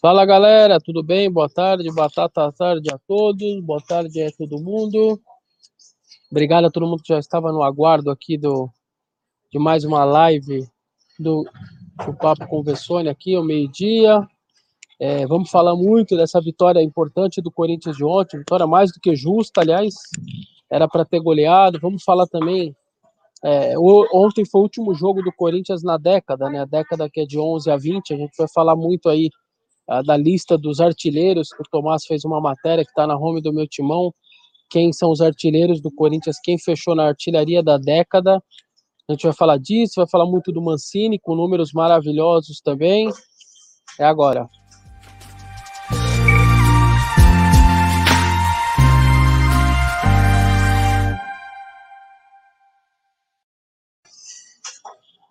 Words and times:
Fala 0.00 0.24
galera, 0.24 0.78
tudo 0.78 1.02
bem? 1.02 1.30
Boa 1.30 1.48
tarde, 1.48 1.92
batata 1.92 2.52
tarde 2.52 2.88
a 2.92 2.98
todos, 3.08 3.60
boa 3.60 3.80
tarde 3.80 4.22
a 4.22 4.30
todo 4.30 4.62
mundo. 4.62 5.20
Obrigado 6.30 6.66
a 6.66 6.70
todo 6.70 6.86
mundo 6.86 7.02
que 7.02 7.12
já 7.12 7.18
estava 7.18 7.50
no 7.50 7.62
aguardo 7.62 8.10
aqui 8.10 8.36
do, 8.36 8.70
de 9.50 9.58
mais 9.58 9.84
uma 9.84 10.04
live 10.04 10.66
do, 11.18 11.44
do 12.04 12.14
Papo 12.14 12.46
com 12.46 12.62
Vessone 12.62 13.08
aqui 13.08 13.34
ao 13.34 13.44
meio-dia. 13.44 14.26
É, 14.98 15.26
vamos 15.26 15.50
falar 15.50 15.74
muito 15.74 16.16
dessa 16.16 16.40
vitória 16.40 16.82
importante 16.82 17.42
do 17.42 17.50
Corinthians 17.50 17.96
de 17.96 18.04
ontem, 18.04 18.38
vitória 18.38 18.66
mais 18.66 18.92
do 18.92 19.00
que 19.00 19.14
justa, 19.14 19.60
aliás, 19.60 19.94
era 20.70 20.88
para 20.88 21.04
ter 21.04 21.20
goleado. 21.20 21.78
Vamos 21.80 22.02
falar 22.02 22.26
também. 22.26 22.74
É, 23.44 23.74
ontem 23.78 24.44
foi 24.44 24.60
o 24.60 24.64
último 24.64 24.94
jogo 24.94 25.22
do 25.22 25.32
Corinthians 25.32 25.82
na 25.82 25.96
década, 25.96 26.48
né? 26.48 26.60
A 26.60 26.64
década 26.64 27.08
que 27.10 27.20
é 27.20 27.26
de 27.26 27.38
11 27.38 27.70
a 27.70 27.76
20. 27.76 28.14
A 28.14 28.16
gente 28.16 28.32
vai 28.36 28.48
falar 28.52 28.74
muito 28.74 29.08
aí 29.08 29.30
uh, 29.90 30.02
da 30.02 30.16
lista 30.16 30.56
dos 30.56 30.80
artilheiros. 30.80 31.48
O 31.52 31.62
Tomás 31.70 32.04
fez 32.06 32.24
uma 32.24 32.40
matéria 32.40 32.84
que 32.84 32.90
está 32.90 33.06
na 33.06 33.16
home 33.16 33.42
do 33.42 33.52
meu 33.52 33.66
timão. 33.68 34.12
Quem 34.70 34.92
são 34.92 35.10
os 35.10 35.20
artilheiros 35.20 35.80
do 35.80 35.92
Corinthians? 35.92 36.40
Quem 36.42 36.58
fechou 36.58 36.94
na 36.94 37.04
artilharia 37.04 37.62
da 37.62 37.78
década? 37.78 38.42
A 39.08 39.12
gente 39.12 39.22
vai 39.22 39.32
falar 39.32 39.58
disso, 39.58 39.94
vai 39.96 40.08
falar 40.08 40.26
muito 40.26 40.50
do 40.50 40.60
Mancini, 40.60 41.18
com 41.20 41.36
números 41.36 41.72
maravilhosos 41.72 42.60
também. 42.60 43.08
É 44.00 44.04
agora. 44.04 44.48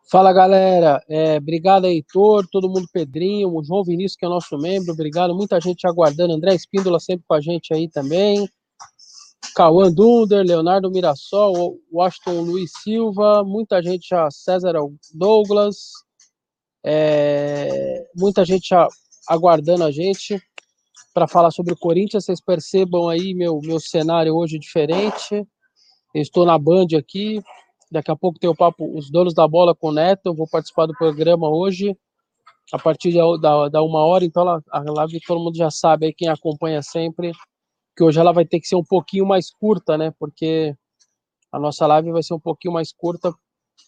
Fala 0.07 0.31
galera, 0.31 1.03
é, 1.09 1.37
obrigado 1.37 1.87
Heitor, 1.87 2.47
todo 2.51 2.69
mundo 2.69 2.87
Pedrinho, 2.93 3.49
o 3.49 3.63
João 3.63 3.83
Vinícius 3.83 4.15
que 4.15 4.23
é 4.23 4.29
nosso 4.29 4.55
membro, 4.55 4.93
obrigado, 4.93 5.34
muita 5.34 5.59
gente 5.59 5.87
aguardando, 5.87 6.31
André 6.31 6.53
Espíndola 6.53 6.99
sempre 6.99 7.25
com 7.27 7.34
a 7.34 7.41
gente 7.41 7.73
aí 7.73 7.89
também, 7.89 8.47
Cauã 9.55 9.91
Dunder, 9.91 10.45
Leonardo 10.45 10.91
Mirassol, 10.91 11.79
Washington 11.91 12.41
Luiz 12.41 12.71
Silva, 12.84 13.43
muita 13.43 13.81
gente 13.81 14.07
já, 14.09 14.29
César 14.29 14.75
Douglas, 15.12 15.77
é, 16.85 18.05
muita 18.15 18.45
gente 18.45 18.69
já 18.69 18.87
aguardando 19.27 19.85
a 19.85 19.91
gente 19.91 20.40
para 21.15 21.27
falar 21.27 21.49
sobre 21.49 21.73
o 21.73 21.77
Corinthians, 21.77 22.25
vocês 22.25 22.40
percebam 22.40 23.09
aí 23.09 23.34
meu, 23.34 23.59
meu 23.63 23.79
cenário 23.79 24.35
hoje 24.35 24.59
diferente, 24.59 25.34
eu 26.13 26.21
estou 26.21 26.45
na 26.45 26.59
Band 26.59 26.90
aqui, 26.95 27.41
Daqui 27.96 28.12
a 28.12 28.15
pouco 28.15 28.38
tem 28.38 28.49
o 28.49 28.55
papo 28.55 28.93
Os 28.93 29.10
Donos 29.10 29.34
da 29.34 29.48
Bola 29.48 29.74
com 29.74 29.88
o 29.88 29.93
Neto. 29.93 30.26
Eu 30.26 30.35
vou 30.35 30.46
participar 30.46 30.85
do 30.85 30.93
programa 30.93 31.48
hoje, 31.48 31.98
a 32.74 32.77
partir 32.77 33.13
da, 33.40 33.70
da 33.70 33.82
uma 33.82 34.04
hora. 34.04 34.26
Então, 34.26 34.46
a 34.70 34.84
live 34.85 35.21
todo 35.26 35.40
mundo 35.40 35.55
já 35.55 35.71
sabe, 35.71 36.07
aí 36.07 36.13
quem 36.13 36.27
acompanha 36.27 36.82
sempre, 36.82 37.32
que 37.96 38.04
hoje 38.04 38.20
ela 38.20 38.34
vai 38.34 38.46
ter 38.46 38.60
que 38.60 38.68
ser 38.68 38.76
um 38.76 38.84
pouquinho 38.84 39.26
mais 39.26 39.49
curta, 39.49 39.98
né? 39.98 40.12
Porque 40.20 40.76
a 41.54 41.57
nossa 41.57 41.87
live 41.87 42.12
vai 42.12 42.21
ser 42.21 42.34
um 42.34 42.40
pouquinho 42.40 42.74
mais 42.74 42.91
curta, 42.91 43.34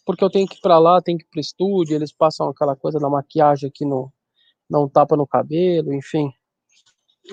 porque 0.06 0.24
eu 0.24 0.30
tenho 0.30 0.48
que 0.48 0.56
ir 0.56 0.62
para 0.62 0.80
lá, 0.80 1.02
tenho 1.02 1.18
que 1.18 1.26
ir 1.26 1.30
para 1.30 1.40
o 1.40 1.42
estúdio, 1.42 1.94
eles 1.94 2.14
passam 2.14 2.48
aquela 2.48 2.78
coisa 2.78 3.02
da 3.02 3.10
maquiagem 3.10 3.68
aqui 3.68 3.84
no. 3.84 4.10
Não 4.70 4.88
tapa 4.88 5.18
no 5.18 5.28
cabelo, 5.28 5.94
enfim. 5.94 6.32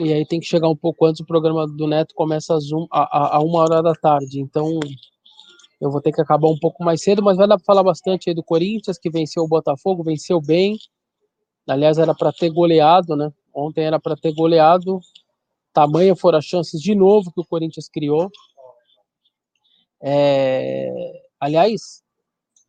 E 0.00 0.12
aí 0.12 0.27
tem 0.27 0.41
que 0.41 0.47
chegar 0.47 0.69
um 0.69 0.77
pouco 0.77 1.06
antes, 1.06 1.20
o 1.20 1.27
programa 1.27 1.69
do 1.69 1.86
Neto 1.86 2.16
começa 2.16 2.53
às 2.56 2.72
um, 2.72 2.88
a, 2.91 3.03
a, 3.03 3.36
a 3.36 3.41
uma 3.41 3.61
hora 3.61 3.81
da 3.81 3.92
tarde. 3.92 4.41
Então, 4.41 4.81
eu 5.80 5.91
vou 5.91 6.00
ter 6.00 6.12
que 6.12 6.20
acabar 6.20 6.48
um 6.48 6.58
pouco 6.58 6.84
mais 6.84 7.03
cedo, 7.03 7.22
mas 7.22 7.36
vai 7.36 7.47
dar 7.47 7.56
para 7.56 7.64
falar 7.64 7.83
bastante 7.83 8.28
aí 8.28 8.34
do 8.34 8.42
Corinthians, 8.42 8.98
que 8.98 9.11
venceu 9.11 9.42
o 9.42 9.48
Botafogo, 9.48 10.03
venceu 10.03 10.41
bem. 10.41 10.78
Aliás, 11.66 11.98
era 11.98 12.14
para 12.14 12.33
ter 12.33 12.50
goleado, 12.50 13.16
né? 13.16 13.33
Ontem 13.53 13.84
era 13.84 13.98
para 13.98 14.16
ter 14.16 14.33
goleado. 14.33 15.00
Tamanha 15.72 16.14
foram 16.14 16.39
as 16.39 16.44
chances 16.44 16.81
de 16.81 16.94
novo 16.94 17.32
que 17.32 17.41
o 17.41 17.47
Corinthians 17.47 17.88
criou. 17.88 18.31
É... 20.03 21.22
Aliás, 21.41 22.03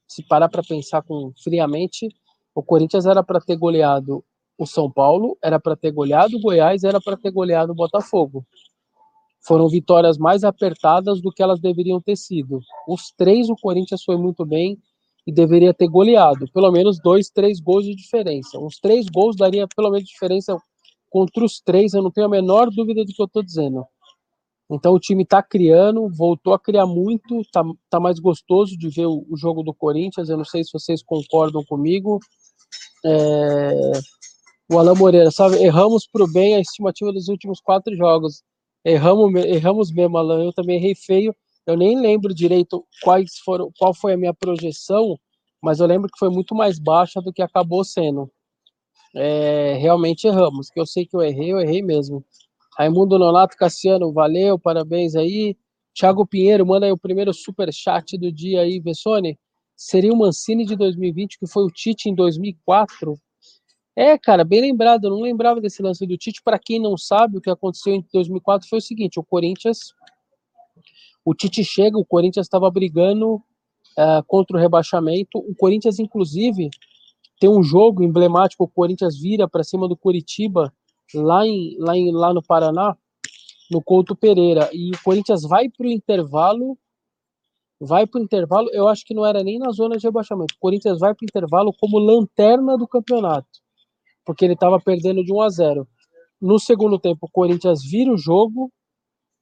se 0.07 0.23
parar 0.23 0.49
para 0.49 0.63
pensar 0.63 1.01
com 1.03 1.31
friamente, 1.43 2.07
o 2.53 2.63
Corinthians 2.63 3.05
era 3.05 3.23
para 3.23 3.39
ter 3.39 3.57
goleado 3.57 4.23
o 4.57 4.65
São 4.65 4.89
Paulo, 4.89 5.37
era 5.43 5.59
para 5.59 5.75
ter 5.75 5.91
goleado 5.91 6.37
o 6.37 6.41
Goiás, 6.41 6.83
era 6.83 7.01
para 7.01 7.17
ter 7.17 7.31
goleado 7.31 7.73
o 7.73 7.75
Botafogo 7.75 8.45
foram 9.45 9.69
vitórias 9.69 10.17
mais 10.17 10.43
apertadas 10.43 11.21
do 11.21 11.31
que 11.31 11.43
elas 11.43 11.59
deveriam 11.59 12.01
ter 12.01 12.15
sido. 12.15 12.59
Os 12.87 13.11
três 13.15 13.49
o 13.49 13.55
Corinthians 13.55 14.03
foi 14.03 14.17
muito 14.17 14.45
bem 14.45 14.77
e 15.25 15.31
deveria 15.31 15.73
ter 15.73 15.87
goleado, 15.87 16.45
pelo 16.51 16.71
menos 16.71 16.99
dois, 16.99 17.29
três 17.29 17.59
gols 17.59 17.85
de 17.85 17.95
diferença. 17.95 18.59
Uns 18.59 18.77
três 18.79 19.07
gols 19.07 19.35
daria 19.35 19.67
pelo 19.75 19.91
menos 19.91 20.07
diferença 20.07 20.57
contra 21.09 21.43
os 21.43 21.59
três, 21.59 21.93
eu 21.93 22.01
não 22.01 22.11
tenho 22.11 22.27
a 22.27 22.29
menor 22.29 22.69
dúvida 22.69 23.05
do 23.05 23.13
que 23.13 23.21
eu 23.21 23.25
estou 23.25 23.43
dizendo. 23.43 23.85
Então 24.69 24.93
o 24.93 24.99
time 24.99 25.23
está 25.23 25.43
criando, 25.43 26.09
voltou 26.09 26.53
a 26.53 26.59
criar 26.59 26.87
muito, 26.87 27.43
tá, 27.51 27.63
tá 27.89 27.99
mais 27.99 28.19
gostoso 28.19 28.75
de 28.77 28.89
ver 28.89 29.05
o, 29.05 29.25
o, 29.29 29.37
jogo 29.37 29.61
do 29.61 29.73
Corinthians. 29.73 30.27
Eu 30.27 30.37
não 30.37 30.45
sei 30.45 30.63
se 30.63 30.73
vocês 30.73 31.03
concordam 31.03 31.63
comigo. 31.63 32.19
É... 33.05 33.91
O 34.71 34.79
Alain 34.79 34.97
Moreira, 34.97 35.29
sabe, 35.29 35.57
erramos 35.57 36.07
para 36.11 36.23
o 36.23 36.31
bem 36.31 36.55
a 36.55 36.59
estimativa 36.59 37.13
dos 37.13 37.27
últimos 37.27 37.61
quatro 37.61 37.95
jogos. 37.95 38.41
Erramos, 38.85 39.33
erramos 39.43 39.91
mesmo, 39.91 40.17
Alan. 40.17 40.43
Eu 40.43 40.53
também 40.53 40.77
errei 40.77 40.93
feio. 40.93 41.35
Eu 41.65 41.75
nem 41.75 41.99
lembro 41.99 42.33
direito 42.33 42.85
quais 43.01 43.39
foram, 43.43 43.71
qual 43.79 43.93
foi 43.95 44.13
a 44.13 44.17
minha 44.17 44.33
projeção, 44.33 45.17
mas 45.61 45.79
eu 45.79 45.87
lembro 45.87 46.07
que 46.11 46.19
foi 46.19 46.29
muito 46.29 46.53
mais 46.53 46.77
baixa 46.77 47.19
do 47.19 47.33
que 47.33 47.41
acabou 47.41 47.83
sendo. 47.83 48.31
É, 49.15 49.73
realmente 49.79 50.27
erramos. 50.27 50.69
Que 50.69 50.79
eu 50.79 50.85
sei 50.85 51.05
que 51.07 51.15
eu 51.15 51.21
errei, 51.21 51.51
eu 51.51 51.59
errei 51.59 51.81
mesmo. 51.81 52.23
Raimundo 52.77 53.17
Nonato 53.17 53.57
Cassiano, 53.57 54.13
valeu, 54.13 54.59
parabéns 54.59 55.15
aí. 55.15 55.57
Thiago 55.95 56.27
Pinheiro, 56.27 56.65
manda 56.65 56.85
aí 56.85 56.91
o 56.91 56.97
primeiro 56.97 57.33
super 57.33 57.73
chat 57.73 58.17
do 58.17 58.31
dia 58.31 58.61
aí, 58.61 58.79
Vessone. 58.79 59.39
Seria 59.75 60.13
o 60.13 60.17
Mancini 60.17 60.65
de 60.65 60.75
2020, 60.75 61.39
que 61.39 61.47
foi 61.47 61.63
o 61.63 61.71
Tite 61.71 62.09
em 62.09 62.13
2004? 62.13 63.17
É, 63.95 64.17
cara, 64.17 64.43
bem 64.43 64.59
lembrado. 64.59 65.05
Eu 65.05 65.11
não 65.11 65.21
lembrava 65.21 65.61
desse 65.61 65.81
lance 65.81 66.05
do 66.05 66.17
Tite. 66.17 66.41
Para 66.43 66.59
quem 66.59 66.79
não 66.81 66.97
sabe, 66.97 67.37
o 67.37 67.41
que 67.41 67.49
aconteceu 67.49 67.95
em 67.95 68.05
2004 68.13 68.67
foi 68.67 68.79
o 68.79 68.81
seguinte: 68.81 69.19
o 69.19 69.23
Corinthians, 69.23 69.93
o 71.23 71.33
Tite 71.33 71.63
chega, 71.63 71.97
o 71.97 72.05
Corinthians 72.05 72.45
estava 72.45 72.69
brigando 72.69 73.35
uh, 73.35 74.23
contra 74.27 74.57
o 74.57 74.59
rebaixamento. 74.59 75.37
O 75.37 75.55
Corinthians, 75.55 75.97
inclusive, 75.97 76.69
tem 77.39 77.49
um 77.49 77.63
jogo 77.63 78.03
emblemático. 78.03 78.65
O 78.65 78.67
Corinthians 78.67 79.17
vira 79.17 79.47
para 79.47 79.63
cima 79.63 79.87
do 79.87 79.95
Curitiba 79.95 80.73
lá 81.13 81.47
em, 81.47 81.77
lá 81.79 81.95
em 81.95 82.11
lá 82.11 82.33
no 82.33 82.43
Paraná, 82.43 82.97
no 83.71 83.81
Couto 83.81 84.15
Pereira, 84.15 84.69
e 84.73 84.91
o 84.91 85.03
Corinthians 85.03 85.43
vai 85.43 85.69
para 85.69 85.87
o 85.87 85.91
intervalo. 85.91 86.77
Vai 87.79 88.07
para 88.07 88.21
o 88.21 88.23
intervalo, 88.23 88.69
eu 88.71 88.87
acho 88.87 89.05
que 89.05 89.13
não 89.13 89.25
era 89.25 89.43
nem 89.43 89.59
na 89.59 89.69
zona 89.71 89.97
de 89.97 90.03
rebaixamento. 90.05 90.53
O 90.55 90.59
Corinthians 90.59 90.99
vai 90.99 91.13
para 91.13 91.23
o 91.23 91.27
intervalo 91.27 91.73
como 91.73 91.99
lanterna 91.99 92.77
do 92.77 92.87
campeonato 92.87 93.64
porque 94.25 94.43
ele 94.43 94.53
estava 94.53 94.79
perdendo 94.79 95.23
de 95.23 95.31
1 95.31 95.41
a 95.41 95.49
0. 95.49 95.87
No 96.41 96.59
segundo 96.59 96.99
tempo, 96.99 97.27
o 97.27 97.31
Corinthians 97.31 97.83
vira 97.83 98.11
o 98.11 98.17
jogo, 98.17 98.71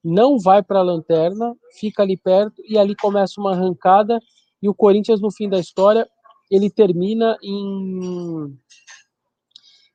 não 0.04 0.38
vai 0.38 0.62
para 0.62 0.80
a 0.80 0.84
lanterna, 0.84 1.56
fica 1.80 2.04
ali 2.04 2.18
perto 2.18 2.62
e 2.68 2.78
ali 2.78 2.96
começa 2.96 3.40
uma 3.40 3.54
arrancada 3.54 4.20
e 4.62 4.68
o 4.68 4.76
Corinthians 4.76 5.22
no 5.22 5.32
fim 5.32 5.50
da 5.50 5.60
história 5.60 6.08
ele 6.52 6.70
termina 6.70 7.38
em 7.42 8.58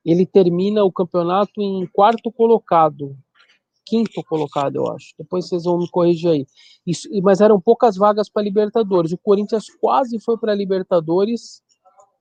ele 0.05 0.25
termina 0.25 0.85
o 0.85 0.93
campeonato 0.93 1.61
em 1.61 1.87
quarto 1.87 2.33
colocado, 2.33 3.15
quinto 3.85 4.23
colocado, 4.25 4.77
eu 4.77 4.91
acho. 4.91 5.13
Depois 5.19 5.47
vocês 5.47 5.65
vão 5.65 5.79
me 5.79 5.91
corrigir 5.91 6.31
aí. 6.31 6.47
Isso, 6.87 7.09
mas 7.23 7.43
eram 7.43 7.61
poucas 7.61 7.97
vagas 7.97 8.31
para 8.31 8.43
Libertadores. 8.43 9.13
O 9.13 9.19
Corinthians 9.19 9.67
quase 9.81 10.19
foi 10.19 10.39
para 10.39 10.55
Libertadores 10.55 11.63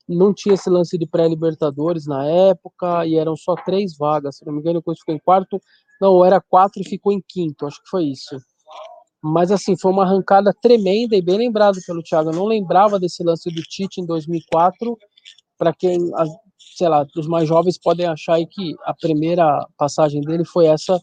não 0.08 0.34
tinha 0.34 0.56
esse 0.56 0.70
lance 0.70 0.98
de 0.98 1.06
pré-libertadores 1.06 2.06
na 2.08 2.26
época 2.26 3.06
e 3.06 3.16
eram 3.16 3.36
só 3.36 3.56
três 3.56 3.98
vagas, 3.98 4.38
se 4.38 4.46
não 4.46 4.54
me 4.54 4.60
engano, 4.60 4.82
o 4.86 4.96
ficou 4.96 5.14
em 5.14 5.20
quarto, 5.20 5.60
não, 6.00 6.24
era 6.24 6.40
quatro 6.40 6.82
e 6.82 6.88
ficou 6.88 7.12
em 7.12 7.22
quinto, 7.28 7.66
acho 7.66 7.82
que 7.84 7.90
foi 7.90 8.06
isso. 8.06 8.38
Mas 9.22 9.52
assim, 9.52 9.76
foi 9.78 9.92
uma 9.92 10.04
arrancada 10.04 10.54
tremenda 10.62 11.16
e 11.16 11.22
bem 11.22 11.38
lembrado 11.38 11.78
pelo 11.86 12.04
Thiago. 12.04 12.30
Eu 12.30 12.36
não 12.36 12.46
lembrava 12.46 13.00
desse 13.00 13.24
lance 13.24 13.50
do 13.50 13.62
Tite 13.64 14.00
em 14.00 14.06
2004. 14.06 14.98
Para 15.58 15.74
quem, 15.74 15.98
sei 16.76 16.88
lá, 16.88 17.06
os 17.18 17.28
mais 17.28 17.48
jovens 17.48 17.80
podem 17.80 18.06
achar 18.06 18.38
que 18.46 18.76
a 18.84 18.94
primeira 18.94 19.68
passagem 19.76 20.22
dele 20.22 20.46
foi 20.46 20.68
essa 20.68 21.02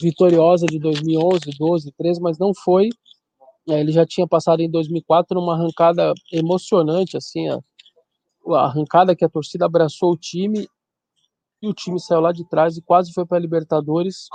vitoriosa 0.00 0.66
de 0.66 0.78
2011, 0.78 1.50
12, 1.58 1.92
13, 1.96 2.20
mas 2.20 2.38
não 2.38 2.52
foi. 2.54 2.90
Ele 3.66 3.92
já 3.92 4.04
tinha 4.04 4.26
passado 4.28 4.60
em 4.60 4.70
2004 4.70 5.40
numa 5.40 5.54
arrancada 5.54 6.12
emocionante, 6.30 7.16
assim, 7.16 7.48
a 8.48 8.64
arrancada 8.64 9.14
que 9.16 9.24
a 9.24 9.28
torcida 9.28 9.66
abraçou 9.66 10.12
o 10.12 10.16
time 10.16 10.68
e 11.62 11.68
o 11.68 11.74
time 11.74 11.98
saiu 12.00 12.20
lá 12.20 12.32
de 12.32 12.44
trás 12.48 12.76
e 12.76 12.82
quase 12.82 13.12
foi 13.12 13.24
para 13.24 13.38
a 13.38 13.40
Libertadores 13.40 14.28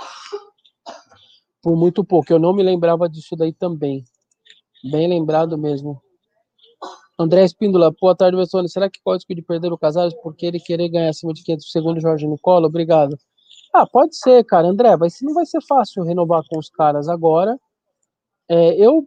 por 1.62 1.76
muito 1.76 2.04
pouco. 2.04 2.32
Eu 2.32 2.38
não 2.38 2.52
me 2.52 2.62
lembrava 2.62 3.08
disso 3.08 3.36
daí 3.36 3.52
também. 3.52 4.04
Bem 4.90 5.08
lembrado 5.08 5.56
mesmo. 5.58 6.02
André 7.18 7.44
Espíndola, 7.44 7.94
boa 8.00 8.16
tarde, 8.16 8.36
Bessone. 8.36 8.68
Será 8.68 8.88
que 8.88 8.98
pode 9.04 9.24
de 9.28 9.42
perder 9.42 9.70
o 9.70 9.78
Casares 9.78 10.14
porque 10.22 10.46
ele 10.46 10.58
querer 10.58 10.88
ganhar 10.88 11.10
acima 11.10 11.34
de 11.34 11.42
500 11.42 11.70
segundo 11.70 12.00
Jorge 12.00 12.26
Nicola? 12.26 12.66
Obrigado. 12.66 13.16
Ah, 13.74 13.86
pode 13.86 14.16
ser, 14.16 14.42
cara. 14.44 14.68
André, 14.68 14.96
mas 14.96 15.18
não 15.20 15.34
vai 15.34 15.44
ser 15.44 15.60
fácil 15.62 16.02
renovar 16.02 16.42
com 16.48 16.58
os 16.58 16.70
caras 16.70 17.08
agora. 17.08 17.58
É, 18.52 18.74
eu, 18.84 19.06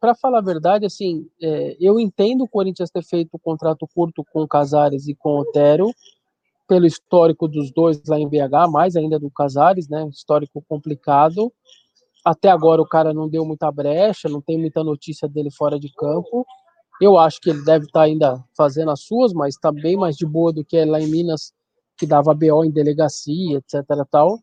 para 0.00 0.16
falar 0.16 0.38
a 0.38 0.42
verdade, 0.42 0.84
assim, 0.84 1.24
é, 1.40 1.76
eu 1.78 2.00
entendo 2.00 2.42
o 2.42 2.48
Corinthians 2.48 2.90
ter 2.90 3.04
feito 3.04 3.28
o 3.34 3.38
contrato 3.38 3.86
curto 3.94 4.24
com 4.32 4.42
o 4.42 4.48
Casares 4.48 5.06
e 5.06 5.14
com 5.14 5.28
o 5.28 5.40
Otero, 5.42 5.92
pelo 6.66 6.84
histórico 6.84 7.46
dos 7.46 7.70
dois 7.70 8.02
lá 8.08 8.18
em 8.18 8.28
BH, 8.28 8.68
mais 8.68 8.96
ainda 8.96 9.16
do 9.16 9.30
Casares, 9.30 9.88
né? 9.88 10.08
Histórico 10.08 10.60
complicado. 10.68 11.52
Até 12.24 12.50
agora 12.50 12.82
o 12.82 12.86
cara 12.86 13.14
não 13.14 13.28
deu 13.28 13.44
muita 13.44 13.70
brecha, 13.70 14.28
não 14.28 14.40
tem 14.40 14.58
muita 14.58 14.82
notícia 14.82 15.28
dele 15.28 15.52
fora 15.52 15.78
de 15.78 15.92
campo. 15.94 16.44
Eu 17.00 17.16
acho 17.16 17.40
que 17.40 17.50
ele 17.50 17.64
deve 17.64 17.84
estar 17.84 18.00
tá 18.00 18.06
ainda 18.06 18.44
fazendo 18.56 18.90
as 18.90 19.02
suas, 19.02 19.32
mas 19.32 19.54
está 19.54 19.70
bem 19.70 19.96
mais 19.96 20.16
de 20.16 20.26
boa 20.26 20.52
do 20.52 20.64
que 20.64 20.84
lá 20.84 21.00
em 21.00 21.06
Minas, 21.06 21.52
que 21.96 22.06
dava 22.06 22.34
BO 22.34 22.64
em 22.64 22.72
delegacia, 22.72 23.58
etc. 23.58 23.84
Tal. 24.10 24.40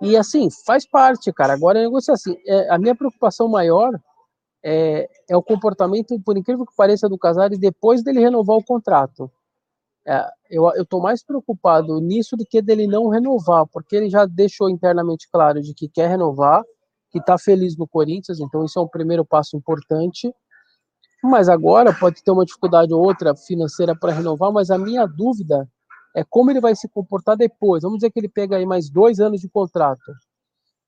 E 0.00 0.16
assim, 0.16 0.48
faz 0.64 0.88
parte, 0.88 1.32
cara. 1.32 1.52
Agora, 1.52 1.80
negócio 1.80 2.10
é 2.10 2.14
assim: 2.14 2.36
é, 2.46 2.70
a 2.70 2.78
minha 2.78 2.94
preocupação 2.94 3.48
maior 3.48 3.98
é, 4.62 5.08
é, 5.28 5.36
o 5.36 5.42
comportamento, 5.42 6.18
por 6.20 6.36
incrível 6.36 6.66
que 6.66 6.74
pareça, 6.76 7.08
do 7.08 7.18
Casares 7.18 7.58
depois 7.58 8.02
dele 8.02 8.20
renovar 8.20 8.56
o 8.56 8.64
contrato. 8.64 9.30
É, 10.06 10.26
eu, 10.50 10.68
estou 10.70 11.00
mais 11.00 11.22
preocupado 11.22 12.00
nisso 12.00 12.36
do 12.36 12.44
que 12.44 12.62
dele 12.62 12.86
não 12.86 13.08
renovar, 13.08 13.66
porque 13.66 13.96
ele 13.96 14.08
já 14.08 14.24
deixou 14.24 14.70
internamente 14.70 15.28
claro 15.30 15.60
de 15.60 15.74
que 15.74 15.88
quer 15.88 16.08
renovar, 16.08 16.62
que 17.10 17.18
está 17.18 17.36
feliz 17.38 17.76
no 17.76 17.86
Corinthians, 17.86 18.40
então 18.40 18.64
isso 18.64 18.78
é 18.78 18.82
um 18.82 18.88
primeiro 18.88 19.24
passo 19.24 19.56
importante. 19.56 20.32
Mas 21.22 21.48
agora 21.48 21.92
pode 21.92 22.22
ter 22.22 22.30
uma 22.30 22.44
dificuldade 22.44 22.94
ou 22.94 23.02
outra 23.02 23.34
financeira 23.34 23.94
para 23.94 24.12
renovar, 24.12 24.52
mas 24.52 24.70
a 24.70 24.78
minha 24.78 25.04
dúvida 25.06 25.68
é 26.16 26.24
como 26.24 26.50
ele 26.50 26.60
vai 26.60 26.74
se 26.74 26.88
comportar 26.88 27.36
depois. 27.36 27.82
Vamos 27.82 27.98
dizer 27.98 28.10
que 28.10 28.18
ele 28.20 28.28
pega 28.28 28.56
aí 28.56 28.66
mais 28.66 28.90
dois 28.90 29.20
anos 29.20 29.40
de 29.40 29.48
contrato. 29.48 30.12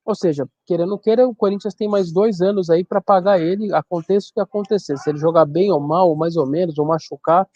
Ou 0.05 0.14
seja, 0.14 0.49
querendo 0.67 0.93
ou 0.93 0.99
queira, 0.99 1.28
o 1.28 1.34
Corinthians 1.34 1.75
tem 1.75 1.88
mais 1.88 2.11
dois 2.11 2.40
anos 2.40 2.70
aí 2.70 2.84
para 2.84 3.00
pagar 3.00 3.40
ele, 3.40 3.72
aconteça 3.72 4.28
o 4.31 4.34
que 4.34 4.40
acontecer. 4.40 4.96
Se 4.99 5.11
ele 5.11 5.19
jogar 5.19 5.44
bem 5.44 5.70
ou 5.70 5.81
mal, 5.81 6.08
ou 6.08 6.17
mais 6.17 6.37
ou 6.37 6.46
menos, 6.46 6.78
ou 6.78 6.87
machucar, 6.87 7.46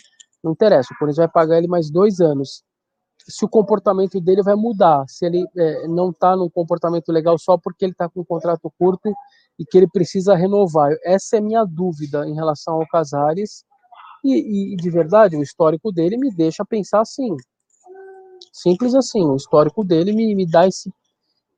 não 0.43 0.53
interessa. 0.53 0.93
O 0.95 0.99
Corinthians 0.99 1.27
vai 1.27 1.29
pagar 1.29 1.59
ele 1.59 1.67
mais 1.67 1.91
dois 1.91 2.21
anos. 2.21 2.63
Se 3.27 3.45
o 3.45 3.49
comportamento 3.49 4.21
dele 4.21 4.43
vai 4.43 4.55
mudar, 4.55 5.05
se 5.09 5.25
ele 5.25 5.47
é, 5.57 5.89
não 5.89 6.11
está 6.11 6.37
num 6.37 6.51
comportamento 6.51 7.11
legal 7.11 7.39
só 7.39 7.57
porque 7.57 7.85
ele 7.85 7.93
está 7.93 8.09
com 8.09 8.21
um 8.21 8.25
contrato 8.25 8.71
curto 8.79 9.13
e 9.59 9.65
que 9.65 9.79
ele 9.79 9.89
precisa 9.89 10.35
renovar. 10.35 10.93
Essa 11.03 11.39
é 11.39 11.41
minha 11.41 11.65
dúvida 11.65 12.29
em 12.29 12.35
relação 12.35 12.75
ao 12.75 12.87
Casares. 12.87 13.65
E, 14.23 14.75
e, 14.75 14.77
de 14.77 14.91
verdade, 14.91 15.37
o 15.37 15.43
histórico 15.43 15.91
dele 15.91 16.17
me 16.17 16.31
deixa 16.35 16.65
pensar 16.65 17.01
assim. 17.01 17.35
Simples 18.55 18.95
assim, 18.95 19.25
o 19.25 19.35
histórico 19.35 19.83
dele 19.83 20.13
me, 20.13 20.33
me, 20.33 20.47
dá 20.47 20.65
esse, 20.65 20.89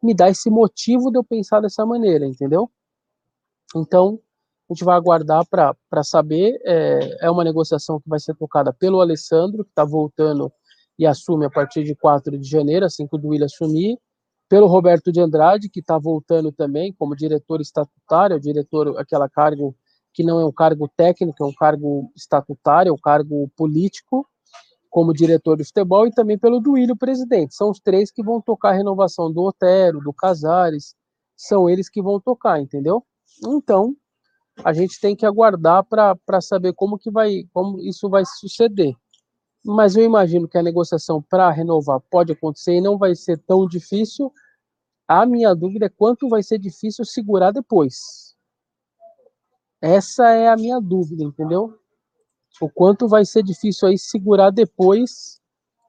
me 0.03 0.15
dá 0.15 0.31
esse 0.31 0.49
motivo 0.49 1.11
de 1.11 1.19
eu 1.19 1.23
pensar 1.23 1.61
dessa 1.61 1.85
maneira, 1.85 2.25
entendeu? 2.25 2.71
Então, 3.77 4.19
a 4.67 4.73
gente 4.73 4.83
vai 4.83 4.97
aguardar 4.97 5.45
para 5.47 6.03
saber. 6.03 6.59
É, 6.65 7.27
é 7.27 7.31
uma 7.31 7.45
negociação 7.45 8.01
que 8.01 8.09
vai 8.09 8.19
ser 8.19 8.35
tocada 8.35 8.73
pelo 8.73 9.03
Alessandro, 9.03 9.63
que 9.63 9.71
está 9.71 9.85
voltando 9.85 10.51
e 10.99 11.05
assume 11.07 11.45
a 11.45 11.51
partir 11.51 11.85
de 11.85 11.95
4 11.95 12.39
de 12.39 12.49
janeiro, 12.49 12.87
assim 12.87 13.07
que 13.07 13.15
o 13.15 13.19
Duílio 13.19 13.45
assumir 13.45 13.99
pelo 14.49 14.67
Roberto 14.67 15.13
de 15.13 15.21
Andrade, 15.21 15.69
que 15.69 15.81
está 15.81 15.99
voltando 15.99 16.51
também 16.51 16.95
como 16.95 17.15
diretor 17.15 17.61
estatutário, 17.61 18.41
diretor, 18.41 18.99
aquela 18.99 19.29
cargo 19.29 19.77
que 20.15 20.25
não 20.25 20.41
é 20.41 20.47
um 20.47 20.53
cargo 20.53 20.89
técnico, 20.97 21.45
é 21.45 21.47
um 21.47 21.53
cargo 21.53 22.11
estatutário, 22.17 22.89
é 22.89 22.93
um 22.93 22.99
cargo 22.99 23.51
político, 23.55 24.27
como 24.97 25.13
diretor 25.13 25.59
de 25.59 25.65
futebol, 25.65 26.07
e 26.07 26.11
também 26.11 26.39
pelo 26.39 26.59
Duílio, 26.59 26.97
presidente. 26.97 27.55
São 27.55 27.69
os 27.69 27.79
três 27.79 28.11
que 28.11 28.23
vão 28.23 28.41
tocar 28.41 28.71
a 28.71 28.73
renovação 28.73 29.31
do 29.31 29.43
Otero, 29.43 30.01
do 30.01 30.11
Casares, 30.11 30.95
são 31.37 31.69
eles 31.69 31.91
que 31.91 32.01
vão 32.01 32.19
tocar, 32.19 32.59
entendeu? 32.59 33.05
Então, 33.47 33.95
a 34.65 34.73
gente 34.73 34.99
tem 34.99 35.15
que 35.15 35.27
aguardar 35.27 35.85
para 35.85 36.41
saber 36.41 36.73
como 36.73 36.97
que 36.97 37.11
vai, 37.11 37.45
como 37.53 37.79
isso 37.83 38.09
vai 38.09 38.25
suceder 38.25 38.97
mas 39.63 39.97
eu 39.97 40.05
imagino 40.05 40.47
que 40.47 40.57
a 40.57 40.63
negociação 40.63 41.21
para 41.21 41.51
renovar 41.51 42.01
pode 42.09 42.31
acontecer 42.33 42.77
e 42.77 42.81
não 42.81 42.97
vai 42.97 43.17
ser 43.17 43.37
tão 43.37 43.67
difícil. 43.67 44.33
A 45.09 45.27
minha 45.27 45.53
dúvida 45.57 45.87
é 45.87 45.89
quanto 45.89 46.29
vai 46.29 46.41
ser 46.41 46.57
difícil 46.57 47.05
segurar 47.05 47.51
depois. 47.51 48.37
Essa 49.83 50.31
é 50.31 50.47
a 50.47 50.57
minha 50.57 50.81
dúvida, 50.81 51.25
entendeu? 51.25 51.77
O 52.61 52.71
quanto 52.71 53.07
vai 53.07 53.25
ser 53.25 53.43
difícil 53.43 53.89
aí 53.89 53.99
segurar 53.99 54.51
depois 54.51 55.41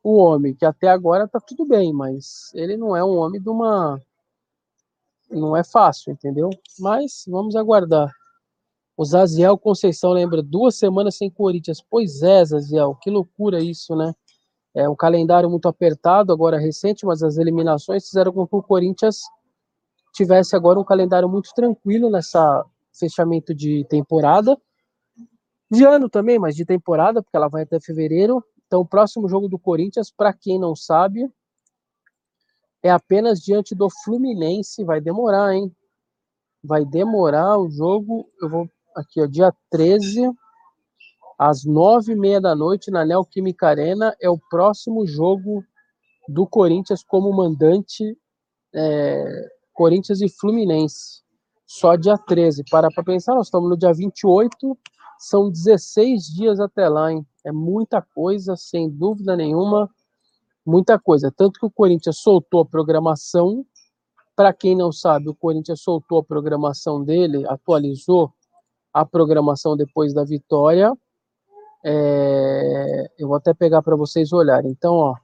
o 0.03 0.17
homem, 0.17 0.53
que 0.53 0.65
até 0.65 0.87
agora 0.87 1.27
tá 1.27 1.39
tudo 1.39 1.65
bem, 1.65 1.93
mas 1.93 2.51
ele 2.53 2.77
não 2.77 2.95
é 2.95 3.03
um 3.03 3.17
homem 3.17 3.41
de 3.41 3.49
uma. 3.49 3.99
Não 5.29 5.55
é 5.55 5.63
fácil, 5.63 6.13
entendeu? 6.13 6.49
Mas 6.79 7.25
vamos 7.27 7.55
aguardar. 7.55 8.09
O 8.95 9.05
Zaziel 9.05 9.57
Conceição 9.57 10.11
lembra 10.11 10.41
duas 10.41 10.75
semanas 10.75 11.17
sem 11.17 11.29
Corinthians. 11.29 11.83
Pois 11.87 12.21
é, 12.23 12.43
Zaziel, 12.43 12.95
que 12.95 13.09
loucura 13.09 13.61
isso, 13.61 13.95
né? 13.95 14.13
É 14.73 14.87
um 14.89 14.95
calendário 14.95 15.49
muito 15.49 15.67
apertado, 15.67 16.31
agora 16.31 16.57
recente, 16.57 17.05
mas 17.05 17.21
as 17.21 17.37
eliminações 17.37 18.05
fizeram 18.07 18.31
com 18.31 18.47
que 18.47 18.55
o 18.55 18.63
Corinthians 18.63 19.21
tivesse 20.13 20.55
agora 20.55 20.79
um 20.79 20.83
calendário 20.83 21.29
muito 21.29 21.51
tranquilo 21.53 22.09
nessa 22.09 22.65
fechamento 22.97 23.53
de 23.53 23.85
temporada. 23.89 24.57
De 25.69 25.83
ano 25.83 26.09
também, 26.09 26.39
mas 26.39 26.55
de 26.55 26.65
temporada, 26.65 27.21
porque 27.21 27.35
ela 27.35 27.49
vai 27.49 27.63
até 27.63 27.79
fevereiro. 27.79 28.43
Então, 28.65 28.81
o 28.81 28.87
próximo 28.87 29.27
jogo 29.27 29.47
do 29.47 29.59
Corinthians, 29.59 30.11
para 30.11 30.33
quem 30.33 30.59
não 30.59 30.75
sabe, 30.75 31.29
é 32.81 32.89
apenas 32.89 33.39
diante 33.39 33.75
do 33.75 33.89
Fluminense. 34.03 34.83
Vai 34.83 35.01
demorar, 35.01 35.53
hein? 35.53 35.73
Vai 36.63 36.85
demorar 36.85 37.57
o 37.57 37.69
jogo. 37.69 38.29
Eu 38.41 38.49
vou 38.49 38.69
aqui, 38.95 39.21
ó, 39.21 39.27
dia 39.27 39.53
13, 39.69 40.31
às 41.37 41.63
nove 41.63 42.13
e 42.13 42.15
meia 42.15 42.41
da 42.41 42.55
noite, 42.55 42.89
na 42.89 43.05
Neoquímica 43.05 43.67
Arena, 43.67 44.15
é 44.19 44.29
o 44.29 44.39
próximo 44.49 45.05
jogo 45.05 45.63
do 46.27 46.47
Corinthians 46.47 47.03
como 47.03 47.31
mandante 47.31 48.17
é, 48.73 49.49
Corinthians 49.73 50.21
e 50.21 50.29
Fluminense. 50.29 51.21
Só 51.65 51.95
dia 51.95 52.17
13. 52.17 52.63
Para 52.69 52.89
para 52.89 53.03
pensar, 53.03 53.35
nós 53.35 53.47
estamos 53.47 53.69
no 53.69 53.77
dia 53.77 53.93
28, 53.93 54.77
são 55.19 55.49
16 55.49 56.27
dias 56.27 56.59
até 56.59 56.87
lá, 56.87 57.11
hein? 57.11 57.25
É 57.43 57.51
muita 57.51 58.01
coisa, 58.01 58.55
sem 58.55 58.89
dúvida 58.89 59.35
nenhuma, 59.35 59.89
muita 60.65 60.99
coisa. 60.99 61.31
Tanto 61.35 61.59
que 61.59 61.65
o 61.65 61.71
Corinthians 61.71 62.19
soltou 62.19 62.61
a 62.61 62.65
programação. 62.65 63.65
Para 64.35 64.53
quem 64.53 64.75
não 64.75 64.91
sabe, 64.91 65.29
o 65.29 65.35
Corinthians 65.35 65.81
soltou 65.81 66.19
a 66.19 66.23
programação 66.23 67.03
dele, 67.03 67.47
atualizou 67.47 68.31
a 68.93 69.05
programação 69.05 69.75
depois 69.75 70.13
da 70.13 70.23
vitória. 70.23 70.93
É, 71.83 73.11
eu 73.17 73.27
vou 73.27 73.37
até 73.37 73.53
pegar 73.53 73.81
para 73.81 73.95
vocês 73.95 74.33
olharem. 74.33 74.71
Então, 74.71 74.93
ó, 74.93 75.15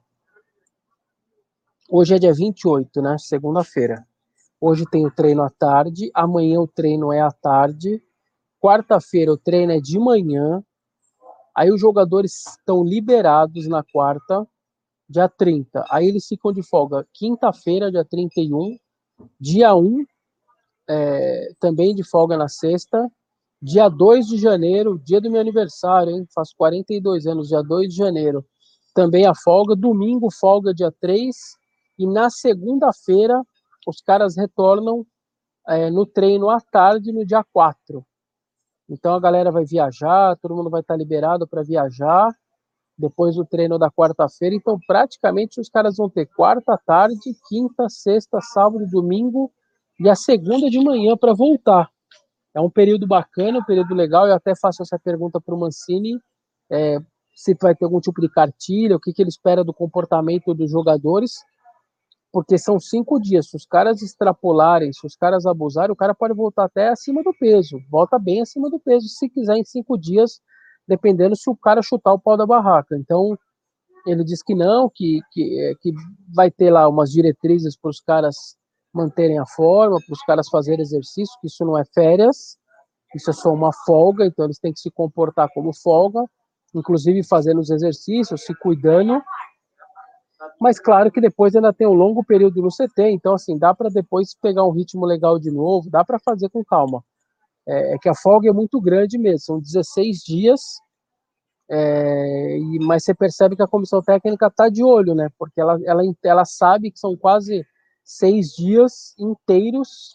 hoje 1.90 2.14
é 2.14 2.18
dia 2.18 2.32
28, 2.32 3.02
né? 3.02 3.16
Segunda-feira. 3.18 4.06
Hoje 4.60 4.86
tem 4.90 5.04
o 5.04 5.10
treino 5.10 5.42
à 5.42 5.50
tarde, 5.50 6.10
amanhã 6.14 6.58
o 6.60 6.66
treino 6.66 7.12
é 7.12 7.20
à 7.20 7.30
tarde, 7.30 8.02
quarta-feira 8.64 9.32
o 9.32 9.36
treino 9.36 9.72
é 9.72 9.80
de 9.80 9.98
manhã. 9.98 10.64
Aí 11.54 11.70
os 11.70 11.80
jogadores 11.80 12.46
estão 12.46 12.82
liberados 12.82 13.68
na 13.68 13.84
quarta, 13.84 14.46
dia 15.08 15.28
30. 15.28 15.84
Aí 15.90 16.08
eles 16.08 16.26
ficam 16.26 16.52
de 16.52 16.62
folga 16.62 17.06
quinta-feira, 17.12 17.90
dia 17.90 18.04
31, 18.04 18.78
dia 19.38 19.74
1, 19.74 20.04
é, 20.88 21.52
também 21.60 21.94
de 21.94 22.02
folga 22.02 22.36
na 22.36 22.48
sexta, 22.48 23.10
Dia 23.66 23.88
2 23.88 24.26
de 24.26 24.36
janeiro, 24.36 24.98
dia 24.98 25.22
do 25.22 25.30
meu 25.30 25.40
aniversário, 25.40 26.12
hein? 26.12 26.26
Faço 26.34 26.54
42 26.54 27.26
anos, 27.26 27.48
dia 27.48 27.62
2 27.62 27.88
de 27.88 27.96
janeiro. 27.96 28.44
Também 28.94 29.24
a 29.24 29.34
folga. 29.34 29.74
Domingo, 29.74 30.30
folga 30.30 30.74
dia 30.74 30.92
3. 31.00 31.34
E 31.98 32.06
na 32.06 32.28
segunda-feira, 32.28 33.42
os 33.86 34.02
caras 34.02 34.36
retornam 34.36 35.06
é, 35.66 35.88
no 35.88 36.04
treino 36.04 36.50
à 36.50 36.60
tarde, 36.60 37.10
no 37.10 37.24
dia 37.24 37.42
4. 37.54 38.04
Então 38.94 39.14
a 39.14 39.20
galera 39.20 39.50
vai 39.50 39.64
viajar, 39.64 40.36
todo 40.36 40.54
mundo 40.54 40.70
vai 40.70 40.80
estar 40.80 40.96
liberado 40.96 41.46
para 41.46 41.62
viajar. 41.62 42.32
Depois 42.96 43.34
do 43.34 43.44
treino 43.44 43.76
da 43.76 43.90
quarta-feira. 43.90 44.54
Então, 44.54 44.78
praticamente, 44.86 45.60
os 45.60 45.68
caras 45.68 45.96
vão 45.96 46.08
ter 46.08 46.26
quarta 46.26 46.78
tarde, 46.86 47.18
quinta, 47.48 47.88
sexta, 47.88 48.40
sábado, 48.40 48.86
domingo 48.86 49.50
e 49.98 50.08
a 50.08 50.14
segunda 50.14 50.70
de 50.70 50.78
manhã 50.78 51.16
para 51.16 51.34
voltar. 51.34 51.90
É 52.54 52.60
um 52.60 52.70
período 52.70 53.04
bacana, 53.04 53.58
um 53.58 53.64
período 53.64 53.96
legal. 53.96 54.28
Eu 54.28 54.34
até 54.34 54.54
faço 54.54 54.80
essa 54.80 54.96
pergunta 54.96 55.40
para 55.40 55.54
o 55.54 55.58
Mancini, 55.58 56.20
é, 56.70 56.98
se 57.34 57.56
vai 57.60 57.74
ter 57.74 57.84
algum 57.84 58.00
tipo 58.00 58.20
de 58.20 58.28
cartilha, 58.28 58.94
o 58.94 59.00
que, 59.00 59.12
que 59.12 59.20
ele 59.20 59.28
espera 59.28 59.64
do 59.64 59.74
comportamento 59.74 60.54
dos 60.54 60.70
jogadores. 60.70 61.32
Porque 62.34 62.58
são 62.58 62.80
cinco 62.80 63.20
dias. 63.20 63.48
Se 63.48 63.56
os 63.56 63.64
caras 63.64 64.02
extrapolarem, 64.02 64.92
se 64.92 65.06
os 65.06 65.14
caras 65.14 65.46
abusarem, 65.46 65.92
o 65.92 65.96
cara 65.96 66.12
pode 66.12 66.34
voltar 66.34 66.64
até 66.64 66.88
acima 66.88 67.22
do 67.22 67.32
peso. 67.32 67.78
Volta 67.88 68.18
bem 68.18 68.42
acima 68.42 68.68
do 68.68 68.80
peso, 68.80 69.06
se 69.06 69.28
quiser, 69.28 69.56
em 69.56 69.64
cinco 69.64 69.96
dias, 69.96 70.40
dependendo 70.84 71.36
se 71.36 71.48
o 71.48 71.56
cara 71.56 71.80
chutar 71.80 72.12
o 72.12 72.18
pau 72.18 72.36
da 72.36 72.44
barraca. 72.44 72.96
Então, 72.96 73.38
ele 74.04 74.24
diz 74.24 74.42
que 74.42 74.52
não, 74.52 74.90
que, 74.92 75.20
que, 75.30 75.60
é, 75.60 75.74
que 75.80 75.92
vai 76.34 76.50
ter 76.50 76.72
lá 76.72 76.88
umas 76.88 77.12
diretrizes 77.12 77.76
para 77.76 77.90
os 77.90 78.00
caras 78.00 78.34
manterem 78.92 79.38
a 79.38 79.46
forma, 79.46 80.00
para 80.04 80.12
os 80.12 80.22
caras 80.24 80.48
fazerem 80.48 80.82
exercício, 80.82 81.38
que 81.40 81.46
isso 81.46 81.64
não 81.64 81.78
é 81.78 81.84
férias, 81.94 82.58
isso 83.14 83.30
é 83.30 83.32
só 83.32 83.52
uma 83.52 83.70
folga, 83.86 84.26
então 84.26 84.44
eles 84.44 84.58
têm 84.58 84.72
que 84.72 84.80
se 84.80 84.90
comportar 84.90 85.48
como 85.54 85.72
folga, 85.72 86.24
inclusive 86.74 87.22
fazendo 87.22 87.60
os 87.60 87.70
exercícios, 87.70 88.44
se 88.44 88.52
cuidando. 88.56 89.22
Mas 90.60 90.78
claro 90.78 91.10
que 91.10 91.20
depois 91.20 91.54
ainda 91.54 91.72
tem 91.72 91.86
um 91.86 91.92
longo 91.92 92.24
período 92.24 92.62
no 92.62 92.68
CT, 92.68 93.10
então 93.10 93.34
assim, 93.34 93.58
dá 93.58 93.74
para 93.74 93.88
depois 93.90 94.34
pegar 94.40 94.64
um 94.64 94.70
ritmo 94.70 95.04
legal 95.04 95.38
de 95.38 95.50
novo, 95.50 95.90
dá 95.90 96.04
para 96.04 96.18
fazer 96.18 96.48
com 96.48 96.64
calma. 96.64 97.02
É, 97.66 97.94
é, 97.94 97.98
que 97.98 98.08
a 98.08 98.14
folga 98.14 98.48
é 98.48 98.52
muito 98.52 98.80
grande 98.80 99.18
mesmo, 99.18 99.40
são 99.40 99.60
16 99.60 100.18
dias, 100.18 100.60
é, 101.70 102.58
e, 102.58 102.78
mas 102.80 103.04
você 103.04 103.14
percebe 103.14 103.56
que 103.56 103.62
a 103.62 103.68
comissão 103.68 104.02
técnica 104.02 104.48
está 104.48 104.68
de 104.68 104.84
olho, 104.84 105.14
né? 105.14 105.28
Porque 105.38 105.60
ela, 105.60 105.78
ela, 105.84 106.02
ela 106.22 106.44
sabe 106.44 106.90
que 106.90 106.98
são 106.98 107.16
quase 107.16 107.66
seis 108.04 108.48
dias 108.50 109.14
inteiros 109.18 110.14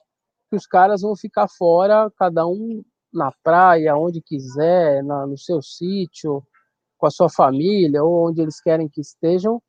que 0.50 0.56
os 0.56 0.66
caras 0.68 1.02
vão 1.02 1.16
ficar 1.16 1.48
fora, 1.48 2.12
cada 2.18 2.46
um 2.46 2.84
na 3.12 3.32
praia, 3.44 3.96
onde 3.96 4.22
quiser, 4.22 5.04
na, 5.04 5.26
no 5.26 5.38
seu 5.38 5.62
sítio, 5.62 6.44
com 6.98 7.08
a 7.08 7.12
sua 7.12 7.30
família, 7.30 8.04
ou 8.04 8.30
onde 8.30 8.42
eles 8.42 8.62
querem 8.62 8.88
que 8.88 9.02
estejam. 9.02 9.62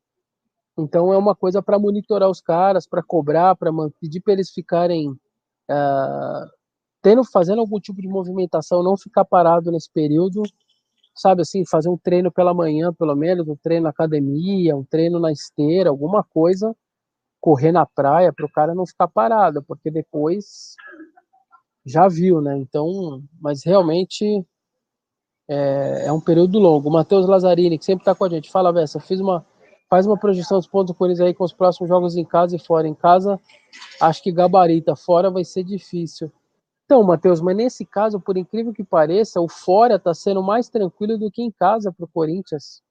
Então 0.77 1.11
é 1.13 1.17
uma 1.17 1.35
coisa 1.35 1.61
para 1.61 1.79
monitorar 1.79 2.29
os 2.29 2.41
caras, 2.41 2.87
para 2.87 3.03
cobrar, 3.03 3.55
para 3.55 3.71
pedir 3.99 4.21
para 4.21 4.33
eles 4.33 4.49
ficarem 4.49 5.09
uh, 5.09 6.49
tendo, 7.01 7.23
fazendo 7.23 7.59
algum 7.59 7.79
tipo 7.79 8.01
de 8.01 8.07
movimentação, 8.07 8.83
não 8.83 8.95
ficar 8.95 9.25
parado 9.25 9.71
nesse 9.71 9.91
período, 9.91 10.43
sabe 11.15 11.41
assim, 11.41 11.65
fazer 11.65 11.89
um 11.89 11.97
treino 11.97 12.31
pela 12.31 12.53
manhã, 12.53 12.93
pelo 12.93 13.15
menos, 13.15 13.47
um 13.47 13.55
treino 13.55 13.83
na 13.83 13.89
academia, 13.89 14.75
um 14.75 14.83
treino 14.83 15.19
na 15.19 15.31
esteira, 15.31 15.89
alguma 15.89 16.23
coisa, 16.23 16.75
correr 17.39 17.71
na 17.71 17.85
praia 17.85 18.31
para 18.31 18.45
o 18.45 18.51
cara 18.51 18.75
não 18.75 18.85
ficar 18.85 19.07
parado, 19.07 19.63
porque 19.63 19.89
depois 19.89 20.75
já 21.85 22.07
viu, 22.07 22.39
né? 22.39 22.57
Então, 22.57 23.23
mas 23.41 23.63
realmente 23.65 24.45
é, 25.49 26.05
é 26.05 26.11
um 26.11 26.21
período 26.21 26.59
longo. 26.59 26.87
O 26.87 26.91
Matheus 26.91 27.27
Lazzarini, 27.27 27.77
que 27.77 27.85
sempre 27.85 28.03
está 28.03 28.13
com 28.13 28.23
a 28.23 28.29
gente, 28.29 28.51
fala, 28.51 28.71
Vessa, 28.71 28.99
fiz 28.99 29.19
uma 29.19 29.45
faz 29.91 30.07
uma 30.07 30.17
projeção 30.17 30.57
dos 30.57 30.67
pontos 30.67 30.93
do 30.93 30.97
Corinthians 30.97 31.27
aí 31.27 31.33
com 31.33 31.43
os 31.43 31.51
próximos 31.51 31.89
jogos 31.89 32.15
em 32.15 32.23
casa 32.23 32.55
e 32.55 32.59
fora. 32.59 32.87
Em 32.87 32.93
casa, 32.93 33.37
acho 33.99 34.23
que 34.23 34.31
gabarita. 34.31 34.95
Fora 34.95 35.29
vai 35.29 35.43
ser 35.43 35.65
difícil. 35.65 36.31
Então, 36.85 37.03
Matheus, 37.03 37.41
mas 37.41 37.57
nesse 37.57 37.85
caso, 37.85 38.17
por 38.17 38.37
incrível 38.37 38.71
que 38.71 38.85
pareça, 38.85 39.41
o 39.41 39.49
fora 39.49 39.95
está 39.95 40.13
sendo 40.13 40.41
mais 40.41 40.69
tranquilo 40.69 41.17
do 41.17 41.29
que 41.29 41.41
em 41.41 41.51
casa 41.51 41.91
para 41.91 42.05
o 42.05 42.07
Corinthians. 42.07 42.81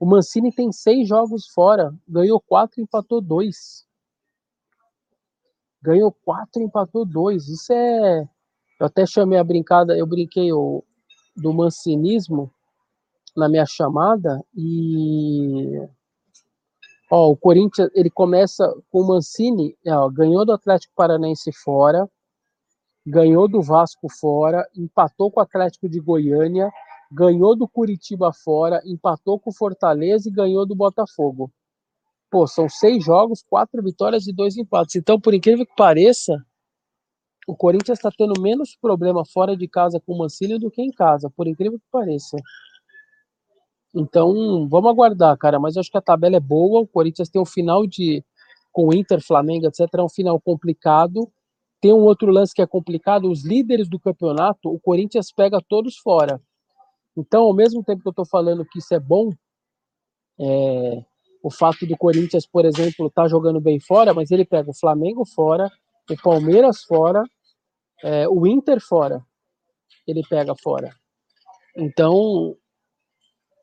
O 0.00 0.06
Mancini 0.06 0.50
tem 0.50 0.72
seis 0.72 1.06
jogos 1.06 1.48
fora, 1.48 1.94
ganhou 2.08 2.40
quatro, 2.40 2.80
empatou 2.80 3.20
dois. 3.20 3.86
Ganhou 5.82 6.10
quatro, 6.24 6.62
empatou 6.62 7.04
dois. 7.04 7.46
Isso 7.46 7.74
é. 7.74 8.26
Eu 8.80 8.86
até 8.86 9.04
chamei 9.04 9.38
a 9.38 9.44
brincada, 9.44 9.98
eu 9.98 10.06
brinquei 10.06 10.50
o, 10.50 10.82
do 11.36 11.52
mancinismo 11.52 12.50
na 13.36 13.50
minha 13.50 13.66
chamada 13.66 14.42
e 14.56 15.78
ó, 17.14 17.30
o 17.30 17.36
Corinthians 17.36 17.90
ele 17.94 18.08
começa 18.08 18.66
com 18.90 19.02
o 19.02 19.06
Mancini, 19.06 19.76
ó, 19.86 20.08
ganhou 20.08 20.46
do 20.46 20.52
Atlético 20.52 20.94
Paranaense 20.96 21.52
fora, 21.52 22.08
ganhou 23.06 23.46
do 23.46 23.60
Vasco 23.60 24.08
fora, 24.08 24.66
empatou 24.74 25.30
com 25.30 25.38
o 25.38 25.42
Atlético 25.42 25.90
de 25.90 26.00
Goiânia, 26.00 26.70
ganhou 27.12 27.54
do 27.54 27.68
Curitiba 27.68 28.32
fora, 28.32 28.80
empatou 28.86 29.38
com 29.38 29.50
o 29.50 29.54
Fortaleza 29.54 30.26
e 30.26 30.32
ganhou 30.32 30.64
do 30.64 30.74
Botafogo. 30.74 31.52
Pô, 32.30 32.46
são 32.46 32.66
seis 32.66 33.04
jogos, 33.04 33.44
quatro 33.46 33.82
vitórias 33.82 34.26
e 34.26 34.32
dois 34.32 34.56
empates. 34.56 34.96
Então, 34.96 35.20
por 35.20 35.34
incrível 35.34 35.66
que 35.66 35.76
pareça, 35.76 36.42
o 37.46 37.54
Corinthians 37.54 37.98
está 37.98 38.10
tendo 38.10 38.40
menos 38.40 38.74
problema 38.80 39.22
fora 39.26 39.54
de 39.54 39.68
casa 39.68 40.00
com 40.00 40.14
o 40.14 40.18
Mancini 40.18 40.58
do 40.58 40.70
que 40.70 40.80
em 40.80 40.90
casa, 40.90 41.28
por 41.28 41.46
incrível 41.46 41.78
que 41.78 41.84
pareça. 41.92 42.38
Então, 43.94 44.68
vamos 44.68 44.90
aguardar, 44.90 45.36
cara. 45.36 45.58
Mas 45.58 45.76
acho 45.76 45.90
que 45.90 45.98
a 45.98 46.02
tabela 46.02 46.36
é 46.36 46.40
boa. 46.40 46.80
O 46.80 46.86
Corinthians 46.86 47.28
tem 47.28 47.40
um 47.40 47.46
final 47.46 47.86
de. 47.86 48.24
Com 48.70 48.88
o 48.88 48.94
Inter, 48.94 49.20
Flamengo, 49.22 49.66
etc., 49.66 49.86
é 49.94 50.02
um 50.02 50.08
final 50.08 50.40
complicado. 50.40 51.30
Tem 51.78 51.92
um 51.92 52.04
outro 52.04 52.30
lance 52.30 52.54
que 52.54 52.62
é 52.62 52.66
complicado: 52.66 53.30
os 53.30 53.44
líderes 53.44 53.88
do 53.88 54.00
campeonato, 54.00 54.72
o 54.72 54.80
Corinthians 54.80 55.30
pega 55.30 55.60
todos 55.68 55.98
fora. 55.98 56.40
Então, 57.16 57.42
ao 57.42 57.54
mesmo 57.54 57.84
tempo 57.84 58.00
que 58.00 58.08
eu 58.08 58.12
estou 58.12 58.26
falando 58.26 58.64
que 58.64 58.78
isso 58.78 58.94
é 58.94 59.00
bom, 59.00 59.30
é, 60.40 61.04
o 61.42 61.50
fato 61.50 61.86
do 61.86 61.96
Corinthians, 61.96 62.46
por 62.46 62.64
exemplo, 62.64 63.08
estar 63.08 63.24
tá 63.24 63.28
jogando 63.28 63.60
bem 63.60 63.78
fora, 63.80 64.14
mas 64.14 64.30
ele 64.30 64.44
pega 64.44 64.70
o 64.70 64.74
Flamengo 64.74 65.24
fora, 65.26 65.70
o 66.08 66.16
Palmeiras 66.22 66.82
fora, 66.84 67.22
é, 68.02 68.28
o 68.28 68.46
Inter 68.46 68.80
fora, 68.80 69.22
ele 70.06 70.22
pega 70.28 70.54
fora. 70.54 70.94
Então, 71.76 72.56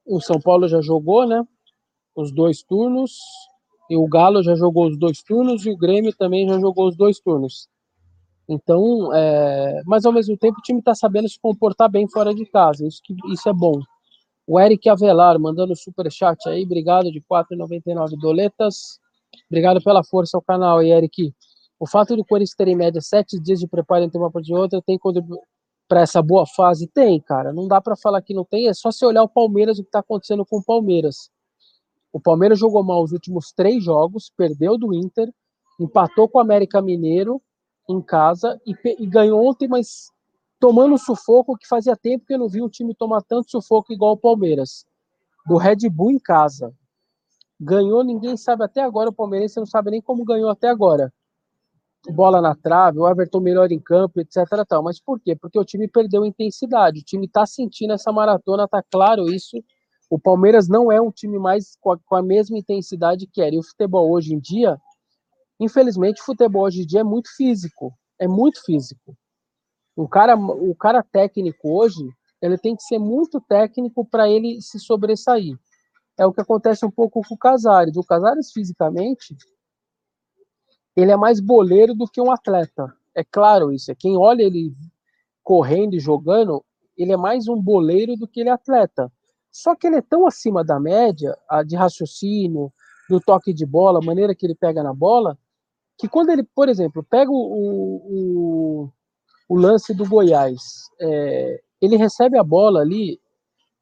o 0.10 0.20
São 0.20 0.42
Paulo 0.42 0.68
já 0.68 0.82
jogou, 0.82 1.28
né? 1.28 1.46
Os 2.16 2.32
dois 2.32 2.64
turnos, 2.64 3.18
e 3.90 3.96
o 3.96 4.08
Galo 4.08 4.42
já 4.44 4.56
jogou 4.56 4.88
os 4.88 4.98
dois 4.98 5.22
turnos, 5.22 5.66
e 5.66 5.70
o 5.70 5.78
Grêmio 5.78 6.14
também 6.16 6.48
já 6.50 6.60
jogou 6.60 6.88
os 6.88 6.98
dois 6.98 7.20
turnos. 7.20 7.68
Então, 8.48 9.14
é, 9.14 9.82
mas 9.86 10.06
ao 10.06 10.12
mesmo 10.12 10.36
tempo 10.36 10.58
o 10.58 10.62
time 10.64 10.80
está 10.80 10.96
sabendo 10.96 11.30
se 11.30 11.40
comportar 11.40 11.90
bem 11.90 12.10
fora 12.10 12.34
de 12.34 12.46
casa, 12.48 12.86
isso, 12.88 13.00
que, 13.04 13.16
isso 13.32 13.48
é 13.48 13.54
bom. 13.54 13.80
O 14.48 14.60
Eric 14.60 14.90
Avelar 14.90 15.40
mandando 15.40 15.76
super 15.76 16.12
chat 16.12 16.50
aí, 16.50 16.64
obrigado 16.64 17.12
de 17.12 17.22
4,99 17.22 18.18
doletas. 18.20 19.00
Obrigado 19.48 19.80
pela 19.84 20.04
força 20.04 20.36
ao 20.36 20.42
canal 20.42 20.80
aí, 20.80 20.92
Eric. 20.92 21.32
O 21.80 21.88
fato 21.88 22.16
do 22.16 22.26
Corinthians 22.26 22.56
ter 22.56 22.68
em 22.68 22.76
média 22.76 23.00
sete 23.00 23.40
dias 23.40 23.60
de 23.60 23.68
preparo 23.68 24.04
entre 24.04 24.18
uma 24.18 24.32
partida 24.32 24.58
e 24.58 24.60
outra 24.60 24.82
tem 24.82 24.98
para 25.90 26.02
essa 26.02 26.22
boa 26.22 26.46
fase? 26.46 26.88
Tem, 26.88 27.20
cara. 27.20 27.52
Não 27.52 27.68
dá 27.68 27.82
para 27.82 27.98
falar 27.98 28.22
que 28.22 28.34
não 28.34 28.46
tem. 28.46 28.68
É 28.70 28.74
só 28.74 28.92
você 28.92 29.06
olhar 29.06 29.24
o 29.24 29.28
Palmeiras, 29.28 29.80
o 29.80 29.82
que 29.82 29.90
está 29.90 30.00
acontecendo 30.00 30.46
com 30.46 30.60
o 30.60 30.64
Palmeiras. 30.64 31.32
O 32.14 32.20
Palmeiras 32.20 32.60
jogou 32.60 32.84
mal 32.84 33.04
os 33.04 33.12
últimos 33.12 33.52
três 33.52 33.84
jogos, 33.84 34.32
perdeu 34.38 34.78
do 34.78 34.94
Inter, 34.94 35.34
empatou 35.80 36.30
com 36.30 36.38
o 36.38 36.42
América 36.42 36.82
Mineiro 36.82 37.42
em 37.90 38.02
casa 38.02 38.62
e, 38.66 38.74
e 39.00 39.08
ganhou 39.08 39.44
ontem, 39.44 39.68
mas 39.68 40.12
tomando 40.60 40.98
sufoco 40.98 41.58
que 41.58 41.68
fazia 41.68 41.96
tempo 41.96 42.26
que 42.26 42.34
eu 42.34 42.38
não 42.38 42.48
vi 42.48 42.62
um 42.62 42.70
time 42.70 42.94
tomar 42.94 43.22
tanto 43.24 43.50
sufoco 43.50 43.92
igual 43.92 44.14
o 44.14 44.18
Palmeiras. 44.18 44.86
Do 45.48 45.58
Red 45.58 45.90
Bull 45.90 46.12
em 46.12 46.20
casa. 46.20 46.74
Ganhou, 47.60 48.04
ninguém 48.04 48.38
sabe 48.38 48.64
até 48.64 48.82
agora, 48.82 49.10
o 49.10 49.14
Palmeirense 49.14 49.58
não 49.58 49.66
sabe 49.66 49.92
nem 49.92 50.02
como 50.02 50.24
ganhou 50.24 50.50
até 50.50 50.70
agora. 50.70 51.12
Bola 52.08 52.42
na 52.42 52.56
trave, 52.56 53.00
o 53.00 53.08
Everton 53.08 53.42
melhor 53.42 53.72
em 53.72 53.80
campo, 53.80 54.22
etc. 54.22 54.46
Tal. 54.68 54.82
Mas 54.82 55.02
por 55.02 55.20
quê? 55.20 55.36
Porque 55.36 55.60
o 55.60 55.66
time 55.66 55.88
perdeu 55.88 56.26
intensidade. 56.26 57.02
O 57.02 57.04
time 57.04 57.26
está 57.26 57.46
sentindo 57.46 57.94
essa 57.94 58.12
maratona, 58.12 58.68
tá 58.68 58.82
claro 58.90 59.30
isso. 59.30 59.58
O 60.10 60.18
Palmeiras 60.18 60.68
não 60.68 60.92
é 60.92 61.00
um 61.02 61.12
time 61.12 61.38
mais 61.38 61.78
com 61.82 61.92
a, 61.92 62.00
com 62.00 62.16
a 62.16 62.22
mesma 62.22 62.58
intensidade 62.58 63.28
que 63.28 63.42
era. 63.42 63.54
E 63.54 63.60
o 63.60 63.64
futebol 63.64 64.10
hoje 64.12 64.34
em 64.34 64.40
dia 64.40 64.80
Infelizmente, 65.60 66.22
o 66.22 66.26
futebol 66.26 66.64
hoje 66.64 66.84
em 66.84 66.86
dia 66.86 67.02
é 67.02 67.04
muito 67.04 67.30
físico. 67.36 67.94
É 68.18 68.28
muito 68.28 68.64
físico. 68.64 69.16
O 69.96 70.08
cara, 70.08 70.36
o 70.36 70.74
cara 70.74 71.04
técnico 71.04 71.78
hoje, 71.78 72.02
ele 72.42 72.58
tem 72.58 72.76
que 72.76 72.84
ser 72.84 72.98
muito 72.98 73.42
técnico 73.42 74.06
para 74.06 74.30
ele 74.30 74.62
se 74.62 74.80
sobressair. 74.80 75.58
É 76.18 76.26
o 76.26 76.32
que 76.32 76.40
acontece 76.40 76.86
um 76.86 76.92
pouco 76.92 77.22
com 77.28 77.36
o 77.36 77.38
Casares. 77.38 77.98
O 77.98 78.04
Casares, 78.04 78.52
fisicamente, 78.54 79.36
ele 81.00 81.12
é 81.12 81.18
mais 81.18 81.40
boleiro 81.40 81.94
do 81.94 82.08
que 82.08 82.22
um 82.22 82.32
atleta. 82.32 82.94
É 83.16 83.24
claro 83.24 83.72
isso. 83.72 83.92
É 83.92 83.96
quem 83.96 84.18
olha 84.18 84.44
ele 84.44 84.74
correndo 85.44 85.96
e 85.96 86.00
jogando, 86.00 86.64
ele 86.98 87.12
é 87.12 87.18
mais 87.18 87.48
um 87.48 87.60
boleiro 87.62 88.16
do 88.16 88.28
que 88.28 88.42
ele 88.42 88.50
é 88.50 88.52
atleta. 88.52 89.12
Só 89.52 89.76
que 89.76 89.88
ele 89.88 89.98
é 89.98 90.02
tão 90.02 90.28
acima 90.28 90.64
da 90.64 90.80
média, 90.80 91.36
de 91.66 91.76
raciocínio, 91.76 92.72
do 93.10 93.20
toque 93.20 93.54
de 93.54 93.66
bola, 93.66 94.00
a 94.00 94.06
maneira 94.06 94.36
que 94.36 94.46
ele 94.46 94.54
pega 94.54 94.84
na 94.84 94.94
bola, 94.94 95.38
que 95.98 96.08
quando 96.08 96.30
ele, 96.30 96.44
por 96.44 96.70
exemplo, 96.70 97.04
pega 97.04 97.32
o, 97.32 97.36
o, 97.36 98.90
o 99.50 99.56
lance 99.56 99.94
do 99.94 100.08
Goiás, 100.08 100.62
é, 101.02 101.60
ele 101.82 101.98
recebe 101.98 102.38
a 102.38 102.44
bola 102.44 102.82
ali, 102.82 103.20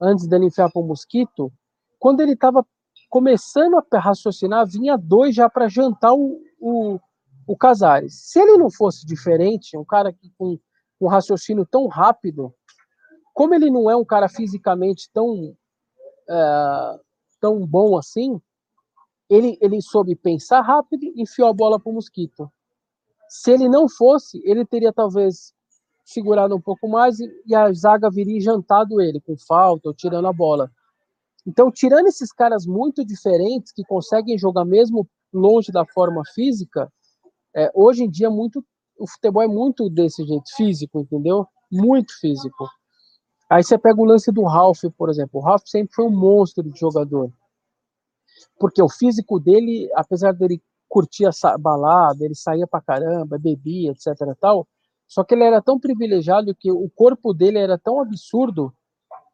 antes 0.02 0.28
dele 0.28 0.46
enfiar 0.46 0.72
para 0.72 0.82
o 0.82 0.88
Mosquito, 0.88 1.52
quando 2.00 2.22
ele 2.22 2.34
estava 2.34 2.66
começando 3.10 3.78
a 3.78 4.00
raciocinar, 4.00 4.66
vinha 4.66 4.98
dois 4.98 5.36
já 5.36 5.50
para 5.50 5.68
jantar 5.68 6.14
o, 6.14 6.40
o, 6.60 7.00
o 7.48 7.56
Casares. 7.56 8.14
Se 8.14 8.40
ele 8.40 8.58
não 8.58 8.70
fosse 8.70 9.06
diferente, 9.06 9.78
um 9.78 9.86
cara 9.86 10.12
que, 10.12 10.30
com 10.38 10.60
um 11.00 11.08
raciocínio 11.08 11.66
tão 11.66 11.88
rápido, 11.88 12.54
como 13.34 13.56
ele 13.56 13.70
não 13.70 13.90
é 13.90 13.96
um 13.96 14.04
cara 14.04 14.28
fisicamente 14.28 15.10
tão, 15.14 15.56
é, 16.30 17.00
tão 17.40 17.66
bom 17.66 17.98
assim, 17.98 18.42
ele, 19.30 19.58
ele 19.62 19.82
soube 19.82 20.16
pensar 20.16 20.62
rápido 20.62 21.04
e 21.04 21.22
enfiou 21.22 21.48
a 21.48 21.54
bola 21.54 21.80
para 21.80 21.90
o 21.90 21.94
Mosquito. 21.94 22.52
Se 23.30 23.52
ele 23.52 23.70
não 23.70 23.88
fosse, 23.88 24.42
ele 24.44 24.66
teria 24.66 24.92
talvez 24.92 25.54
segurado 26.04 26.56
um 26.56 26.62
pouco 26.62 26.88
mais 26.88 27.20
e, 27.20 27.30
e 27.46 27.56
a 27.56 27.72
zaga 27.74 28.10
viria 28.10 28.40
jantado 28.42 29.02
ele, 29.02 29.22
com 29.22 29.38
falta 29.38 29.90
ou 29.90 29.94
tirando 29.94 30.28
a 30.28 30.34
bola. 30.34 30.72
Então, 31.46 31.72
tirando 31.72 32.08
esses 32.08 32.32
caras 32.32 32.66
muito 32.66 33.06
diferentes, 33.06 33.72
que 33.72 33.84
conseguem 33.84 34.38
jogar 34.38 34.66
mesmo 34.66 35.08
longe 35.32 35.72
da 35.72 35.86
forma 35.86 36.24
física, 36.34 36.92
é, 37.58 37.72
hoje 37.74 38.04
em 38.04 38.10
dia 38.10 38.30
muito 38.30 38.64
o 39.00 39.08
futebol 39.08 39.44
é 39.44 39.48
muito 39.48 39.90
desse 39.90 40.24
jeito, 40.24 40.50
físico, 40.56 41.00
entendeu? 41.00 41.48
Muito 41.72 42.14
físico. 42.20 42.68
Aí 43.50 43.64
você 43.64 43.78
pega 43.78 44.02
o 44.02 44.06
lance 44.06 44.32
do 44.32 44.44
Ralph, 44.44 44.84
por 44.98 45.10
exemplo. 45.10 45.40
O 45.40 45.44
Ralph 45.44 45.64
sempre 45.66 45.94
foi 45.94 46.06
um 46.06 46.16
monstro 46.16 46.64
de 46.64 46.80
jogador. 46.80 47.32
Porque 48.60 48.82
o 48.82 48.90
físico 48.90 49.40
dele, 49.40 49.90
apesar 49.96 50.34
dele 50.34 50.62
curtir 50.90 51.26
a 51.26 51.58
balada, 51.58 52.24
ele 52.26 52.36
saía 52.36 52.66
pra 52.66 52.82
caramba, 52.82 53.38
bebia, 53.38 53.92
etc 53.92 54.16
tal, 54.40 54.68
só 55.08 55.24
que 55.24 55.34
ele 55.34 55.44
era 55.44 55.62
tão 55.62 55.80
privilegiado 55.80 56.56
que 56.56 56.72
o 56.72 56.90
corpo 56.90 57.34
dele 57.34 57.58
era 57.58 57.78
tão 57.78 58.00
absurdo 58.02 58.74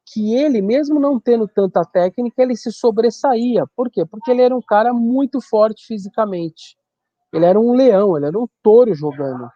que 0.05 0.33
ele, 0.35 0.61
mesmo 0.61 0.99
não 0.99 1.19
tendo 1.19 1.47
tanta 1.47 1.83
técnica, 1.83 2.41
ele 2.41 2.55
se 2.55 2.71
sobressaía. 2.71 3.65
Por 3.75 3.89
quê? 3.89 4.05
Porque 4.05 4.29
ele 4.29 4.41
era 4.41 4.55
um 4.55 4.61
cara 4.61 4.93
muito 4.93 5.39
forte 5.41 5.85
fisicamente. 5.85 6.77
Ele 7.33 7.45
era 7.45 7.59
um 7.59 7.73
leão, 7.73 8.15
ele 8.15 8.27
era 8.27 8.39
um 8.39 8.47
touro 8.61 8.93
jogando. 8.93 9.49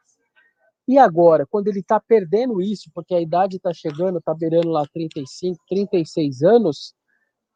E 0.87 0.97
agora, 0.97 1.45
quando 1.45 1.67
ele 1.67 1.81
está 1.81 1.99
perdendo 1.99 2.61
isso, 2.61 2.89
porque 2.93 3.13
a 3.13 3.21
idade 3.21 3.57
está 3.57 3.71
chegando, 3.73 4.17
está 4.17 4.33
beirando 4.33 4.69
lá 4.69 4.83
35, 4.91 5.63
36 5.67 6.41
anos, 6.41 6.95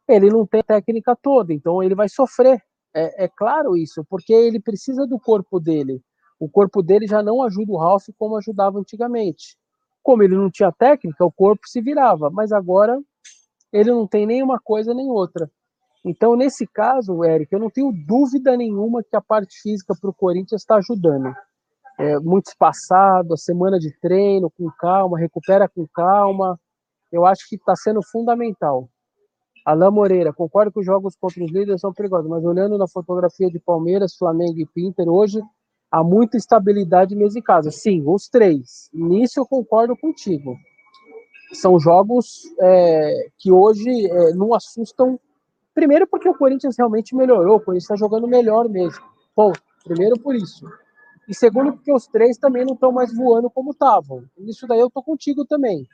ele 0.08 0.30
não 0.30 0.46
tem 0.46 0.62
técnica 0.62 1.16
toda, 1.16 1.54
então 1.54 1.82
ele 1.82 1.96
vai 1.96 2.08
sofrer. 2.08 2.62
É, 2.94 3.24
é, 3.24 3.28
claro 3.30 3.78
isso, 3.78 4.06
porque 4.10 4.34
ele 4.34 4.60
precisa 4.60 5.08
do 5.08 5.18
corpo 5.18 5.60
dele. 5.60 6.02
O 6.38 6.50
corpo 6.50 6.84
dele 6.84 7.08
já 7.08 7.24
não 7.24 7.42
ajuda 7.42 7.72
o 7.72 7.78
Ralph 7.78 8.08
como 8.18 8.36
ajudava 8.36 8.78
antigamente. 8.78 9.56
Como 10.04 10.22
ele 10.24 10.36
não 10.36 10.52
tinha 10.52 10.72
técnica, 10.72 11.24
o 11.24 11.32
corpo 11.32 11.62
se 11.68 11.80
virava, 11.82 12.30
mas 12.30 12.52
agora 12.52 13.00
ele 13.72 13.92
não 13.92 14.06
tem 14.06 14.26
nenhuma 14.26 14.60
coisa 14.60 14.94
nem 14.94 15.10
outra. 15.10 15.50
Então, 16.04 16.36
nesse 16.36 16.66
caso, 16.66 17.24
Eric, 17.24 17.54
eu 17.54 17.60
não 17.60 17.70
tenho 17.70 17.92
dúvida 17.92 18.58
nenhuma 18.58 19.04
que 19.04 19.16
a 19.16 19.22
parte 19.22 19.62
física 19.62 19.94
para 20.00 20.10
o 20.10 20.14
Corinthians 20.14 20.62
está 20.62 20.76
ajudando 20.76 21.32
é, 22.02 22.20
muito 22.20 22.48
espaçado, 22.48 23.34
a 23.34 23.38
semana 23.38 23.78
de 23.78 23.92
treino 24.00 24.50
com 24.50 24.70
calma, 24.72 25.20
recupera 25.20 25.70
com 25.70 25.88
calma. 25.88 26.60
Eu 27.12 27.26
acho 27.26 27.48
que 27.48 27.56
está 27.56 27.76
sendo 27.76 28.02
fundamental. 28.02 28.90
Alain 29.64 29.92
Moreira, 29.92 30.34
concordo 30.34 30.72
que 30.72 30.80
os 30.80 30.86
jogos 30.86 31.16
contra 31.16 31.44
os 31.44 31.52
líderes 31.52 31.82
são 31.82 31.94
perigosos, 31.94 32.28
mas 32.28 32.44
olhando 32.44 32.78
na 32.78 32.88
fotografia 32.88 33.48
de 33.50 33.60
Palmeiras, 33.60 34.16
Flamengo 34.16 34.60
e 34.60 34.66
Pinter, 34.66 35.08
hoje 35.08 35.40
há 35.92 36.04
muita 36.04 36.38
estabilidade 36.38 37.16
mesmo 37.16 37.38
em 37.38 37.44
casa. 37.44 37.70
Sim, 37.70 38.02
os 38.08 38.28
três. 38.28 38.90
Nisso 38.92 39.40
eu 39.40 39.46
concordo 39.46 39.96
contigo. 39.96 40.56
São 41.54 41.80
jogos 41.80 42.42
é, 42.60 43.28
que 43.38 43.52
hoje 43.52 44.08
é, 44.10 44.34
não 44.34 44.56
assustam. 44.56 45.20
Primeiro, 45.74 46.08
porque 46.08 46.28
o 46.28 46.38
Corinthians 46.38 46.76
realmente 46.78 47.16
melhorou, 47.16 47.58
o 47.58 47.60
Corinthians 47.60 47.84
está 47.84 47.96
jogando 47.96 48.28
melhor 48.28 48.68
mesmo. 48.68 49.04
Bom, 49.36 49.54
primeiro 49.84 50.20
por 50.20 50.36
isso. 50.36 50.66
E 51.28 51.34
segundo, 51.34 51.74
porque 51.74 51.94
os 51.94 52.08
três 52.08 52.38
também 52.38 52.66
não 52.66 52.74
estão 52.74 52.92
mais 52.92 53.16
voando 53.16 53.50
como 53.50 53.72
estavam. 53.72 54.26
Isso 54.40 54.68
daí 54.68 54.80
eu 54.80 54.90
tô 54.90 55.02
contigo 55.02 55.46
também. 55.46 55.88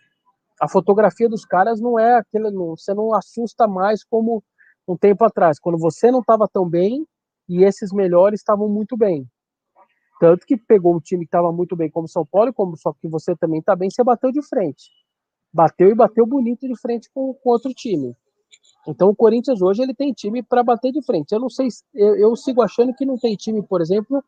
A 0.60 0.68
fotografia 0.68 1.30
dos 1.30 1.46
caras 1.46 1.80
não 1.80 2.00
é 2.00 2.16
aquele. 2.16 2.50
Não, 2.50 2.76
você 2.76 2.94
não 2.94 3.14
assusta 3.14 3.68
mais 3.68 4.04
como 4.04 4.44
um 4.88 4.98
tempo 4.98 5.24
atrás, 5.26 5.60
quando 5.60 5.78
você 5.78 6.10
não 6.10 6.22
estava 6.22 6.48
tão 6.48 6.68
bem 6.68 7.06
e 7.48 7.64
esses 7.64 7.92
melhores 7.92 8.40
estavam 8.40 8.70
muito 8.70 8.98
bem. 8.98 9.28
Tanto 10.20 10.46
que 10.48 10.58
pegou 10.58 10.96
um 10.96 11.00
time 11.00 11.26
que 11.26 11.28
estava 11.28 11.52
muito 11.52 11.76
bem 11.76 11.92
como 11.92 12.08
São 12.08 12.26
Paulo, 12.26 12.54
como 12.54 12.76
só 12.76 12.94
que 12.94 13.08
você 13.08 13.36
também 13.36 13.60
está 13.60 13.76
bem, 13.76 13.90
você 13.90 14.04
bateu 14.04 14.32
de 14.32 14.42
frente. 14.42 14.90
Bateu 15.54 15.90
e 15.90 15.96
bateu 15.96 16.26
bonito 16.26 16.68
de 16.68 16.76
frente 16.80 17.10
com, 17.14 17.34
com 17.34 17.50
outro 17.50 17.72
time. 17.74 18.16
Então 18.88 19.10
o 19.10 19.16
Corinthians 19.16 19.62
hoje 19.62 19.82
ele 19.82 19.94
tem 19.94 20.14
time 20.14 20.42
para 20.42 20.64
bater 20.64 20.92
de 20.92 21.02
frente. 21.02 21.34
Eu 21.34 21.40
não 21.40 21.50
sei, 21.50 21.68
eu, 21.94 22.16
eu 22.16 22.36
sigo 22.36 22.62
achando 22.62 22.94
que 22.94 23.06
não 23.06 23.18
tem 23.18 23.36
time, 23.36 23.62
por 23.62 23.82
exemplo, 23.82 24.24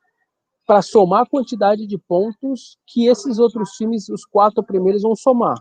para 0.67 0.81
somar 0.81 1.21
a 1.21 1.25
quantidade 1.25 1.87
de 1.87 1.97
pontos 1.97 2.77
que 2.85 3.07
esses 3.07 3.39
outros 3.39 3.71
times, 3.71 4.09
os 4.09 4.25
quatro 4.25 4.61
primeiros, 4.61 5.01
vão 5.01 5.15
somar. 5.15 5.57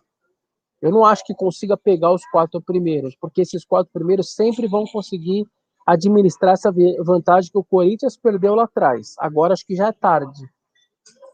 Eu 0.82 0.90
não 0.90 1.04
acho 1.04 1.24
que 1.24 1.34
consiga 1.34 1.76
pegar 1.76 2.12
os 2.12 2.24
quatro 2.30 2.60
primeiros, 2.60 3.16
porque 3.20 3.40
esses 3.40 3.64
quatro 3.64 3.90
primeiros 3.92 4.34
sempre 4.34 4.66
vão 4.66 4.84
conseguir 4.84 5.46
administrar 5.86 6.52
essa 6.52 6.70
vantagem 7.02 7.50
que 7.50 7.58
o 7.58 7.64
Corinthians 7.64 8.16
perdeu 8.16 8.54
lá 8.54 8.64
atrás. 8.64 9.14
Agora 9.18 9.54
acho 9.54 9.66
que 9.66 9.74
já 9.74 9.88
é 9.88 9.92
tarde. 9.92 10.46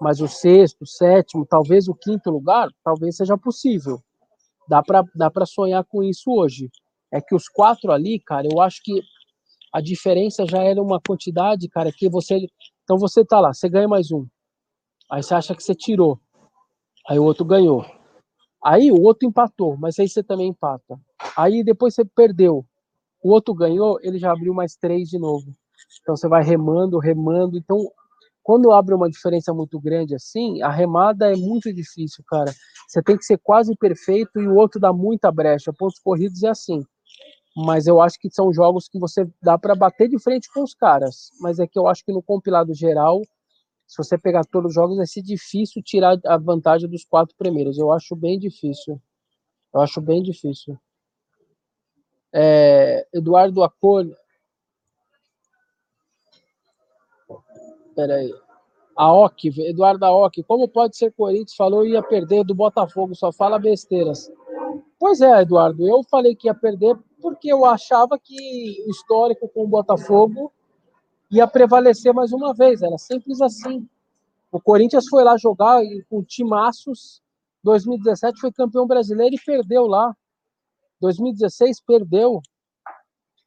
Mas 0.00 0.20
o 0.20 0.28
sexto, 0.28 0.82
o 0.82 0.86
sétimo, 0.86 1.46
talvez 1.46 1.88
o 1.88 1.94
quinto 1.94 2.30
lugar, 2.30 2.68
talvez 2.84 3.16
seja 3.16 3.36
possível. 3.36 4.00
Dá 4.68 4.82
para 4.82 5.02
dá 5.14 5.30
sonhar 5.46 5.84
com 5.84 6.02
isso 6.02 6.30
hoje. 6.30 6.70
É 7.14 7.20
que 7.20 7.32
os 7.32 7.48
quatro 7.48 7.92
ali, 7.92 8.18
cara, 8.18 8.48
eu 8.50 8.60
acho 8.60 8.82
que 8.82 9.00
a 9.72 9.80
diferença 9.80 10.44
já 10.44 10.64
era 10.64 10.82
uma 10.82 11.00
quantidade, 11.00 11.68
cara, 11.68 11.92
que 11.92 12.08
você 12.08 12.48
então 12.82 12.98
você 12.98 13.24
tá 13.24 13.38
lá, 13.38 13.54
você 13.54 13.68
ganha 13.68 13.86
mais 13.86 14.10
um. 14.10 14.26
Aí 15.08 15.22
você 15.22 15.32
acha 15.32 15.54
que 15.54 15.62
você 15.62 15.76
tirou. 15.76 16.18
Aí 17.08 17.16
o 17.16 17.22
outro 17.22 17.44
ganhou. 17.44 17.86
Aí 18.64 18.90
o 18.90 19.00
outro 19.00 19.28
empatou, 19.28 19.76
mas 19.76 19.96
aí 20.00 20.08
você 20.08 20.24
também 20.24 20.48
empata. 20.48 20.98
Aí 21.36 21.62
depois 21.62 21.94
você 21.94 22.04
perdeu. 22.04 22.66
O 23.22 23.30
outro 23.30 23.54
ganhou, 23.54 23.96
ele 24.02 24.18
já 24.18 24.32
abriu 24.32 24.52
mais 24.52 24.74
três 24.74 25.08
de 25.08 25.18
novo. 25.18 25.46
Então 26.02 26.16
você 26.16 26.26
vai 26.26 26.42
remando, 26.42 26.98
remando. 26.98 27.56
Então, 27.56 27.78
quando 28.42 28.72
abre 28.72 28.92
uma 28.92 29.08
diferença 29.08 29.54
muito 29.54 29.78
grande 29.78 30.16
assim, 30.16 30.62
a 30.62 30.70
remada 30.70 31.32
é 31.32 31.36
muito 31.36 31.72
difícil, 31.72 32.24
cara. 32.26 32.52
Você 32.88 33.00
tem 33.04 33.16
que 33.16 33.24
ser 33.24 33.38
quase 33.38 33.72
perfeito 33.76 34.40
e 34.40 34.48
o 34.48 34.56
outro 34.56 34.80
dá 34.80 34.92
muita 34.92 35.30
brecha. 35.30 35.72
Pontos 35.72 36.00
corridos 36.00 36.42
é 36.42 36.48
assim 36.48 36.84
mas 37.56 37.86
eu 37.86 38.00
acho 38.00 38.18
que 38.18 38.28
são 38.30 38.52
jogos 38.52 38.88
que 38.88 38.98
você 38.98 39.28
dá 39.40 39.56
para 39.56 39.74
bater 39.74 40.08
de 40.08 40.18
frente 40.18 40.52
com 40.52 40.62
os 40.62 40.74
caras. 40.74 41.30
Mas 41.40 41.58
é 41.58 41.66
que 41.66 41.78
eu 41.78 41.86
acho 41.86 42.04
que 42.04 42.12
no 42.12 42.22
compilado 42.22 42.74
geral, 42.74 43.22
se 43.86 43.96
você 43.96 44.18
pegar 44.18 44.44
todos 44.44 44.70
os 44.70 44.74
jogos, 44.74 44.96
vai 44.96 45.06
ser 45.06 45.22
difícil 45.22 45.82
tirar 45.82 46.18
a 46.26 46.36
vantagem 46.36 46.88
dos 46.88 47.04
quatro 47.04 47.34
primeiros. 47.36 47.78
Eu 47.78 47.92
acho 47.92 48.16
bem 48.16 48.38
difícil. 48.38 49.00
Eu 49.72 49.80
acho 49.80 50.00
bem 50.00 50.22
difícil. 50.22 50.76
É, 52.32 53.06
Eduardo 53.12 53.62
Acolho. 53.62 54.16
Peraí. 57.94 58.32
Aoki, 58.96 59.52
Eduardo 59.68 60.04
Aoki, 60.04 60.42
como 60.42 60.68
pode 60.68 60.96
ser 60.96 61.12
Corinthians? 61.12 61.54
Falou 61.54 61.86
ia 61.86 62.02
perder 62.02 62.44
do 62.44 62.54
Botafogo, 62.54 63.14
só 63.14 63.32
fala 63.32 63.58
besteiras. 63.58 64.30
Pois 64.98 65.20
é, 65.20 65.42
Eduardo, 65.42 65.86
eu 65.86 66.02
falei 66.04 66.34
que 66.34 66.48
ia 66.48 66.54
perder 66.54 66.96
porque 67.24 67.50
eu 67.50 67.64
achava 67.64 68.18
que 68.18 68.84
o 68.86 68.90
histórico 68.90 69.48
com 69.48 69.64
o 69.64 69.66
Botafogo 69.66 70.52
ia 71.30 71.46
prevalecer 71.46 72.12
mais 72.12 72.34
uma 72.34 72.52
vez. 72.52 72.82
Era 72.82 72.98
simples 72.98 73.40
assim. 73.40 73.88
O 74.52 74.60
Corinthians 74.60 75.08
foi 75.08 75.24
lá 75.24 75.34
jogar 75.38 75.80
com 76.10 76.22
timaços. 76.22 77.22
2017 77.62 78.38
foi 78.38 78.52
campeão 78.52 78.86
brasileiro 78.86 79.34
e 79.34 79.40
perdeu 79.42 79.86
lá. 79.86 80.14
2016 81.00 81.80
perdeu. 81.80 82.42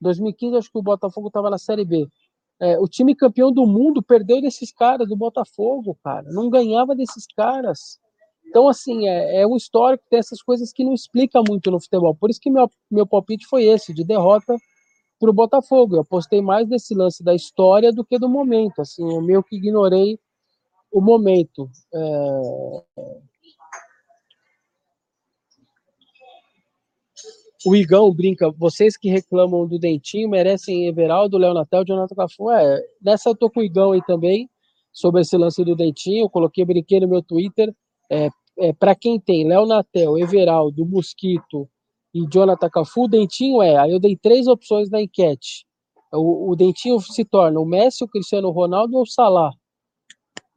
2015 0.01 0.57
acho 0.57 0.71
que 0.71 0.79
o 0.79 0.81
Botafogo 0.81 1.27
estava 1.27 1.51
na 1.51 1.59
Série 1.59 1.85
B. 1.85 2.07
É, 2.59 2.79
o 2.79 2.87
time 2.87 3.13
campeão 3.13 3.51
do 3.51 3.67
mundo 3.67 4.01
perdeu 4.01 4.41
desses 4.41 4.71
caras 4.71 5.07
do 5.07 5.15
Botafogo, 5.15 5.95
cara. 6.03 6.27
Não 6.31 6.49
ganhava 6.49 6.95
desses 6.95 7.27
caras. 7.27 7.99
Então, 8.47 8.67
assim, 8.67 9.07
é, 9.07 9.41
é 9.41 9.47
um 9.47 9.55
histórico, 9.55 10.03
tem 10.09 10.19
essas 10.19 10.41
coisas 10.41 10.71
que 10.71 10.83
não 10.83 10.93
explica 10.93 11.41
muito 11.47 11.69
no 11.69 11.79
futebol. 11.79 12.15
Por 12.15 12.29
isso 12.29 12.39
que 12.39 12.49
meu, 12.49 12.69
meu 12.89 13.05
palpite 13.05 13.45
foi 13.45 13.65
esse, 13.65 13.93
de 13.93 14.03
derrota 14.03 14.55
para 15.19 15.29
o 15.29 15.33
Botafogo. 15.33 15.95
Eu 15.95 16.01
apostei 16.01 16.41
mais 16.41 16.67
nesse 16.67 16.95
lance 16.95 17.23
da 17.23 17.35
história 17.35 17.91
do 17.91 18.05
que 18.05 18.17
do 18.17 18.29
momento. 18.29 18.81
Assim, 18.81 19.03
eu 19.03 19.21
meio 19.21 19.43
que 19.43 19.57
ignorei 19.57 20.19
o 20.91 21.01
momento. 21.01 21.69
É... 21.93 22.81
O 27.65 27.75
Igão 27.75 28.13
brinca, 28.13 28.49
vocês 28.51 28.95
que 28.95 29.09
reclamam 29.09 29.67
do 29.67 29.79
Dentinho 29.79 30.29
merecem 30.29 30.87
Everaldo, 30.87 31.37
Léo 31.37 31.53
Natel, 31.53 31.83
Jonathan 31.85 32.15
Cafu. 32.15 32.51
É, 32.51 32.81
nessa 33.01 33.29
eu 33.29 33.35
tô 33.35 33.49
com 33.49 33.59
o 33.59 33.63
Igão 33.63 33.91
aí 33.91 34.01
também, 34.05 34.49
sobre 34.93 35.21
esse 35.21 35.35
lance 35.35 35.63
do 35.65 35.75
Dentinho. 35.75 36.25
Eu 36.25 36.29
coloquei, 36.29 36.63
brinquei 36.63 36.99
no 36.99 37.07
meu 37.07 37.21
Twitter. 37.21 37.73
É, 38.09 38.29
é, 38.59 38.73
para 38.73 38.95
quem 38.95 39.19
tem 39.19 39.47
Léo 39.47 39.65
Natel, 39.65 40.17
Everaldo, 40.17 40.85
Mosquito 40.85 41.69
e 42.13 42.25
Jonathan 42.27 42.69
Cafu, 42.69 43.03
o 43.03 43.07
Dentinho 43.07 43.61
é. 43.61 43.77
Aí 43.77 43.91
eu 43.91 43.99
dei 43.99 44.15
três 44.15 44.47
opções 44.47 44.89
na 44.89 45.01
enquete. 45.01 45.65
O, 46.11 46.51
o 46.51 46.55
Dentinho 46.55 46.99
se 46.99 47.25
torna 47.25 47.59
o 47.59 47.65
Messi, 47.65 48.03
o 48.03 48.07
Cristiano 48.07 48.49
Ronaldo 48.49 48.95
ou 48.95 49.03
o 49.03 49.07
Salah. 49.07 49.51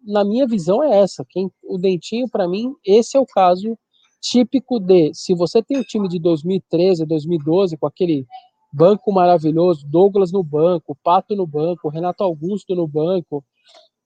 Na 0.02 0.24
minha 0.24 0.46
visão 0.46 0.82
é 0.82 1.00
essa. 1.00 1.24
Quem, 1.28 1.50
o 1.62 1.76
Dentinho, 1.76 2.28
para 2.28 2.48
mim, 2.48 2.72
esse 2.84 3.16
é 3.16 3.20
o 3.20 3.26
caso 3.26 3.76
típico 4.20 4.78
de 4.78 5.12
se 5.14 5.34
você 5.34 5.62
tem 5.62 5.78
o 5.78 5.84
time 5.84 6.08
de 6.08 6.18
2013, 6.18 7.04
2012 7.06 7.76
com 7.76 7.86
aquele 7.86 8.26
banco 8.72 9.12
maravilhoso, 9.12 9.86
Douglas 9.86 10.30
no 10.30 10.44
banco, 10.44 10.96
Pato 11.02 11.34
no 11.34 11.46
banco, 11.46 11.88
Renato 11.88 12.22
Augusto 12.22 12.74
no 12.74 12.86
banco, 12.86 13.44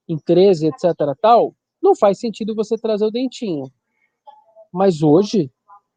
em 0.08 0.16
13, 0.16 0.68
etc. 0.68 0.94
tal, 1.20 1.54
não 1.84 1.94
faz 1.94 2.18
sentido 2.18 2.54
você 2.54 2.76
trazer 2.76 3.04
o 3.04 3.10
Dentinho. 3.10 3.70
Mas 4.72 5.02
hoje, 5.02 5.52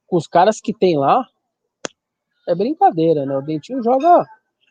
com 0.06 0.18
os 0.18 0.28
caras 0.28 0.62
que 0.62 0.74
tem 0.74 0.98
lá, 0.98 1.26
é 2.48 2.54
brincadeira, 2.54 3.26
né? 3.26 3.36
O 3.36 3.42
Dentinho 3.42 3.82
joga 3.82 4.26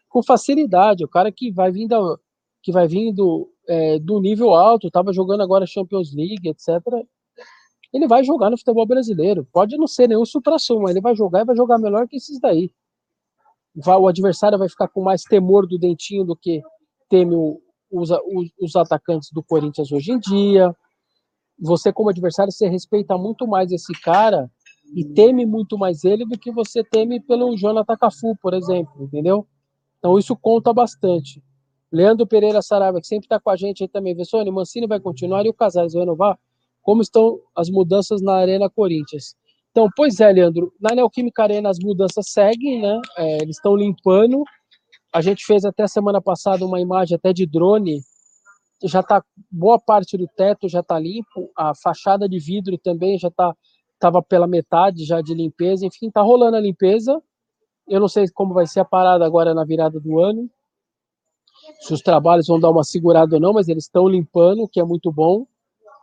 com 0.08 0.22
facilidade. 0.22 1.04
O 1.04 1.08
cara 1.08 1.32
que 1.32 1.50
vai 1.50 1.72
vindo, 1.72 2.20
que 2.62 2.70
vai 2.70 2.86
vindo 2.86 3.50
é, 3.68 3.98
do 3.98 4.20
nível 4.20 4.54
alto, 4.54 4.86
estava 4.86 5.12
jogando 5.12 5.42
agora 5.42 5.66
Champions 5.66 6.14
League, 6.14 6.48
etc. 6.48 6.80
Ele 7.92 8.06
vai 8.06 8.22
jogar 8.22 8.50
no 8.50 8.58
futebol 8.58 8.86
brasileiro. 8.86 9.46
Pode 9.52 9.76
não 9.76 9.86
ser 9.86 10.08
nenhum 10.08 10.24
supra-sumo, 10.24 10.82
mas 10.82 10.92
ele 10.92 11.00
vai 11.00 11.16
jogar 11.16 11.40
e 11.40 11.44
vai 11.44 11.56
jogar 11.56 11.78
melhor 11.78 12.06
que 12.06 12.16
esses 12.16 12.40
daí. 12.40 12.70
O 13.84 14.08
adversário 14.08 14.58
vai 14.58 14.68
ficar 14.68 14.88
com 14.88 15.02
mais 15.02 15.22
temor 15.22 15.66
do 15.66 15.78
Dentinho 15.78 16.24
do 16.24 16.34
que 16.34 16.62
teme 17.10 17.34
o, 17.34 17.60
os, 17.90 18.10
os, 18.10 18.50
os 18.60 18.76
atacantes 18.76 19.30
do 19.32 19.42
Corinthians 19.42 19.92
hoje 19.92 20.12
em 20.12 20.18
dia. 20.18 20.74
Você, 21.58 21.92
como 21.92 22.10
adversário, 22.10 22.52
você 22.52 22.68
respeita 22.68 23.16
muito 23.16 23.46
mais 23.46 23.72
esse 23.72 23.92
cara 24.02 24.50
e 24.94 25.04
teme 25.04 25.46
muito 25.46 25.78
mais 25.78 26.04
ele 26.04 26.24
do 26.24 26.38
que 26.38 26.52
você 26.52 26.84
teme 26.84 27.20
pelo 27.20 27.56
Jonathan 27.56 27.96
Cafu, 27.96 28.36
por 28.40 28.54
exemplo, 28.54 29.02
entendeu? 29.02 29.46
Então 29.98 30.18
isso 30.18 30.36
conta 30.36 30.72
bastante. 30.72 31.42
Leandro 31.90 32.26
Pereira 32.26 32.60
Saraiva, 32.60 33.00
que 33.00 33.06
sempre 33.06 33.26
está 33.26 33.40
com 33.40 33.50
a 33.50 33.56
gente 33.56 33.82
aí 33.82 33.88
também. 33.88 34.14
Vessone, 34.14 34.50
Mancini 34.50 34.86
vai 34.86 35.00
continuar 35.00 35.46
e 35.46 35.48
o 35.48 35.54
Casares 35.54 35.92
vai 35.92 36.02
renovar? 36.02 36.38
Como 36.82 37.00
estão 37.00 37.40
as 37.54 37.70
mudanças 37.70 38.20
na 38.20 38.34
Arena 38.34 38.68
Corinthians? 38.68 39.34
Então, 39.70 39.88
pois 39.96 40.20
é, 40.20 40.32
Leandro, 40.32 40.72
na 40.80 40.94
Neoquímica 40.94 41.42
Arena 41.42 41.68
as 41.68 41.78
mudanças 41.78 42.30
seguem, 42.30 42.80
né? 42.80 43.00
É, 43.18 43.36
eles 43.42 43.56
estão 43.56 43.76
limpando. 43.76 44.42
A 45.12 45.20
gente 45.20 45.44
fez 45.44 45.64
até 45.64 45.86
semana 45.86 46.20
passada 46.20 46.64
uma 46.64 46.80
imagem 46.80 47.16
até 47.16 47.32
de 47.32 47.46
drone. 47.46 48.00
Já 48.84 49.00
está 49.00 49.24
boa 49.50 49.78
parte 49.78 50.16
do 50.16 50.28
teto 50.28 50.68
já 50.68 50.80
está 50.80 50.98
limpo, 50.98 51.50
a 51.56 51.74
fachada 51.74 52.28
de 52.28 52.38
vidro 52.38 52.76
também 52.76 53.18
já 53.18 53.28
está 53.28 53.54
estava 53.94 54.22
pela 54.22 54.46
metade 54.46 55.06
já 55.06 55.22
de 55.22 55.32
limpeza, 55.32 55.86
enfim, 55.86 56.10
tá 56.10 56.20
rolando 56.20 56.58
a 56.58 56.60
limpeza. 56.60 57.18
Eu 57.88 57.98
não 57.98 58.08
sei 58.08 58.28
como 58.28 58.52
vai 58.52 58.66
ser 58.66 58.80
a 58.80 58.84
parada 58.84 59.24
agora 59.24 59.54
na 59.54 59.64
virada 59.64 59.98
do 59.98 60.20
ano, 60.20 60.50
se 61.80 61.92
os 61.92 62.00
trabalhos 62.00 62.46
vão 62.46 62.60
dar 62.60 62.70
uma 62.70 62.84
segurada 62.84 63.36
ou 63.36 63.40
não, 63.40 63.52
mas 63.52 63.68
eles 63.68 63.84
estão 63.84 64.08
limpando, 64.08 64.62
o 64.62 64.68
que 64.68 64.80
é 64.80 64.84
muito 64.84 65.10
bom. 65.10 65.46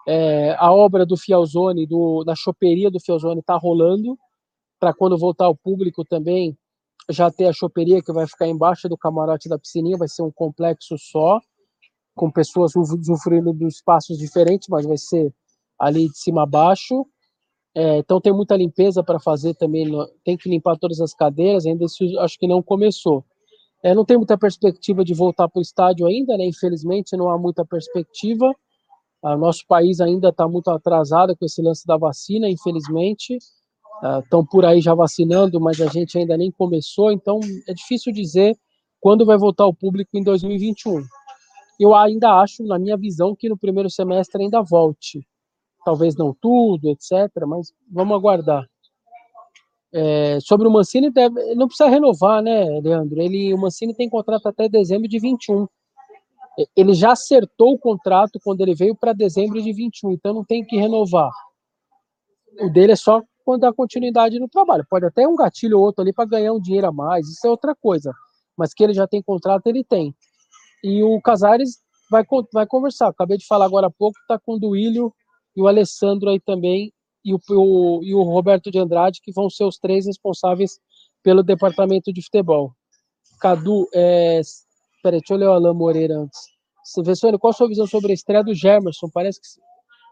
É, 0.07 0.55
a 0.57 0.71
obra 0.71 1.05
do 1.05 1.15
Fialzone, 1.15 1.85
do, 1.85 2.23
da 2.23 2.35
choperia 2.35 2.91
do 2.91 2.99
Fialzone 2.99 3.39
está 3.39 3.55
rolando, 3.55 4.17
para 4.79 4.93
quando 4.93 5.17
voltar 5.17 5.45
ao 5.45 5.55
público 5.55 6.03
também 6.03 6.57
já 7.09 7.29
ter 7.31 7.45
a 7.47 7.53
choperia 7.53 8.01
que 8.01 8.11
vai 8.11 8.25
ficar 8.27 8.47
embaixo 8.47 8.87
do 8.87 8.97
camarote 8.97 9.49
da 9.49 9.59
piscininha, 9.59 9.97
vai 9.97 10.07
ser 10.07 10.23
um 10.23 10.31
complexo 10.31 10.97
só, 10.97 11.39
com 12.15 12.31
pessoas 12.31 12.75
usufruindo 12.75 13.53
de 13.53 13.65
espaços 13.65 14.17
diferentes, 14.17 14.67
mas 14.69 14.85
vai 14.85 14.97
ser 14.97 15.33
ali 15.79 16.09
de 16.09 16.17
cima 16.17 16.43
a 16.43 16.45
baixo. 16.45 17.05
É, 17.75 17.97
então 17.97 18.21
tem 18.21 18.31
muita 18.31 18.55
limpeza 18.55 19.03
para 19.03 19.19
fazer 19.19 19.55
também, 19.55 19.87
tem 20.23 20.37
que 20.37 20.47
limpar 20.47 20.77
todas 20.77 21.01
as 21.01 21.13
cadeiras, 21.13 21.65
ainda 21.65 21.85
isso 21.85 22.03
acho 22.19 22.37
que 22.37 22.47
não 22.47 22.61
começou. 22.61 23.25
É, 23.83 23.93
não 23.93 24.05
tem 24.05 24.15
muita 24.15 24.37
perspectiva 24.37 25.03
de 25.03 25.13
voltar 25.13 25.49
para 25.49 25.59
o 25.59 25.61
estádio 25.61 26.05
ainda, 26.05 26.37
né? 26.37 26.45
Infelizmente 26.45 27.17
não 27.17 27.29
há 27.29 27.37
muita 27.37 27.65
perspectiva. 27.65 28.53
O 29.21 29.37
nosso 29.37 29.65
país 29.67 29.99
ainda 29.99 30.29
está 30.29 30.47
muito 30.47 30.69
atrasado 30.69 31.35
com 31.35 31.45
esse 31.45 31.61
lance 31.61 31.85
da 31.87 31.97
vacina, 31.97 32.49
infelizmente. 32.49 33.37
Estão 34.21 34.41
uh, 34.41 34.45
por 34.45 34.65
aí 34.65 34.81
já 34.81 34.93
vacinando, 34.93 35.59
mas 35.61 35.79
a 35.79 35.87
gente 35.87 36.17
ainda 36.17 36.35
nem 36.35 36.51
começou, 36.51 37.11
então 37.11 37.39
é 37.67 37.73
difícil 37.73 38.11
dizer 38.11 38.57
quando 38.99 39.25
vai 39.25 39.37
voltar 39.37 39.65
o 39.65 39.73
público 39.73 40.11
em 40.13 40.23
2021. 40.23 41.03
Eu 41.83 41.93
ainda 41.95 42.39
acho, 42.39 42.63
na 42.63 42.79
minha 42.79 42.95
visão, 42.95 43.35
que 43.35 43.49
no 43.49 43.57
primeiro 43.57 43.89
semestre 43.89 44.41
ainda 44.41 44.61
volte 44.61 45.25
talvez 45.83 46.15
não 46.15 46.33
tudo, 46.33 46.89
etc. 46.89 47.29
Mas 47.47 47.73
vamos 47.91 48.15
aguardar. 48.15 48.65
É, 49.93 50.39
sobre 50.39 50.67
o 50.67 50.71
Mancini, 50.71 51.11
deve, 51.11 51.53
não 51.55 51.67
precisa 51.67 51.89
renovar, 51.89 52.41
né, 52.41 52.79
Leandro? 52.81 53.21
Ele, 53.21 53.53
o 53.53 53.57
Mancini 53.57 53.93
tem 53.93 54.09
contrato 54.09 54.47
até 54.47 54.67
dezembro 54.67 55.07
de 55.07 55.19
21. 55.19 55.67
Ele 56.75 56.93
já 56.93 57.11
acertou 57.11 57.73
o 57.73 57.79
contrato 57.79 58.39
quando 58.43 58.61
ele 58.61 58.73
veio 58.73 58.95
para 58.95 59.11
dezembro 59.11 59.61
de 59.61 59.73
21, 59.73 60.11
então 60.11 60.33
não 60.33 60.43
tem 60.45 60.63
que 60.63 60.77
renovar. 60.77 61.31
O 62.59 62.69
dele 62.69 62.93
é 62.93 62.95
só 62.95 63.21
quando 63.43 63.61
dá 63.61 63.73
continuidade 63.73 64.39
no 64.39 64.47
trabalho. 64.47 64.85
Pode 64.89 65.05
até 65.05 65.27
um 65.27 65.35
gatilho 65.35 65.77
ou 65.77 65.83
outro 65.83 66.01
ali 66.01 66.13
para 66.13 66.25
ganhar 66.25 66.53
um 66.53 66.61
dinheiro 66.61 66.87
a 66.87 66.91
mais, 66.91 67.27
isso 67.27 67.45
é 67.45 67.49
outra 67.49 67.75
coisa. 67.75 68.11
Mas 68.57 68.73
que 68.73 68.83
ele 68.83 68.93
já 68.93 69.05
tem 69.05 69.21
contrato, 69.21 69.67
ele 69.67 69.83
tem. 69.83 70.15
E 70.83 71.01
o 71.03 71.21
Casares 71.21 71.79
vai, 72.11 72.23
vai 72.51 72.67
conversar. 72.67 73.07
Acabei 73.07 73.37
de 73.37 73.45
falar 73.47 73.65
agora 73.65 73.87
há 73.87 73.91
pouco, 73.91 74.17
está 74.19 74.39
com 74.39 74.55
o 74.55 74.59
Duílio 74.59 75.13
e 75.55 75.61
o 75.61 75.67
Alessandro 75.67 76.29
aí 76.29 76.39
também, 76.39 76.91
e 77.23 77.33
o, 77.33 77.39
o, 77.51 78.03
e 78.03 78.13
o 78.13 78.23
Roberto 78.23 78.69
de 78.69 78.79
Andrade, 78.79 79.21
que 79.21 79.31
vão 79.31 79.49
ser 79.49 79.63
os 79.65 79.77
três 79.77 80.05
responsáveis 80.05 80.79
pelo 81.21 81.43
departamento 81.43 82.11
de 82.11 82.21
futebol. 82.21 82.73
Cadu, 83.39 83.87
é... 83.93 84.41
peraí, 85.01 85.19
deixa 85.19 85.33
eu 85.33 85.37
ler 85.37 85.47
o 85.47 85.53
Alain 85.53 85.73
Moreira 85.73 86.17
antes. 86.17 86.39
Vessone, 87.03 87.37
qual 87.37 87.51
a 87.51 87.53
sua 87.53 87.67
visão 87.67 87.87
sobre 87.87 88.11
a 88.11 88.13
estreia 88.13 88.43
do 88.43 88.53
Germerson? 88.53 89.09
Parece 89.13 89.39
que 89.39 89.47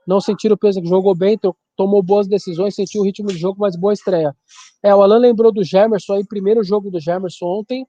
não 0.07 0.21
sentiu 0.21 0.53
o 0.53 0.57
peso 0.57 0.81
que 0.81 0.87
jogou 0.87 1.13
bem, 1.13 1.37
tomou 1.75 2.01
boas 2.01 2.27
decisões, 2.27 2.75
sentiu 2.75 3.01
o 3.01 3.05
ritmo 3.05 3.27
de 3.27 3.37
jogo, 3.37 3.57
mas 3.59 3.75
boa 3.75 3.93
estreia. 3.93 4.35
É, 4.81 4.95
o 4.95 5.01
Alan 5.01 5.17
lembrou 5.17 5.51
do 5.51 5.63
Germerson 5.63 6.13
aí, 6.13 6.25
primeiro 6.25 6.63
jogo 6.63 6.89
do 6.89 6.99
Germerson 6.99 7.45
ontem. 7.45 7.85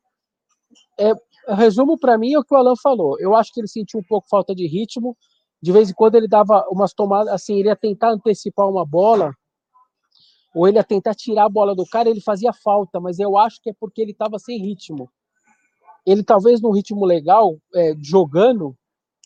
É, 0.98 1.12
resumo 1.48 1.98
para 1.98 2.16
mim 2.16 2.34
é 2.34 2.38
o 2.38 2.44
que 2.44 2.54
o 2.54 2.58
Alan 2.58 2.74
falou. 2.76 3.16
Eu 3.18 3.34
acho 3.34 3.52
que 3.52 3.60
ele 3.60 3.68
sentiu 3.68 4.00
um 4.00 4.04
pouco 4.04 4.28
falta 4.28 4.54
de 4.54 4.66
ritmo, 4.66 5.16
de 5.60 5.72
vez 5.72 5.90
em 5.90 5.94
quando 5.94 6.16
ele 6.16 6.28
dava 6.28 6.66
umas 6.70 6.92
tomadas, 6.92 7.32
assim, 7.32 7.58
ele 7.58 7.68
ia 7.68 7.76
tentar 7.76 8.10
antecipar 8.10 8.68
uma 8.68 8.84
bola, 8.84 9.32
ou 10.54 10.66
ele 10.68 10.76
ia 10.76 10.84
tentar 10.84 11.14
tirar 11.14 11.44
a 11.44 11.48
bola 11.48 11.74
do 11.74 11.86
cara, 11.86 12.08
ele 12.08 12.20
fazia 12.20 12.52
falta, 12.52 13.00
mas 13.00 13.18
eu 13.18 13.38
acho 13.38 13.60
que 13.62 13.70
é 13.70 13.74
porque 13.78 14.02
ele 14.02 14.10
estava 14.10 14.38
sem 14.38 14.58
ritmo. 14.58 15.08
Ele 16.04 16.22
talvez 16.22 16.60
num 16.60 16.72
ritmo 16.72 17.04
legal, 17.04 17.56
é, 17.74 17.94
jogando, 18.00 18.76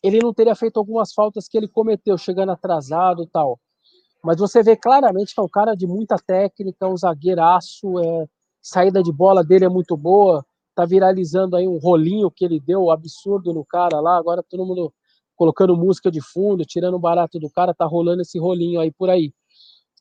ele 0.03 0.19
não 0.23 0.33
teria 0.33 0.55
feito 0.55 0.79
algumas 0.79 1.13
faltas 1.13 1.49
que 1.49 1.57
ele 1.57 1.67
cometeu, 1.67 2.19
chegando 2.19 2.53
atrasado 2.53 3.27
tal. 3.27 3.59
Mas 4.23 4.39
você 4.39 4.63
vê 4.63 4.77
claramente 4.77 5.35
que 5.35 5.41
é 5.41 5.43
um 5.43 5.49
cara 5.49 5.75
de 5.75 5.87
muita 5.87 6.17
técnica, 6.17 6.87
um 6.87 6.97
zagueiraço, 6.97 7.99
é, 7.99 8.27
saída 8.61 9.03
de 9.03 9.13
bola 9.13 9.43
dele 9.43 9.65
é 9.65 9.69
muito 9.69 9.97
boa, 9.97 10.45
tá 10.77 10.85
viralizando 10.85 11.57
aí 11.57 11.67
um 11.67 11.79
rolinho 11.79 12.31
que 12.31 12.45
ele 12.45 12.61
deu 12.61 12.91
absurdo 12.91 13.53
no 13.53 13.65
cara 13.65 13.99
lá, 13.99 14.19
agora 14.19 14.43
todo 14.43 14.65
mundo 14.65 14.93
colocando 15.35 15.75
música 15.75 16.11
de 16.11 16.21
fundo, 16.21 16.67
tirando 16.67 16.95
o 16.95 17.01
barato 17.01 17.39
do 17.41 17.51
cara, 17.51 17.75
tá 17.75 17.87
rolando 17.87 18.21
esse 18.21 18.39
rolinho 18.39 18.79
aí 18.79 18.93
por 18.93 19.09
aí. 19.09 19.33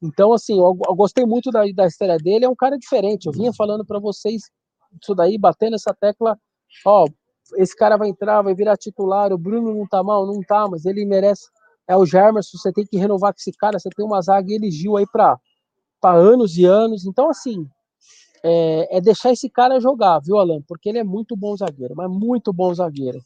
Então, 0.03 0.33
assim, 0.33 0.59
eu, 0.59 0.77
eu 0.85 0.95
gostei 0.95 1.25
muito 1.25 1.49
da, 1.49 1.63
da 1.73 1.87
história 1.87 2.17
dele, 2.17 2.43
é 2.43 2.49
um 2.49 2.55
cara 2.55 2.77
diferente. 2.77 3.25
Eu 3.25 3.31
vinha 3.31 3.53
falando 3.53 3.85
para 3.85 3.99
vocês 3.99 4.43
isso 5.01 5.15
daí, 5.15 5.37
batendo 5.37 5.75
essa 5.75 5.93
tecla, 5.93 6.37
ó, 6.85 7.07
esse 7.57 7.75
cara 7.75 7.95
vai 7.95 8.09
entrar, 8.09 8.41
vai 8.41 8.53
virar 8.53 8.75
titular, 8.75 9.31
o 9.31 9.37
Bruno 9.37 9.73
não 9.73 9.87
tá 9.87 10.03
mal, 10.03 10.25
não 10.25 10.41
tá, 10.41 10.67
mas 10.69 10.85
ele 10.85 11.05
merece. 11.05 11.47
É 11.87 11.95
o 11.95 12.05
Germerson, 12.05 12.57
você 12.57 12.73
tem 12.73 12.85
que 12.85 12.97
renovar 12.97 13.31
com 13.31 13.39
esse 13.39 13.51
cara, 13.53 13.79
você 13.79 13.89
tem 13.89 14.05
uma 14.05 14.21
zaga 14.21 14.51
elegeu 14.51 14.97
aí 14.97 15.05
para 15.05 15.37
anos 16.03 16.57
e 16.57 16.65
anos. 16.65 17.05
Então, 17.05 17.29
assim, 17.29 17.65
é, 18.43 18.97
é, 18.97 19.01
deixar 19.01 19.31
esse 19.31 19.49
cara 19.49 19.79
jogar, 19.79 20.19
viu, 20.19 20.37
Alan? 20.37 20.61
Porque 20.67 20.89
ele 20.89 20.99
é 20.99 21.03
muito 21.03 21.35
bom 21.35 21.55
zagueiro, 21.55 21.95
mas 21.95 22.09
muito 22.09 22.51
bom 22.53 22.73
zagueiro 22.73 23.19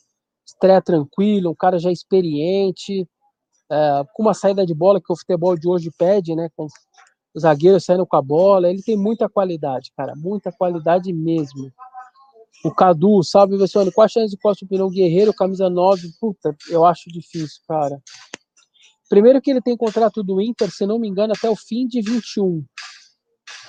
estreia 0.50 0.82
tranquilo, 0.82 1.52
um 1.52 1.56
cara 1.56 1.80
já 1.80 1.91
experiente, 1.91 3.08
é, 3.72 4.04
com 4.13 4.24
uma 4.24 4.34
saída 4.34 4.65
de 4.65 4.74
bola 4.74 5.02
que 5.02 5.12
o 5.12 5.15
futebol 5.15 5.58
de 5.58 5.67
hoje 5.67 5.91
pede, 5.98 6.36
né? 6.36 6.50
Com 6.56 6.67
os 7.34 7.43
zagueiros 7.43 7.86
saindo 7.86 8.06
com 8.06 8.15
a 8.15 8.22
bola, 8.22 8.69
ele 8.69 8.82
tem 8.82 8.98
muita 8.98 9.30
qualidade, 9.30 9.91
cara, 9.95 10.13
muita 10.15 10.52
qualidade 10.52 11.13
mesmo. 11.13 11.72
O 12.65 12.74
Cadu, 12.74 13.24
salve, 13.24 13.58
Vessone, 13.58 13.91
qual 13.91 14.06
a 14.06 14.08
chance 14.08 14.36
de 14.36 14.41
Costa 14.41 14.65
Pinão 14.67 14.89
Guerreiro, 14.89 15.34
camisa 15.34 15.69
9? 15.69 16.10
Puta, 16.19 16.56
eu 16.69 16.84
acho 16.84 17.10
difícil, 17.10 17.62
cara. 17.67 18.02
Primeiro 19.08 19.41
que 19.41 19.50
ele 19.50 19.62
tem 19.62 19.78
contrato 19.78 20.22
do 20.24 20.41
Inter, 20.41 20.69
se 20.69 20.86
não 20.86 21.00
me 21.00 21.08
engano, 21.08 21.34
até 21.36 21.50
o 21.50 21.56
fim 21.56 21.88
de 21.88 22.02
21. 22.02 22.63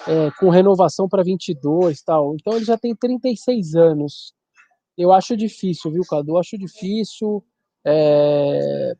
É, 0.06 0.30
com 0.38 0.48
renovação 0.48 1.08
para 1.08 1.22
22 1.22 2.02
tal. 2.02 2.34
Então 2.34 2.54
ele 2.54 2.64
já 2.64 2.78
tem 2.78 2.94
36 2.94 3.74
anos. 3.74 4.34
Eu 4.96 5.12
acho 5.12 5.36
difícil, 5.36 5.90
viu, 5.90 6.02
Cadu? 6.08 6.32
Eu 6.32 6.38
acho 6.38 6.58
difícil. 6.58 7.44
É, 7.84 8.94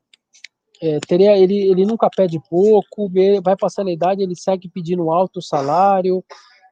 é, 0.83 0.99
teria, 1.01 1.37
ele, 1.37 1.71
ele 1.71 1.85
nunca 1.85 2.09
pede 2.09 2.41
pouco, 2.49 3.11
vai 3.43 3.57
passando 3.57 3.89
a 3.89 3.93
idade, 3.93 4.23
ele 4.23 4.35
segue 4.35 4.69
pedindo 4.69 5.11
alto 5.11 5.43
salário. 5.43 6.25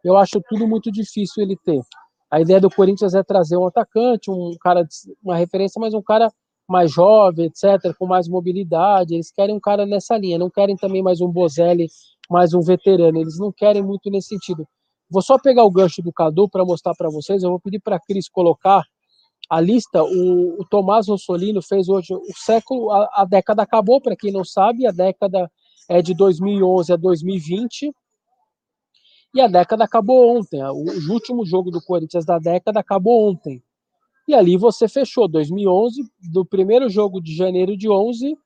Eu 0.02 0.16
acho 0.16 0.40
tudo 0.48 0.66
muito 0.66 0.90
difícil 0.90 1.42
ele 1.42 1.56
ter. 1.56 1.80
A 2.30 2.40
ideia 2.40 2.60
do 2.60 2.70
Corinthians 2.70 3.14
é 3.14 3.22
trazer 3.22 3.56
um 3.56 3.66
atacante, 3.66 4.30
um 4.30 4.50
cara, 4.60 4.86
uma 5.22 5.36
referência, 5.36 5.80
mas 5.80 5.94
um 5.94 6.02
cara 6.02 6.30
mais 6.68 6.92
jovem, 6.92 7.46
etc., 7.46 7.94
com 7.98 8.06
mais 8.06 8.28
mobilidade. 8.28 9.14
Eles 9.14 9.30
querem 9.30 9.54
um 9.54 9.60
cara 9.60 9.86
nessa 9.86 10.16
linha, 10.16 10.38
não 10.38 10.50
querem 10.50 10.76
também 10.76 11.02
mais 11.02 11.20
um 11.20 11.28
Bozelli, 11.28 11.88
mais 12.28 12.52
um 12.54 12.60
veterano. 12.60 13.18
Eles 13.18 13.38
não 13.38 13.52
querem 13.52 13.82
muito 13.82 14.10
nesse 14.10 14.28
sentido. 14.28 14.66
Vou 15.10 15.22
só 15.22 15.38
pegar 15.38 15.64
o 15.64 15.70
gancho 15.70 16.02
do 16.02 16.12
Cadu 16.12 16.48
para 16.48 16.64
mostrar 16.64 16.94
para 16.94 17.08
vocês. 17.08 17.42
Eu 17.42 17.50
vou 17.50 17.60
pedir 17.60 17.80
para 17.80 17.96
a 17.96 18.00
Cris 18.00 18.28
colocar 18.28 18.84
a 19.48 19.60
lista. 19.60 20.02
O, 20.02 20.60
o 20.60 20.64
Tomás 20.68 21.08
Rossolino 21.08 21.62
fez 21.62 21.88
hoje 21.88 22.14
o 22.14 22.36
século, 22.36 22.90
a, 22.90 23.08
a 23.14 23.24
década 23.24 23.62
acabou, 23.62 24.00
para 24.00 24.16
quem 24.16 24.30
não 24.30 24.44
sabe, 24.44 24.86
a 24.86 24.90
década 24.90 25.50
é 25.88 26.02
de 26.02 26.14
2011 26.14 26.92
a 26.92 26.96
2020. 26.96 27.90
E 29.34 29.40
a 29.40 29.46
década 29.46 29.84
acabou 29.84 30.36
ontem. 30.36 30.62
O, 30.62 31.12
último 31.12 31.44
jogo 31.44 31.70
do 31.70 31.82
Corinthians 31.82 32.24
da 32.24 32.38
década 32.38 32.80
acabou 32.80 33.30
ontem. 33.30 33.62
E 34.26 34.34
ali 34.34 34.56
você 34.56 34.88
fechou 34.88 35.26
2011, 35.26 36.02
do 36.32 36.44
primeiro 36.44 36.88
jogo 36.88 37.20
de 37.20 37.34
janeiro 37.34 37.76
de 37.76 37.88
11 37.88 38.36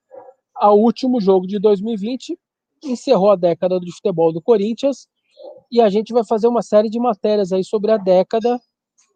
ao 0.55 0.79
último 0.79 1.21
jogo 1.21 1.47
de 1.47 1.59
2020, 1.59 2.39
encerrou 2.83 3.31
a 3.31 3.37
década 3.37 3.79
do 3.79 3.93
futebol 3.93 4.33
do 4.33 4.43
Corinthians. 4.43 5.07
E 5.71 5.81
a 5.81 5.89
gente 5.89 6.13
vai 6.13 6.25
fazer 6.25 6.49
uma 6.49 6.63
série 6.63 6.91
de 6.91 6.99
matérias 6.99 7.53
aí 7.53 7.65
sobre 7.65 7.91
a 7.93 7.97
década. 7.97 8.61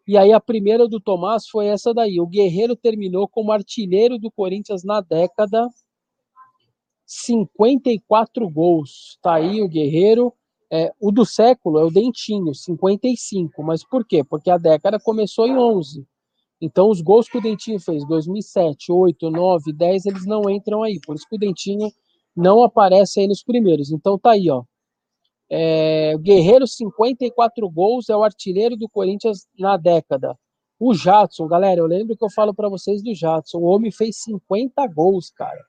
E 0.06 0.16
aí 0.16 0.32
a 0.32 0.40
primeira 0.40 0.88
do 0.88 1.00
Tomás 1.00 1.48
foi 1.48 1.66
essa 1.66 1.92
daí. 1.92 2.20
O 2.20 2.26
Guerreiro 2.26 2.76
terminou 2.76 3.28
como 3.28 3.52
artilheiro 3.52 4.18
do 4.18 4.30
Corinthians 4.30 4.84
na 4.84 5.00
década. 5.00 5.68
54 7.04 8.48
gols. 8.48 9.18
Tá 9.20 9.34
aí 9.34 9.60
o 9.60 9.68
Guerreiro. 9.68 10.32
É, 10.70 10.92
o 11.00 11.12
do 11.12 11.24
século 11.24 11.78
é 11.78 11.84
o 11.84 11.90
Dentinho, 11.90 12.54
55. 12.54 13.62
Mas 13.62 13.84
por 13.84 14.04
quê? 14.04 14.24
Porque 14.24 14.50
a 14.50 14.58
década 14.58 14.98
começou 14.98 15.46
em 15.46 15.56
11. 15.56 16.06
Então, 16.60 16.88
os 16.88 17.00
gols 17.00 17.28
que 17.28 17.36
o 17.36 17.40
Dentinho 17.40 17.78
fez, 17.78 18.06
2007, 18.06 18.90
8, 18.90 19.30
9, 19.30 19.72
10, 19.72 20.06
eles 20.06 20.26
não 20.26 20.48
entram 20.48 20.82
aí. 20.82 20.98
Por 21.04 21.14
isso 21.14 21.26
que 21.28 21.36
o 21.36 21.38
Dentinho 21.38 21.90
não 22.36 22.62
aparece 22.62 23.20
aí 23.20 23.26
nos 23.26 23.42
primeiros. 23.42 23.90
Então, 23.90 24.18
tá 24.18 24.32
aí, 24.32 24.50
ó. 24.50 24.62
É, 25.48 26.16
Guerreiro, 26.18 26.66
54 26.66 27.68
gols, 27.70 28.08
é 28.08 28.16
o 28.16 28.22
artilheiro 28.22 28.76
do 28.76 28.88
Corinthians 28.88 29.46
na 29.58 29.76
década. 29.76 30.36
O 30.78 30.92
Jadson, 30.92 31.46
galera, 31.46 31.80
eu 31.80 31.86
lembro 31.86 32.16
que 32.16 32.24
eu 32.24 32.30
falo 32.30 32.52
para 32.52 32.68
vocês 32.68 33.02
do 33.02 33.14
Jadson. 33.14 33.58
O 33.58 33.64
homem 33.64 33.90
fez 33.90 34.18
50 34.22 34.86
gols, 34.88 35.30
cara. 35.30 35.64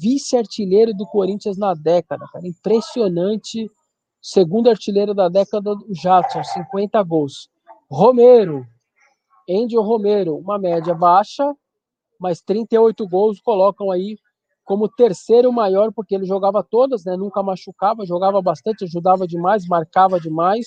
Vice-artilheiro 0.00 0.94
do 0.94 1.06
Corinthians 1.06 1.58
na 1.58 1.74
década, 1.74 2.24
cara. 2.32 2.46
Impressionante. 2.46 3.70
Segundo 4.22 4.70
artilheiro 4.70 5.12
da 5.12 5.28
década, 5.28 5.72
o 5.72 5.94
Jadson, 5.94 6.42
50 6.42 7.02
gols. 7.02 7.50
Romero, 7.90 8.66
Angel 9.48 9.82
Romero, 9.82 10.38
uma 10.38 10.58
média 10.58 10.94
baixa, 10.94 11.54
mas 12.18 12.40
38 12.40 13.06
gols 13.06 13.40
colocam 13.40 13.90
aí 13.90 14.16
como 14.64 14.88
terceiro 14.88 15.52
maior, 15.52 15.92
porque 15.92 16.14
ele 16.14 16.24
jogava 16.24 16.62
todas, 16.62 17.04
né? 17.04 17.16
Nunca 17.16 17.42
machucava, 17.42 18.06
jogava 18.06 18.40
bastante, 18.40 18.84
ajudava 18.84 19.26
demais, 19.26 19.66
marcava 19.66 20.18
demais 20.18 20.66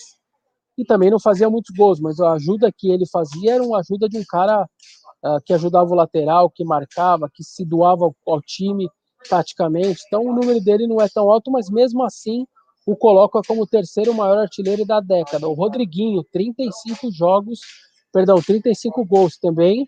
e 0.78 0.86
também 0.86 1.10
não 1.10 1.20
fazia 1.20 1.50
muitos 1.50 1.76
gols, 1.76 2.00
mas 2.00 2.20
a 2.20 2.34
ajuda 2.34 2.72
que 2.76 2.92
ele 2.92 3.08
fazia 3.08 3.56
era 3.56 3.64
uma 3.64 3.80
ajuda 3.80 4.08
de 4.08 4.18
um 4.18 4.24
cara 4.28 4.64
uh, 4.64 5.42
que 5.44 5.54
ajudava 5.54 5.90
o 5.92 5.96
lateral, 5.96 6.50
que 6.50 6.64
marcava, 6.64 7.30
que 7.34 7.44
se 7.44 7.66
doava 7.66 8.06
ao, 8.06 8.16
ao 8.28 8.42
time 8.42 8.88
taticamente. 9.28 10.02
Então 10.08 10.24
o 10.24 10.34
número 10.34 10.62
dele 10.62 10.86
não 10.86 11.02
é 11.02 11.10
tão 11.10 11.30
alto, 11.32 11.52
mas 11.52 11.70
mesmo 11.70 12.04
assim 12.04 12.46
o 12.86 12.96
coloca 12.96 13.42
como 13.46 13.64
o 13.64 13.68
terceiro 13.68 14.14
maior 14.14 14.38
artilheiro 14.38 14.86
da 14.86 15.00
década. 15.00 15.48
O 15.48 15.54
Rodriguinho, 15.54 16.24
35 16.32 17.12
jogos 17.12 17.60
perdão, 18.12 18.42
35 18.42 19.06
gols 19.06 19.38
também. 19.38 19.88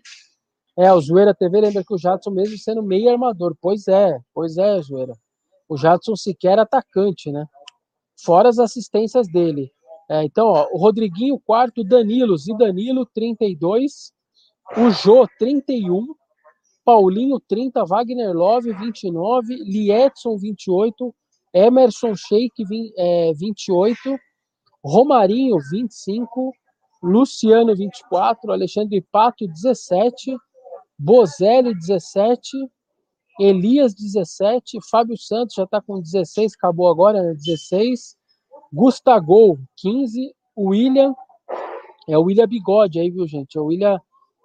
É, 0.78 0.92
o 0.92 1.00
Zoeira 1.00 1.34
TV 1.34 1.60
lembra 1.60 1.84
que 1.84 1.94
o 1.94 1.98
Jadson, 1.98 2.30
mesmo 2.30 2.56
sendo 2.58 2.82
meio 2.82 3.10
armador, 3.10 3.56
pois 3.60 3.88
é, 3.88 4.18
pois 4.32 4.56
é, 4.56 4.80
Zoeira. 4.80 5.14
O 5.68 5.76
Jadson 5.76 6.16
sequer 6.16 6.58
atacante, 6.58 7.30
né? 7.30 7.46
Fora 8.24 8.48
as 8.48 8.58
assistências 8.58 9.26
dele. 9.28 9.70
É, 10.08 10.24
então, 10.24 10.48
ó, 10.48 10.68
o 10.72 10.78
Rodriguinho, 10.78 11.38
quarto, 11.38 11.84
Danilo, 11.84 12.36
Zidanilo, 12.36 13.06
32, 13.14 14.12
o 14.76 14.90
Jô, 14.90 15.26
31, 15.38 16.14
Paulinho, 16.84 17.38
30, 17.48 17.84
Wagner 17.84 18.32
Love, 18.32 18.72
29, 18.72 19.54
Liedson, 19.56 20.36
28, 20.36 21.14
Emerson 21.54 22.14
Sheik, 22.16 22.64
28, 23.36 23.98
Romarinho, 24.84 25.56
25, 25.70 26.52
Luciano 27.02 27.74
24, 27.76 28.52
Alexandre 28.52 29.00
Pato 29.12 29.46
17, 29.46 30.36
Bozelli 31.02 31.74
17, 31.74 32.50
Elias 33.40 33.94
17, 33.94 34.78
Fábio 34.90 35.16
Santos 35.16 35.54
já 35.54 35.64
está 35.64 35.80
com 35.80 35.98
16, 35.98 36.52
acabou 36.54 36.88
agora, 36.88 37.22
né? 37.22 37.32
16, 37.32 38.16
Gustavo 38.70 39.58
15, 39.76 40.34
William, 40.58 41.14
é 42.06 42.18
o 42.18 42.24
William 42.24 42.46
Bigode 42.46 43.00
aí, 43.00 43.10
viu 43.10 43.26
gente? 43.26 43.56
É 43.56 43.60
o 43.62 43.66
William 43.66 43.98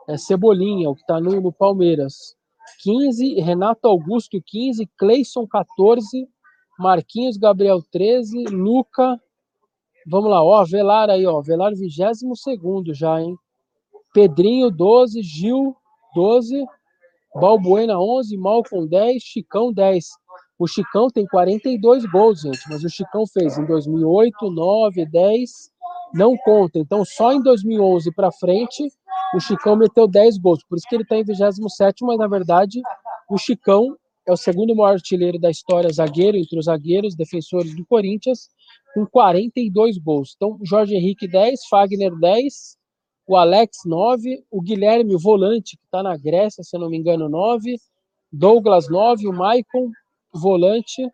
é, 0.08 0.18
Cebolinha, 0.18 0.89
o 0.89 0.96
que 0.96 1.02
está 1.02 1.20
no, 1.20 1.41
no 1.41 1.52
Palmeiras. 1.52 2.38
15, 2.82 3.41
Renato 3.41 3.89
Augusto 3.89 4.41
15, 4.41 4.89
Cleison 4.98 5.46
14, 5.46 6.26
Marquinhos 6.80 7.36
Gabriel 7.36 7.82
13, 7.91 8.46
Luca 8.46 9.20
Vamos 10.08 10.30
lá, 10.30 10.41
ó, 10.41 10.63
Velar 10.63 11.10
aí, 11.10 11.26
ó, 11.26 11.41
Velar 11.41 11.74
22 11.76 12.98
já, 12.98 13.20
hein? 13.20 13.36
Pedrinho 14.13 14.70
12, 14.70 15.22
Gil 15.22 15.76
12, 16.15 16.65
Balbuena 17.36 17.99
11, 17.99 18.38
Malcom 18.38 18.88
10, 18.88 19.21
Chicão 19.21 19.73
10. 19.73 20.06
O 20.58 20.67
Chicão 20.67 21.10
tem 21.10 21.25
42 21.25 22.06
gols, 22.06 22.41
gente, 22.41 22.62
mas 22.69 22.84
o 22.84 22.89
Chicão 22.89 23.25
fez 23.28 23.58
em 23.58 23.65
2008, 23.65 24.49
9, 24.49 25.06
10, 25.06 25.51
não 26.13 26.38
conta. 26.38 26.80
Então, 26.80 27.04
só 27.04 27.34
em 27.34 27.43
2011 27.43 28.13
para 28.15 28.32
frente, 28.32 28.88
o 29.36 29.39
Chicão 29.39 29.75
meteu 29.75 30.08
10 30.08 30.38
gols. 30.38 30.63
Por 30.63 30.78
isso 30.78 30.88
que 30.88 30.95
ele 30.95 31.04
está 31.04 31.17
em 31.17 31.25
27, 31.25 32.06
mas 32.06 32.17
na 32.17 32.28
verdade, 32.28 32.82
o 33.30 33.38
Chicão 33.38 33.97
é 34.25 34.32
o 34.32 34.38
segundo 34.38 34.75
maior 34.75 34.93
artilheiro 34.93 35.38
da 35.38 35.51
história, 35.51 35.91
zagueiro, 35.91 36.38
entre 36.38 36.58
os 36.58 36.65
zagueiros, 36.65 37.15
defensores 37.15 37.75
do 37.75 37.86
Corinthians, 37.86 38.49
com 38.93 39.06
42 39.06 39.97
gols. 39.97 40.34
Então, 40.36 40.58
Jorge 40.63 40.95
Henrique 40.95 41.28
10, 41.28 41.67
Fagner 41.69 42.15
10, 42.17 42.78
o 43.27 43.35
Alex 43.35 43.79
9, 43.85 44.43
o 44.51 44.61
Guilherme, 44.61 45.15
o 45.15 45.19
volante, 45.19 45.77
que 45.77 45.85
está 45.85 46.03
na 46.03 46.15
Grécia, 46.15 46.63
se 46.63 46.75
eu 46.75 46.79
não 46.79 46.89
me 46.89 46.97
engano, 46.97 47.27
9, 47.27 47.75
Douglas 48.31 48.89
9, 48.89 49.27
o 49.27 49.33
Maicon, 49.33 49.89
volante, 50.33 51.07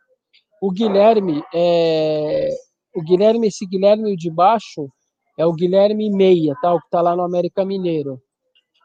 o 0.61 0.71
Guilherme, 0.71 1.43
é... 1.53 2.49
o 2.95 3.01
Guilherme, 3.01 3.47
esse 3.47 3.65
Guilherme 3.65 4.15
de 4.15 4.29
baixo, 4.29 4.89
é 5.37 5.45
o 5.45 5.53
Guilherme 5.53 6.09
Meia, 6.09 6.53
tá? 6.61 6.73
o 6.73 6.79
que 6.79 6.85
está 6.85 7.01
lá 7.01 7.15
no 7.15 7.23
América 7.23 7.63
Mineiro. 7.63 8.21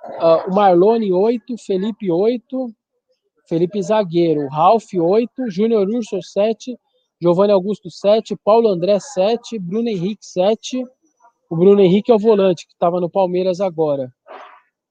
Uh, 0.05 0.51
o 0.51 0.55
Marlone 0.55 1.13
8, 1.13 1.57
Felipe 1.59 2.11
8, 2.11 2.71
Felipe 3.49 3.83
Zagueiro, 3.83 4.47
Ralph 4.49 4.95
8, 4.95 5.51
Júnior 5.51 5.89
Urso 5.89 6.23
7, 6.23 6.79
Giovanni 7.21 7.53
Augusto 7.53 7.91
7, 7.91 8.37
Paulo 8.45 8.69
André 8.69 8.99
7, 9.01 9.59
Bruno 9.59 9.89
Henrique 9.89 10.25
7. 10.25 10.85
O 11.49 11.57
Bruno 11.57 11.81
Henrique 11.81 12.11
é 12.11 12.15
o 12.15 12.19
volante 12.19 12.67
que 12.67 12.73
estava 12.73 13.01
no 13.01 13.09
Palmeiras 13.09 13.61
agora 13.61 14.13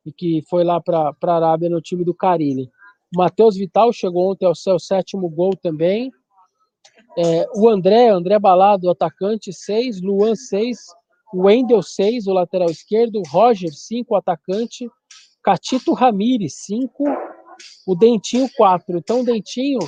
e 0.06 0.12
que 0.12 0.42
foi 0.50 0.64
lá 0.64 0.80
para 0.80 1.14
a 1.22 1.36
Arábia 1.36 1.70
no 1.70 1.82
time 1.82 2.06
do 2.06 2.14
Carilli. 2.14 2.70
O 3.14 3.18
Matheus 3.18 3.56
Vital 3.56 3.92
chegou 3.92 4.32
ontem 4.32 4.46
ao 4.46 4.56
seu 4.56 4.80
sétimo 4.80 5.30
gol 5.30 5.56
também. 5.56 6.12
É, 7.18 7.46
o 7.56 7.68
André, 7.68 8.10
André 8.10 8.40
Balado, 8.40 8.90
atacante, 8.90 9.52
6. 9.52 10.02
Luan, 10.02 10.36
6. 10.36 10.78
O 11.34 11.44
Wendel, 11.44 11.82
6, 11.82 12.28
o 12.28 12.34
lateral 12.34 12.70
esquerdo. 12.70 13.22
Roger, 13.28 13.74
5, 13.74 14.16
atacante. 14.16 14.90
Catito 15.44 15.94
Ramires, 15.94 16.54
5. 16.66 17.04
O 17.88 17.96
Dentinho, 17.96 18.50
4. 18.56 18.98
Então, 18.98 19.22
o 19.22 19.26
Dentinho 19.26 19.80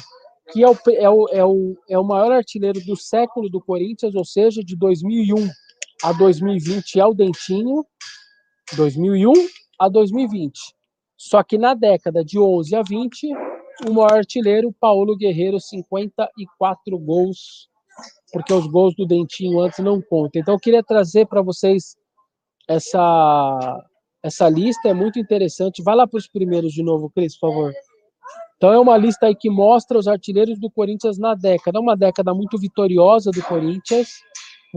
que 0.51 0.63
é 0.63 0.69
o, 0.69 0.77
é, 0.91 1.09
o, 1.09 1.27
é, 1.29 1.45
o, 1.45 1.77
é 1.89 1.99
o 1.99 2.03
maior 2.03 2.31
artilheiro 2.31 2.79
do 2.85 2.95
século 2.95 3.49
do 3.49 3.61
Corinthians, 3.61 4.15
ou 4.15 4.23
seja, 4.23 4.63
de 4.63 4.75
2001 4.77 5.49
a 6.03 6.11
2020 6.13 6.99
é 6.99 7.05
o 7.05 7.13
Dentinho, 7.13 7.85
2001 8.75 9.33
a 9.79 9.89
2020. 9.89 10.57
Só 11.17 11.41
que 11.43 11.57
na 11.57 11.73
década 11.73 12.23
de 12.23 12.39
11 12.39 12.75
a 12.75 12.83
20, 12.83 13.27
o 13.87 13.93
maior 13.93 14.13
artilheiro, 14.13 14.73
Paulo 14.79 15.15
Guerreiro, 15.15 15.59
54 15.59 16.97
gols, 16.99 17.69
porque 18.31 18.53
os 18.53 18.67
gols 18.67 18.95
do 18.95 19.05
Dentinho 19.05 19.59
antes 19.59 19.79
não 19.79 20.01
contam. 20.01 20.41
Então 20.41 20.53
eu 20.53 20.59
queria 20.59 20.83
trazer 20.83 21.25
para 21.25 21.41
vocês 21.41 21.95
essa 22.67 23.83
essa 24.23 24.49
lista, 24.49 24.89
é 24.89 24.93
muito 24.93 25.19
interessante. 25.19 25.81
Vai 25.81 25.95
lá 25.95 26.05
para 26.07 26.17
os 26.17 26.27
primeiros 26.27 26.73
de 26.73 26.83
novo, 26.83 27.09
Cris, 27.09 27.37
por 27.39 27.49
favor. 27.49 27.73
Então 28.57 28.73
é 28.73 28.79
uma 28.79 28.97
lista 28.97 29.27
aí 29.27 29.35
que 29.35 29.49
mostra 29.49 29.97
os 29.97 30.07
artilheiros 30.07 30.59
do 30.59 30.69
Corinthians 30.69 31.17
na 31.17 31.35
década. 31.35 31.79
Uma 31.79 31.95
década 31.95 32.33
muito 32.33 32.57
vitoriosa 32.57 33.31
do 33.31 33.43
Corinthians, 33.43 34.09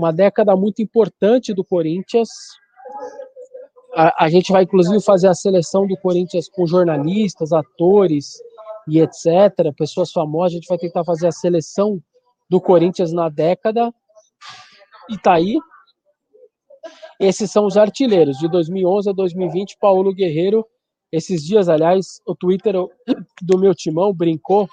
uma 0.00 0.12
década 0.12 0.56
muito 0.56 0.82
importante 0.82 1.52
do 1.52 1.62
Corinthians. 1.62 2.28
A, 3.94 4.24
a 4.24 4.28
gente 4.28 4.50
vai 4.50 4.64
inclusive 4.64 5.00
fazer 5.02 5.28
a 5.28 5.34
seleção 5.34 5.86
do 5.86 5.96
Corinthians 5.96 6.48
com 6.48 6.66
jornalistas, 6.66 7.52
atores 7.52 8.40
e 8.88 9.00
etc. 9.00 9.74
Pessoas 9.76 10.10
famosas. 10.10 10.52
A 10.52 10.56
gente 10.56 10.68
vai 10.68 10.78
tentar 10.78 11.04
fazer 11.04 11.28
a 11.28 11.32
seleção 11.32 12.02
do 12.48 12.60
Corinthians 12.60 13.12
na 13.12 13.28
década. 13.28 13.92
E 15.08 15.18
tá 15.18 15.34
aí. 15.34 15.58
Esses 17.18 17.50
são 17.50 17.66
os 17.66 17.76
artilheiros 17.76 18.38
de 18.38 18.48
2011 18.48 19.10
a 19.10 19.12
2020. 19.12 19.76
Paulo 19.78 20.14
Guerreiro. 20.14 20.66
Esses 21.12 21.44
dias, 21.44 21.68
aliás, 21.68 22.20
o 22.24 22.34
Twitter 22.34 22.74
do 23.42 23.58
meu 23.58 23.74
timão 23.74 24.14
brincou, 24.14 24.68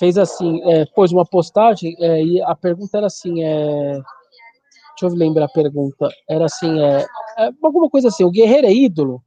fez 0.00 0.16
assim, 0.16 0.62
é, 0.62 0.86
pôs 0.86 1.12
uma 1.12 1.26
postagem 1.26 1.94
é, 1.98 2.24
e 2.24 2.40
a 2.40 2.56
pergunta 2.56 2.96
era 2.96 3.06
assim, 3.06 3.44
é, 3.44 3.92
deixa 3.92 5.02
eu 5.02 5.10
lembrar 5.10 5.44
a 5.44 5.48
pergunta, 5.48 6.08
era 6.26 6.46
assim, 6.46 6.80
é, 6.80 7.06
é, 7.36 7.50
alguma 7.62 7.90
coisa 7.90 8.08
assim, 8.08 8.24
o 8.24 8.30
Guerreiro 8.30 8.66
é 8.66 8.72
ídolo? 8.72 9.22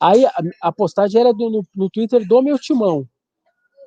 Aí 0.00 0.24
a, 0.24 0.32
a 0.62 0.72
postagem 0.72 1.20
era 1.20 1.32
do, 1.34 1.50
no, 1.50 1.66
no 1.74 1.90
Twitter 1.90 2.26
do 2.26 2.40
meu 2.40 2.58
timão. 2.60 3.06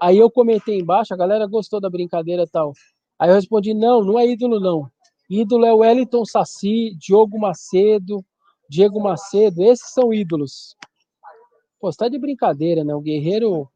Aí 0.02 0.18
eu 0.18 0.30
comentei 0.30 0.80
embaixo, 0.80 1.14
a 1.14 1.18
galera 1.18 1.48
gostou 1.48 1.80
da 1.80 1.90
brincadeira 1.90 2.44
e 2.44 2.48
tal. 2.48 2.74
Aí 3.18 3.30
eu 3.30 3.36
respondi: 3.36 3.74
não, 3.74 4.04
não 4.04 4.20
é 4.20 4.28
ídolo, 4.28 4.60
não. 4.60 4.90
Ídolo 5.30 5.66
é 5.66 5.74
o 5.74 5.78
Wellington 5.78 6.26
Saci, 6.26 6.96
Diogo 6.98 7.40
Macedo, 7.40 8.24
Diego 8.70 9.02
Macedo, 9.02 9.64
esses 9.64 9.92
são 9.92 10.14
ídolos. 10.14 10.76
Pô, 11.80 11.90
tá 11.92 12.08
de 12.08 12.20
brincadeira, 12.20 12.84
né? 12.84 12.94
O 12.94 13.02
Guerreiro, 13.02 13.70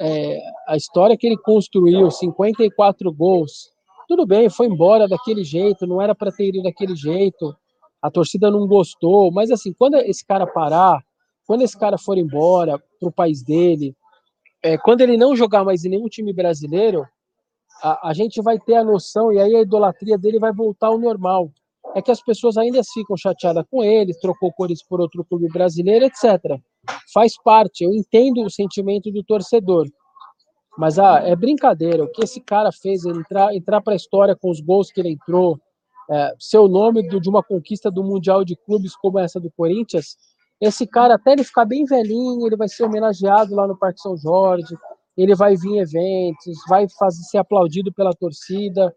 é, 0.00 0.40
a 0.68 0.76
história 0.76 1.16
que 1.16 1.26
ele 1.26 1.38
construiu, 1.38 2.10
54 2.10 3.12
gols, 3.12 3.70
tudo 4.08 4.26
bem, 4.26 4.48
foi 4.48 4.66
embora 4.66 5.08
daquele 5.08 5.42
jeito, 5.42 5.86
não 5.86 6.00
era 6.00 6.14
para 6.14 6.30
ter 6.30 6.48
ido 6.48 6.62
daquele 6.62 6.94
jeito, 6.94 7.56
a 8.00 8.10
torcida 8.10 8.50
não 8.50 8.66
gostou, 8.66 9.32
mas 9.32 9.50
assim, 9.50 9.72
quando 9.72 9.96
esse 9.96 10.24
cara 10.24 10.46
parar, 10.46 11.02
quando 11.46 11.62
esse 11.62 11.78
cara 11.78 11.98
for 11.98 12.16
embora 12.18 12.82
pro 13.00 13.10
país 13.10 13.42
dele, 13.42 13.96
é, 14.62 14.76
quando 14.78 15.00
ele 15.00 15.16
não 15.16 15.34
jogar 15.34 15.64
mais 15.64 15.84
em 15.84 15.88
nenhum 15.88 16.08
time 16.08 16.32
brasileiro, 16.32 17.06
a, 17.82 18.10
a, 18.10 18.12
gente 18.14 18.40
vai 18.42 18.58
ter 18.58 18.74
a 18.74 18.84
noção 18.84 19.32
e 19.32 19.38
aí 19.38 19.54
a 19.54 19.62
idolatria 19.62 20.16
dele 20.18 20.38
vai 20.38 20.52
voltar 20.52 20.88
ao 20.88 20.98
normal. 20.98 21.50
É 21.96 22.02
que 22.02 22.10
as 22.10 22.22
pessoas 22.22 22.58
ainda 22.58 22.82
ficam 22.92 23.16
chateadas 23.16 23.64
com 23.70 23.82
ele, 23.82 24.12
trocou 24.20 24.52
cores 24.52 24.82
por 24.86 25.00
outro 25.00 25.24
clube 25.24 25.48
brasileiro, 25.48 26.04
etc. 26.04 26.60
Faz 27.10 27.32
parte, 27.42 27.84
eu 27.84 27.94
entendo 27.94 28.44
o 28.44 28.50
sentimento 28.50 29.10
do 29.10 29.24
torcedor. 29.24 29.86
Mas 30.76 30.98
ah, 30.98 31.22
é 31.24 31.34
brincadeira, 31.34 32.04
o 32.04 32.12
que 32.12 32.22
esse 32.22 32.38
cara 32.38 32.70
fez, 32.70 33.06
entrar, 33.06 33.54
entrar 33.54 33.80
para 33.80 33.94
a 33.94 33.96
história 33.96 34.36
com 34.36 34.50
os 34.50 34.60
gols 34.60 34.92
que 34.92 35.00
ele 35.00 35.12
entrou, 35.12 35.58
é, 36.10 36.34
ser 36.38 36.58
o 36.58 36.68
nome 36.68 37.08
do, 37.08 37.18
de 37.18 37.30
uma 37.30 37.42
conquista 37.42 37.90
do 37.90 38.04
Mundial 38.04 38.44
de 38.44 38.54
Clubes 38.56 38.94
como 38.94 39.18
essa 39.18 39.40
do 39.40 39.50
Corinthians, 39.50 40.18
esse 40.60 40.86
cara, 40.86 41.14
até 41.14 41.32
ele 41.32 41.44
ficar 41.44 41.64
bem 41.64 41.84
velhinho, 41.84 42.46
ele 42.46 42.56
vai 42.56 42.68
ser 42.68 42.84
homenageado 42.84 43.54
lá 43.54 43.66
no 43.66 43.76
Parque 43.76 44.00
São 44.00 44.16
Jorge, 44.18 44.76
ele 45.16 45.34
vai 45.34 45.56
vir 45.56 45.70
em 45.70 45.78
eventos, 45.78 46.56
vai 46.68 46.86
fazer 46.98 47.22
ser 47.24 47.38
aplaudido 47.38 47.92
pela 47.92 48.12
torcida. 48.12 48.94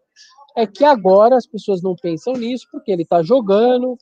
É 0.57 0.67
que 0.67 0.83
agora 0.83 1.37
as 1.37 1.47
pessoas 1.47 1.81
não 1.81 1.95
pensam 1.95 2.33
nisso, 2.33 2.65
porque 2.71 2.91
ele 2.91 3.03
está 3.03 3.23
jogando, 3.23 3.93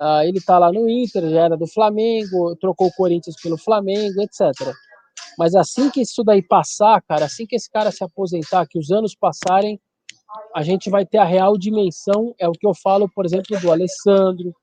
uh, 0.00 0.22
ele 0.24 0.38
está 0.38 0.58
lá 0.58 0.72
no 0.72 0.88
Inter, 0.88 1.28
já 1.28 1.44
era 1.44 1.56
do 1.56 1.66
Flamengo, 1.66 2.56
trocou 2.56 2.86
o 2.86 2.94
Corinthians 2.94 3.36
pelo 3.42 3.58
Flamengo, 3.58 4.20
etc. 4.22 4.72
Mas 5.36 5.54
assim 5.54 5.90
que 5.90 6.00
isso 6.00 6.24
daí 6.24 6.42
passar, 6.42 7.02
cara, 7.02 7.26
assim 7.26 7.46
que 7.46 7.56
esse 7.56 7.70
cara 7.70 7.90
se 7.90 8.02
aposentar, 8.02 8.66
que 8.66 8.78
os 8.78 8.90
anos 8.90 9.14
passarem, 9.14 9.78
a 10.54 10.62
gente 10.62 10.90
vai 10.90 11.04
ter 11.04 11.18
a 11.18 11.24
real 11.24 11.56
dimensão, 11.58 12.34
é 12.38 12.48
o 12.48 12.52
que 12.52 12.66
eu 12.66 12.74
falo, 12.74 13.08
por 13.14 13.24
exemplo, 13.24 13.58
do 13.60 13.70
Alessandro, 13.70 14.54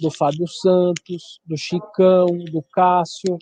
do 0.00 0.10
Fábio 0.10 0.46
Santos, 0.48 1.40
do 1.44 1.56
Chicão, 1.56 2.26
do 2.50 2.62
Cássio. 2.72 3.38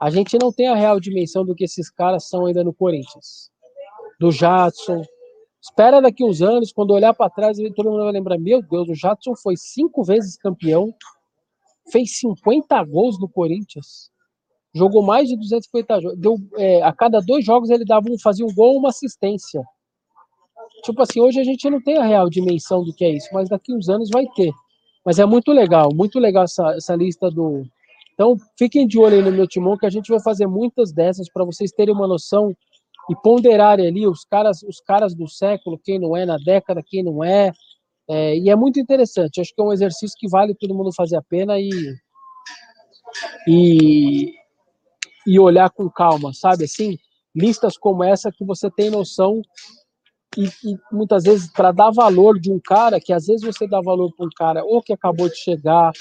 A 0.00 0.10
gente 0.10 0.38
não 0.38 0.52
tem 0.52 0.68
a 0.68 0.74
real 0.74 1.00
dimensão 1.00 1.44
do 1.44 1.54
que 1.54 1.64
esses 1.64 1.90
caras 1.90 2.28
são 2.28 2.46
ainda 2.46 2.62
no 2.62 2.72
Corinthians. 2.72 3.50
Do 4.20 4.30
Jadson. 4.30 5.02
Espera 5.60 6.00
daqui 6.00 6.22
uns 6.22 6.42
anos, 6.42 6.72
quando 6.72 6.92
olhar 6.92 7.14
para 7.14 7.30
trás, 7.30 7.58
todo 7.74 7.90
mundo 7.90 8.04
vai 8.04 8.12
lembrar: 8.12 8.38
meu 8.38 8.62
Deus, 8.62 8.88
o 8.88 8.94
Jadson 8.94 9.34
foi 9.34 9.56
cinco 9.56 10.04
vezes 10.04 10.36
campeão, 10.36 10.94
fez 11.90 12.18
50 12.18 12.84
gols 12.84 13.18
no 13.18 13.28
Corinthians, 13.28 14.10
jogou 14.74 15.02
mais 15.02 15.28
de 15.28 15.36
250 15.36 16.00
jogos. 16.00 16.18
Deu, 16.18 16.36
é, 16.56 16.82
a 16.82 16.92
cada 16.92 17.20
dois 17.20 17.44
jogos 17.44 17.70
ele 17.70 17.84
dava 17.84 18.08
um, 18.08 18.18
fazia 18.18 18.44
um 18.44 18.54
gol 18.54 18.74
ou 18.74 18.78
uma 18.78 18.90
assistência. 18.90 19.62
Tipo 20.84 21.02
assim, 21.02 21.20
hoje 21.20 21.40
a 21.40 21.44
gente 21.44 21.68
não 21.70 21.82
tem 21.82 21.96
a 21.96 22.04
real 22.04 22.28
dimensão 22.28 22.84
do 22.84 22.94
que 22.94 23.04
é 23.04 23.10
isso, 23.10 23.28
mas 23.32 23.48
daqui 23.48 23.74
uns 23.74 23.88
anos 23.88 24.10
vai 24.10 24.26
ter. 24.36 24.52
Mas 25.04 25.18
é 25.18 25.24
muito 25.24 25.52
legal, 25.52 25.88
muito 25.94 26.18
legal 26.18 26.44
essa, 26.44 26.74
essa 26.76 26.94
lista 26.94 27.30
do. 27.30 27.64
Então, 28.16 28.34
fiquem 28.58 28.86
de 28.86 28.98
olho 28.98 29.16
aí 29.16 29.22
no 29.22 29.30
meu 29.30 29.46
timão, 29.46 29.76
que 29.76 29.84
a 29.84 29.90
gente 29.90 30.08
vai 30.08 30.18
fazer 30.20 30.46
muitas 30.46 30.90
dessas 30.90 31.30
para 31.30 31.44
vocês 31.44 31.70
terem 31.70 31.94
uma 31.94 32.08
noção 32.08 32.56
e 33.10 33.14
ponderarem 33.22 33.86
ali 33.86 34.06
os 34.06 34.24
caras, 34.24 34.62
os 34.62 34.80
caras 34.80 35.14
do 35.14 35.28
século, 35.28 35.78
quem 35.84 35.98
não 35.98 36.16
é, 36.16 36.24
na 36.24 36.38
década, 36.38 36.82
quem 36.84 37.02
não 37.02 37.22
é. 37.22 37.52
é 38.08 38.38
e 38.38 38.48
é 38.48 38.56
muito 38.56 38.80
interessante. 38.80 39.38
Acho 39.38 39.54
que 39.54 39.60
é 39.60 39.64
um 39.64 39.72
exercício 39.72 40.16
que 40.18 40.28
vale 40.28 40.54
todo 40.54 40.74
mundo 40.74 40.90
fazer 40.96 41.16
a 41.16 41.22
pena 41.22 41.60
e, 41.60 41.68
e, 43.46 44.32
e 45.26 45.38
olhar 45.38 45.68
com 45.68 45.90
calma, 45.90 46.32
sabe? 46.32 46.64
Assim, 46.64 46.98
listas 47.34 47.76
como 47.76 48.02
essa 48.02 48.32
que 48.32 48.46
você 48.46 48.70
tem 48.70 48.88
noção 48.88 49.42
e, 50.38 50.46
e 50.64 50.76
muitas 50.90 51.24
vezes 51.24 51.52
para 51.52 51.70
dar 51.70 51.90
valor 51.90 52.40
de 52.40 52.50
um 52.50 52.58
cara 52.58 52.98
que 52.98 53.12
às 53.12 53.26
vezes 53.26 53.42
você 53.42 53.68
dá 53.68 53.82
valor 53.82 54.10
para 54.16 54.26
um 54.26 54.30
cara 54.34 54.64
ou 54.64 54.82
que 54.82 54.94
acabou 54.94 55.28
de 55.28 55.36
chegar 55.36 55.92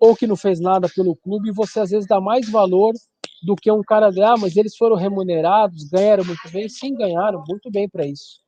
ou 0.00 0.16
que 0.16 0.26
não 0.26 0.36
fez 0.36 0.60
nada 0.60 0.88
pelo 0.88 1.16
clube 1.16 1.50
você 1.50 1.80
às 1.80 1.90
vezes 1.90 2.06
dá 2.06 2.20
mais 2.20 2.48
valor 2.48 2.92
do 3.42 3.54
que 3.54 3.70
um 3.70 3.82
cara 3.82 4.10
de 4.10 4.22
ah, 4.22 4.36
mas 4.38 4.56
eles 4.56 4.76
foram 4.76 4.96
remunerados, 4.96 5.84
ganharam 5.84 6.24
muito 6.24 6.50
bem, 6.50 6.68
sim, 6.68 6.94
ganharam 6.94 7.42
muito 7.48 7.70
bem 7.70 7.88
para 7.88 8.06
isso. 8.06 8.40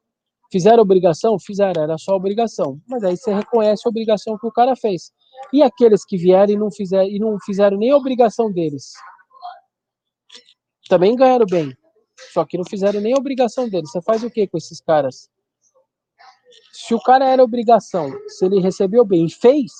Fizeram 0.50 0.82
obrigação? 0.82 1.38
Fizeram, 1.38 1.82
era 1.84 1.96
só 1.96 2.16
obrigação. 2.16 2.80
Mas 2.88 3.04
aí 3.04 3.16
você 3.16 3.32
reconhece 3.32 3.82
a 3.86 3.88
obrigação 3.88 4.36
que 4.36 4.46
o 4.46 4.50
cara 4.50 4.74
fez. 4.74 5.12
E 5.52 5.62
aqueles 5.62 6.04
que 6.04 6.16
vieram 6.16 6.52
e 6.52 6.56
não 6.56 6.70
fizeram, 6.72 7.08
e 7.08 7.18
não 7.20 7.38
fizeram 7.44 7.78
nem 7.78 7.90
a 7.90 7.96
obrigação 7.96 8.52
deles? 8.52 8.92
Também 10.88 11.14
ganharam 11.14 11.46
bem. 11.46 11.72
Só 12.32 12.44
que 12.44 12.58
não 12.58 12.64
fizeram 12.64 13.00
nem 13.00 13.14
a 13.14 13.18
obrigação 13.18 13.68
deles. 13.68 13.92
Você 13.92 14.02
faz 14.02 14.24
o 14.24 14.30
que 14.30 14.46
com 14.48 14.58
esses 14.58 14.80
caras? 14.80 15.30
Se 16.72 16.94
o 16.94 17.00
cara 17.00 17.28
era 17.28 17.44
obrigação, 17.44 18.10
se 18.26 18.44
ele 18.44 18.60
recebeu 18.60 19.04
bem 19.04 19.26
e 19.26 19.30
fez, 19.30 19.70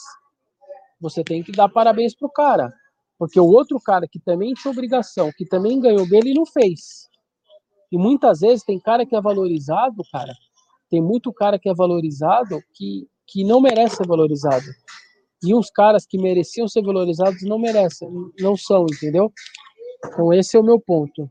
você 1.00 1.24
tem 1.24 1.42
que 1.42 1.52
dar 1.52 1.68
parabéns 1.68 2.14
pro 2.14 2.30
cara. 2.30 2.72
Porque 3.18 3.38
o 3.38 3.46
outro 3.46 3.78
cara 3.80 4.06
que 4.08 4.18
também 4.18 4.54
tinha 4.54 4.70
obrigação, 4.70 5.30
que 5.36 5.44
também 5.44 5.80
ganhou 5.80 6.08
bem, 6.08 6.20
ele 6.20 6.34
não 6.34 6.46
fez. 6.46 7.08
E 7.92 7.98
muitas 7.98 8.40
vezes 8.40 8.64
tem 8.64 8.78
cara 8.78 9.04
que 9.04 9.16
é 9.16 9.20
valorizado, 9.20 10.02
cara. 10.12 10.32
Tem 10.88 11.02
muito 11.02 11.32
cara 11.32 11.58
que 11.58 11.68
é 11.68 11.74
valorizado 11.74 12.60
que, 12.74 13.06
que 13.26 13.44
não 13.44 13.60
merece 13.60 13.96
ser 13.96 14.06
valorizado. 14.06 14.64
E 15.42 15.54
os 15.54 15.70
caras 15.70 16.06
que 16.06 16.18
mereciam 16.18 16.68
ser 16.68 16.82
valorizados 16.82 17.42
não 17.42 17.58
merecem, 17.58 18.08
não 18.38 18.56
são, 18.56 18.84
entendeu? 18.84 19.32
Então 20.04 20.32
esse 20.32 20.56
é 20.56 20.60
o 20.60 20.64
meu 20.64 20.78
ponto. 20.78 21.30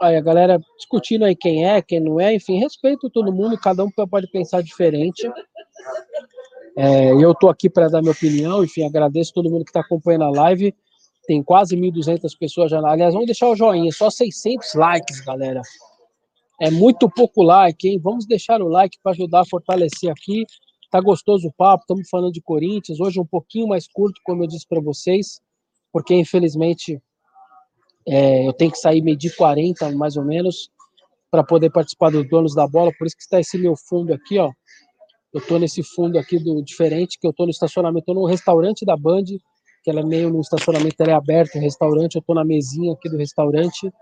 Aí 0.00 0.16
a 0.16 0.20
galera 0.20 0.60
discutindo 0.76 1.24
aí 1.24 1.34
quem 1.34 1.66
é, 1.66 1.80
quem 1.80 2.00
não 2.00 2.20
é, 2.20 2.34
enfim, 2.34 2.58
respeito 2.58 3.08
todo 3.08 3.32
mundo, 3.32 3.58
cada 3.58 3.82
um 3.82 3.90
pode 3.90 4.30
pensar 4.30 4.62
diferente. 4.62 5.30
É, 6.76 7.10
eu 7.12 7.32
estou 7.32 7.48
aqui 7.48 7.70
para 7.70 7.88
dar 7.88 8.02
minha 8.02 8.12
opinião, 8.12 8.62
enfim, 8.62 8.84
agradeço 8.84 9.32
todo 9.32 9.50
mundo 9.50 9.64
que 9.64 9.70
está 9.70 9.80
acompanhando 9.80 10.24
a 10.24 10.30
live. 10.30 10.74
Tem 11.26 11.42
quase 11.42 11.76
1.200 11.76 12.30
pessoas 12.38 12.70
já. 12.70 12.78
Aliás, 12.78 13.14
vamos 13.14 13.26
deixar 13.26 13.48
o 13.48 13.56
joinha, 13.56 13.90
só 13.90 14.10
600 14.10 14.74
likes, 14.74 15.20
galera. 15.20 15.62
É 16.60 16.70
muito 16.70 17.08
pouco 17.10 17.42
like, 17.42 17.88
hein? 17.88 17.98
Vamos 17.98 18.26
deixar 18.26 18.60
o 18.60 18.68
like 18.68 18.98
para 19.02 19.12
ajudar 19.12 19.40
a 19.40 19.46
fortalecer 19.46 20.10
aqui. 20.10 20.44
Tá 20.90 21.00
gostoso 21.00 21.48
o 21.48 21.52
papo, 21.52 21.82
estamos 21.82 22.08
falando 22.08 22.32
de 22.32 22.40
Corinthians. 22.40 23.00
Hoje 23.00 23.18
um 23.18 23.26
pouquinho 23.26 23.68
mais 23.68 23.88
curto, 23.88 24.20
como 24.24 24.44
eu 24.44 24.46
disse 24.46 24.66
para 24.68 24.80
vocês, 24.80 25.40
porque 25.92 26.14
infelizmente 26.14 27.00
é, 28.08 28.46
eu 28.46 28.52
tenho 28.52 28.70
que 28.70 28.78
sair 28.78 29.02
meio 29.02 29.16
de 29.16 29.34
40, 29.34 29.90
mais 29.92 30.16
ou 30.16 30.24
menos, 30.24 30.70
para 31.30 31.42
poder 31.42 31.70
participar 31.70 32.10
dos 32.10 32.28
donos 32.28 32.54
da 32.54 32.66
bola. 32.66 32.92
Por 32.96 33.06
isso 33.06 33.16
que 33.16 33.22
está 33.22 33.40
esse 33.40 33.58
meu 33.58 33.74
fundo 33.76 34.12
aqui, 34.12 34.38
ó. 34.38 34.50
Eu 35.34 35.40
estou 35.40 35.58
nesse 35.58 35.82
fundo 35.82 36.18
aqui 36.18 36.38
do 36.38 36.62
diferente, 36.62 37.18
que 37.20 37.26
eu 37.26 37.30
estou 37.30 37.46
no 37.46 37.50
estacionamento, 37.50 38.00
estou 38.00 38.14
no 38.14 38.26
restaurante 38.26 38.86
da 38.86 38.96
Band, 38.96 39.24
que 39.84 39.90
ela 39.90 40.00
é 40.00 40.04
meio 40.04 40.30
no 40.30 40.40
estacionamento, 40.40 40.96
ela 41.00 41.12
é 41.12 41.14
aberto, 41.14 41.56
o 41.56 41.60
restaurante, 41.60 42.14
eu 42.14 42.20
estou 42.20 42.34
na 42.34 42.44
mesinha 42.44 42.92
aqui 42.92 43.08
do 43.08 43.16
restaurante 43.16 43.92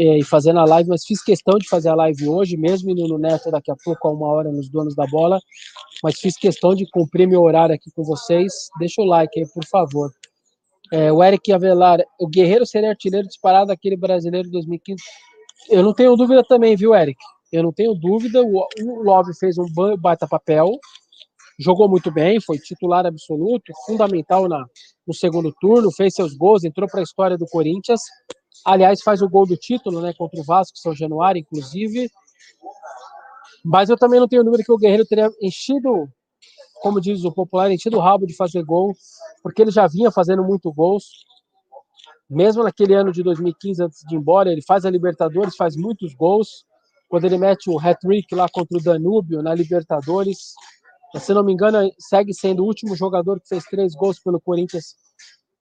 é, 0.00 0.18
e 0.18 0.24
fazendo 0.24 0.58
a 0.58 0.64
live, 0.64 0.88
mas 0.88 1.04
fiz 1.04 1.22
questão 1.22 1.58
de 1.58 1.68
fazer 1.68 1.88
a 1.88 1.94
live 1.94 2.28
hoje, 2.28 2.56
mesmo 2.56 2.90
indo 2.90 3.06
no 3.08 3.18
Neto 3.18 3.50
daqui 3.50 3.70
a 3.70 3.76
pouco, 3.84 4.08
a 4.08 4.12
uma 4.12 4.26
hora 4.26 4.50
nos 4.50 4.68
donos 4.68 4.94
da 4.94 5.06
bola, 5.06 5.40
mas 6.02 6.18
fiz 6.20 6.36
questão 6.36 6.74
de 6.74 6.88
cumprir 6.90 7.26
meu 7.26 7.42
horário 7.42 7.74
aqui 7.74 7.90
com 7.90 8.04
vocês. 8.04 8.52
Deixa 8.78 9.00
o 9.02 9.04
like 9.04 9.38
aí, 9.38 9.46
por 9.52 9.64
favor. 9.64 10.10
É, 10.92 11.12
o 11.12 11.22
Eric 11.22 11.52
Avelar, 11.52 12.00
o 12.18 12.26
Guerreiro 12.26 12.66
seria 12.66 12.90
artilheiro 12.90 13.26
disparado 13.26 13.66
daquele 13.66 13.96
brasileiro 13.96 14.46
de 14.46 14.52
2015. 14.52 15.02
Eu 15.70 15.82
não 15.82 15.92
tenho 15.92 16.16
dúvida 16.16 16.42
também, 16.42 16.76
viu, 16.76 16.94
Eric? 16.94 17.18
Eu 17.52 17.62
não 17.62 17.72
tenho 17.72 17.94
dúvida. 17.94 18.42
O, 18.42 18.66
o 18.80 19.02
Love 19.02 19.32
fez 19.38 19.56
um 19.58 19.66
baita 19.98 20.26
papel. 20.26 20.78
jogou 21.58 21.88
muito 21.88 22.10
bem, 22.10 22.40
foi 22.40 22.58
titular 22.58 23.04
absoluto, 23.04 23.72
fundamental 23.84 24.48
na, 24.48 24.64
no 25.06 25.12
segundo 25.14 25.52
turno, 25.60 25.90
fez 25.90 26.14
seus 26.14 26.34
gols, 26.36 26.64
entrou 26.64 26.88
para 26.88 27.00
a 27.00 27.02
história 27.02 27.36
do 27.36 27.46
Corinthians. 27.46 28.00
Aliás, 28.64 29.02
faz 29.02 29.22
o 29.22 29.28
gol 29.28 29.46
do 29.46 29.56
título, 29.56 30.00
né, 30.00 30.12
contra 30.16 30.40
o 30.40 30.44
Vasco, 30.44 30.78
São 30.78 30.94
Januário, 30.94 31.40
inclusive. 31.40 32.10
Mas 33.64 33.90
eu 33.90 33.96
também 33.96 34.20
não 34.20 34.28
tenho 34.28 34.44
dúvida 34.44 34.64
que 34.64 34.72
o 34.72 34.78
Guerreiro 34.78 35.06
teria 35.06 35.30
enchido, 35.42 36.08
como 36.80 37.00
diz 37.00 37.24
o 37.24 37.32
popular, 37.32 37.70
enchido 37.70 37.96
o 37.96 38.00
rabo 38.00 38.26
de 38.26 38.34
fazer 38.34 38.62
gol, 38.62 38.94
porque 39.42 39.62
ele 39.62 39.70
já 39.70 39.86
vinha 39.86 40.10
fazendo 40.10 40.44
muito 40.44 40.72
gols. 40.72 41.04
Mesmo 42.28 42.62
naquele 42.62 42.94
ano 42.94 43.10
de 43.10 43.22
2015, 43.22 43.82
antes 43.82 44.00
de 44.06 44.14
ir 44.14 44.18
embora, 44.18 44.52
ele 44.52 44.62
faz 44.62 44.84
a 44.84 44.90
Libertadores, 44.90 45.56
faz 45.56 45.76
muitos 45.76 46.14
gols. 46.14 46.64
Quando 47.08 47.24
ele 47.24 47.38
mete 47.38 47.70
o 47.70 47.78
hat-trick 47.78 48.34
lá 48.34 48.46
contra 48.52 48.76
o 48.76 48.82
Danúbio 48.82 49.42
na 49.42 49.54
Libertadores, 49.54 50.52
se 51.16 51.32
não 51.32 51.42
me 51.42 51.52
engano, 51.52 51.90
segue 51.98 52.34
sendo 52.34 52.62
o 52.62 52.66
último 52.66 52.94
jogador 52.94 53.40
que 53.40 53.48
fez 53.48 53.64
três 53.64 53.94
gols 53.94 54.18
pelo 54.18 54.40
Corinthians. 54.40 54.94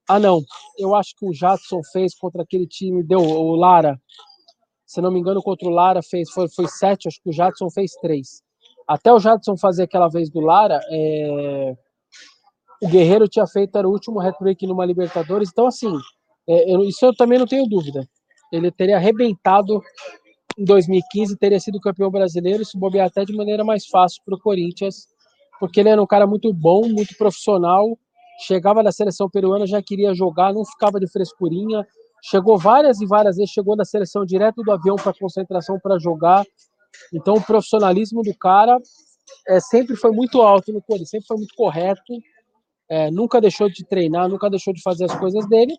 Ah, 0.10 0.20
não. 0.20 0.44
Eu 0.78 0.94
acho 0.94 1.16
que 1.16 1.26
o 1.26 1.34
Jadson 1.34 1.82
fez 1.92 2.14
contra 2.16 2.44
aquele 2.44 2.68
time, 2.68 3.02
deu 3.02 3.20
o 3.20 3.56
Lara. 3.56 4.00
Se 4.86 5.02
não 5.02 5.12
me 5.12 5.20
engano, 5.20 5.42
contra 5.42 5.68
o 5.68 5.72
Lara 5.72 6.02
fez, 6.02 6.30
foi, 6.32 6.50
foi 6.50 6.68
sete, 6.68 7.08
acho 7.08 7.22
que 7.22 7.30
o 7.30 7.34
Jadson 7.34 7.70
fez 7.70 7.92
três. 8.02 8.42
Até 8.88 9.12
o 9.12 9.20
Jadson 9.20 9.58
fazer 9.58 9.84
aquela 9.84 10.08
vez 10.08 10.30
do 10.30 10.40
Lara, 10.40 10.80
é... 10.90 11.76
o 12.82 12.88
Guerreiro 12.88 13.28
tinha 13.28 13.46
feito, 13.46 13.78
era 13.78 13.88
o 13.88 13.92
último 13.92 14.20
hat-trick 14.20 14.66
numa 14.66 14.86
Libertadores. 14.86 15.50
Então, 15.52 15.68
assim, 15.68 15.94
é, 16.48 16.74
eu, 16.74 16.84
isso 16.84 17.06
eu 17.06 17.16
também 17.16 17.38
não 17.38 17.46
tenho 17.46 17.68
dúvida. 17.68 18.08
Ele 18.52 18.72
teria 18.72 18.96
arrebentado 18.96 19.82
em 20.58 20.64
2015, 20.64 21.38
teria 21.38 21.60
sido 21.60 21.80
campeão 21.80 22.10
brasileiro, 22.10 22.64
se 22.64 22.78
bobear 22.80 23.08
até 23.08 23.26
de 23.26 23.36
maneira 23.36 23.64
mais 23.64 23.86
fácil 23.86 24.22
para 24.26 24.36
o 24.36 24.40
Corinthians 24.40 25.08
porque 25.60 25.80
ele 25.80 25.90
era 25.90 26.02
um 26.02 26.08
cara 26.08 26.28
muito 26.28 26.54
bom, 26.54 26.88
muito 26.88 27.16
profissional. 27.18 27.98
Chegava 28.46 28.84
na 28.84 28.92
seleção 28.92 29.30
peruana, 29.30 29.66
já 29.66 29.82
queria 29.82 30.14
jogar, 30.14 30.54
não 30.54 30.64
ficava 30.64 31.00
de 31.00 31.08
frescurinha. 31.08 31.86
Chegou 32.24 32.58
várias 32.58 33.02
e 33.02 33.06
várias 33.06 33.38
vezes, 33.38 33.52
chegou 33.52 33.76
na 33.76 33.86
seleção 33.86 34.26
direto 34.26 34.62
do 34.64 34.72
avião 34.72 34.96
para 34.96 35.14
concentração 35.14 35.80
para 35.82 36.00
jogar. 36.00 36.44
Então, 37.14 37.36
o 37.36 37.44
profissionalismo 37.44 38.22
do 38.22 38.36
cara 38.36 38.78
é, 39.48 39.60
sempre 39.60 39.96
foi 39.96 40.12
muito 40.12 40.42
alto 40.42 40.72
no 40.72 40.82
Corinthians, 40.82 41.10
sempre 41.10 41.28
foi 41.28 41.38
muito 41.38 41.56
correto. 41.56 42.14
É, 42.90 43.12
nunca 43.12 43.42
deixou 43.42 43.70
de 43.70 43.86
treinar, 43.86 44.30
nunca 44.30 44.50
deixou 44.50 44.74
de 44.74 44.82
fazer 44.82 45.06
as 45.06 45.16
coisas 45.18 45.48
dele. 45.48 45.76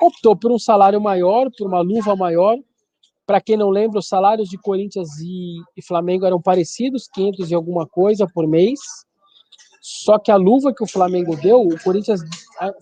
Optou 0.00 0.36
por 0.36 0.52
um 0.52 0.58
salário 0.58 1.00
maior, 1.00 1.50
por 1.56 1.66
uma 1.66 1.80
luva 1.80 2.14
maior, 2.14 2.56
para 3.28 3.42
quem 3.42 3.58
não 3.58 3.68
lembra, 3.68 3.98
os 3.98 4.08
salários 4.08 4.48
de 4.48 4.56
Corinthians 4.56 5.18
e, 5.20 5.60
e, 5.76 5.82
Flamengo 5.82 6.24
eram 6.24 6.40
parecidos, 6.40 7.08
500 7.12 7.50
e 7.50 7.54
alguma 7.54 7.86
coisa 7.86 8.26
por 8.26 8.48
mês. 8.48 8.80
Só 9.82 10.18
que 10.18 10.30
a 10.30 10.36
luva 10.36 10.72
que 10.72 10.82
o 10.82 10.88
Flamengo 10.88 11.36
deu, 11.36 11.60
o 11.60 11.82
Corinthians 11.82 12.20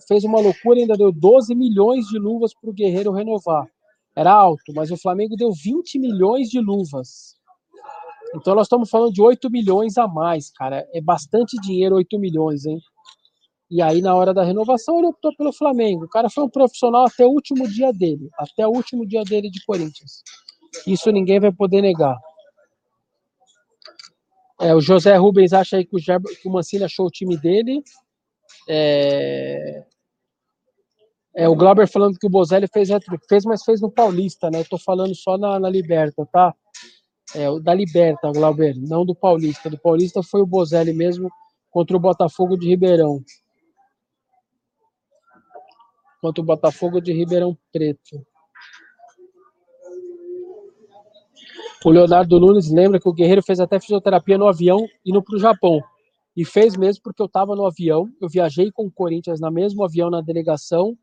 fez 0.07 0.23
uma 0.23 0.39
loucura, 0.39 0.79
ainda 0.79 0.95
deu 0.95 1.11
12 1.11 1.53
milhões 1.53 2.05
de 2.07 2.17
luvas 2.17 2.53
para 2.53 2.69
o 2.69 2.73
Guerreiro 2.73 3.11
renovar. 3.11 3.67
Era 4.15 4.31
alto, 4.31 4.73
mas 4.73 4.89
o 4.89 4.97
Flamengo 4.97 5.35
deu 5.35 5.51
20 5.51 5.99
milhões 5.99 6.49
de 6.49 6.59
luvas. 6.59 7.36
Então 8.37 8.55
nós 8.55 8.67
estamos 8.67 8.89
falando 8.89 9.13
de 9.13 9.21
8 9.21 9.49
milhões 9.49 9.97
a 9.97 10.07
mais, 10.07 10.49
cara. 10.51 10.87
É 10.93 11.01
bastante 11.01 11.57
dinheiro, 11.61 11.95
8 11.95 12.19
milhões, 12.19 12.65
hein? 12.65 12.79
E 13.69 13.81
aí, 13.81 14.01
na 14.01 14.15
hora 14.15 14.33
da 14.33 14.43
renovação, 14.43 14.97
ele 14.97 15.07
optou 15.07 15.35
pelo 15.35 15.51
Flamengo. 15.51 16.05
O 16.05 16.09
cara 16.09 16.29
foi 16.29 16.43
um 16.43 16.49
profissional 16.49 17.05
até 17.05 17.25
o 17.25 17.29
último 17.29 17.67
dia 17.67 17.91
dele, 17.91 18.29
até 18.37 18.65
o 18.65 18.71
último 18.71 19.05
dia 19.05 19.23
dele 19.23 19.49
de 19.49 19.63
Corinthians. 19.65 20.23
Isso 20.85 21.11
ninguém 21.11 21.39
vai 21.39 21.51
poder 21.51 21.81
negar. 21.81 22.17
É, 24.59 24.73
o 24.73 24.79
José 24.79 25.15
Rubens 25.17 25.53
acha 25.53 25.77
aí 25.77 25.85
que 25.85 25.95
o, 25.95 25.99
Gerber, 25.99 26.33
que 26.41 26.47
o 26.47 26.51
Mancini 26.51 26.85
achou 26.85 27.07
o 27.07 27.11
time 27.11 27.37
dele. 27.37 27.83
É, 28.69 29.83
é, 31.35 31.49
o 31.49 31.55
Glauber 31.55 31.87
falando 31.87 32.17
que 32.17 32.25
o 32.25 32.29
Bozelli 32.29 32.67
fez 32.67 32.89
fez, 33.29 33.45
mas 33.45 33.63
fez 33.63 33.81
no 33.81 33.91
Paulista, 33.91 34.49
né? 34.49 34.61
Eu 34.61 34.65
tô 34.65 34.77
falando 34.77 35.13
só 35.13 35.37
na, 35.37 35.59
na 35.59 35.69
Liberta, 35.69 36.25
tá? 36.31 36.55
É, 37.35 37.49
o 37.49 37.59
da 37.59 37.73
Liberta, 37.73 38.31
Glauber, 38.31 38.75
não 38.77 39.05
do 39.05 39.13
Paulista. 39.13 39.69
Do 39.69 39.77
Paulista 39.77 40.23
foi 40.23 40.41
o 40.41 40.47
Bozelli 40.47 40.93
mesmo 40.93 41.29
contra 41.69 41.95
o 41.95 41.99
Botafogo 41.99 42.57
de 42.57 42.67
Ribeirão 42.67 43.23
contra 46.21 46.41
o 46.41 46.45
Botafogo 46.45 46.99
de 46.99 47.13
Ribeirão 47.13 47.57
Preto. 47.71 48.25
O 51.85 51.89
Leonardo 51.89 52.39
Nunes 52.39 52.71
lembra 52.71 52.99
que 52.99 53.07
o 53.07 53.13
Guerreiro 53.13 53.43
fez 53.43 53.59
até 53.59 53.79
fisioterapia 53.79 54.37
no 54.37 54.47
avião 54.47 54.85
indo 55.05 55.23
para 55.23 55.35
o 55.35 55.39
Japão. 55.39 55.79
E 56.35 56.43
fez 56.43 56.75
mesmo 56.75 57.01
porque 57.03 57.21
eu 57.21 57.27
estava 57.27 57.55
no 57.55 57.65
avião, 57.65 58.09
eu 58.21 58.27
viajei 58.27 58.71
com 58.71 58.85
o 58.85 58.91
Corinthians 58.91 59.39
na 59.39 59.49
mesmo 59.49 59.83
avião 59.83 60.09
na 60.09 60.21
delegação. 60.21 60.95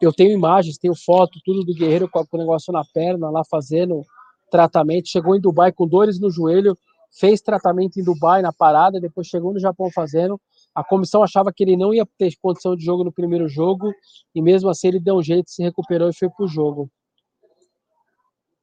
Eu 0.00 0.12
tenho 0.12 0.32
imagens, 0.32 0.78
tenho 0.78 0.94
foto, 0.94 1.40
tudo 1.44 1.64
do 1.64 1.74
Guerreiro 1.74 2.08
com 2.08 2.24
o 2.32 2.38
negócio 2.38 2.72
na 2.72 2.82
perna, 2.84 3.30
lá 3.30 3.42
fazendo 3.48 4.02
tratamento. 4.50 5.08
Chegou 5.08 5.34
em 5.34 5.40
Dubai 5.40 5.72
com 5.72 5.86
dores 5.86 6.20
no 6.20 6.30
joelho, 6.30 6.76
fez 7.18 7.40
tratamento 7.40 7.98
em 7.98 8.04
Dubai 8.04 8.42
na 8.42 8.52
parada, 8.52 9.00
depois 9.00 9.26
chegou 9.26 9.52
no 9.52 9.60
Japão 9.60 9.90
fazendo. 9.90 10.40
A 10.74 10.82
comissão 10.82 11.22
achava 11.22 11.52
que 11.52 11.62
ele 11.62 11.76
não 11.76 11.94
ia 11.94 12.06
ter 12.18 12.32
condição 12.42 12.76
de 12.76 12.84
jogo 12.84 13.04
no 13.04 13.12
primeiro 13.12 13.48
jogo, 13.48 13.92
e 14.34 14.42
mesmo 14.42 14.68
assim 14.68 14.88
ele 14.88 15.00
deu 15.00 15.16
um 15.16 15.22
jeito, 15.22 15.50
se 15.50 15.62
recuperou 15.62 16.08
e 16.08 16.14
foi 16.14 16.28
pro 16.28 16.48
jogo. 16.48 16.90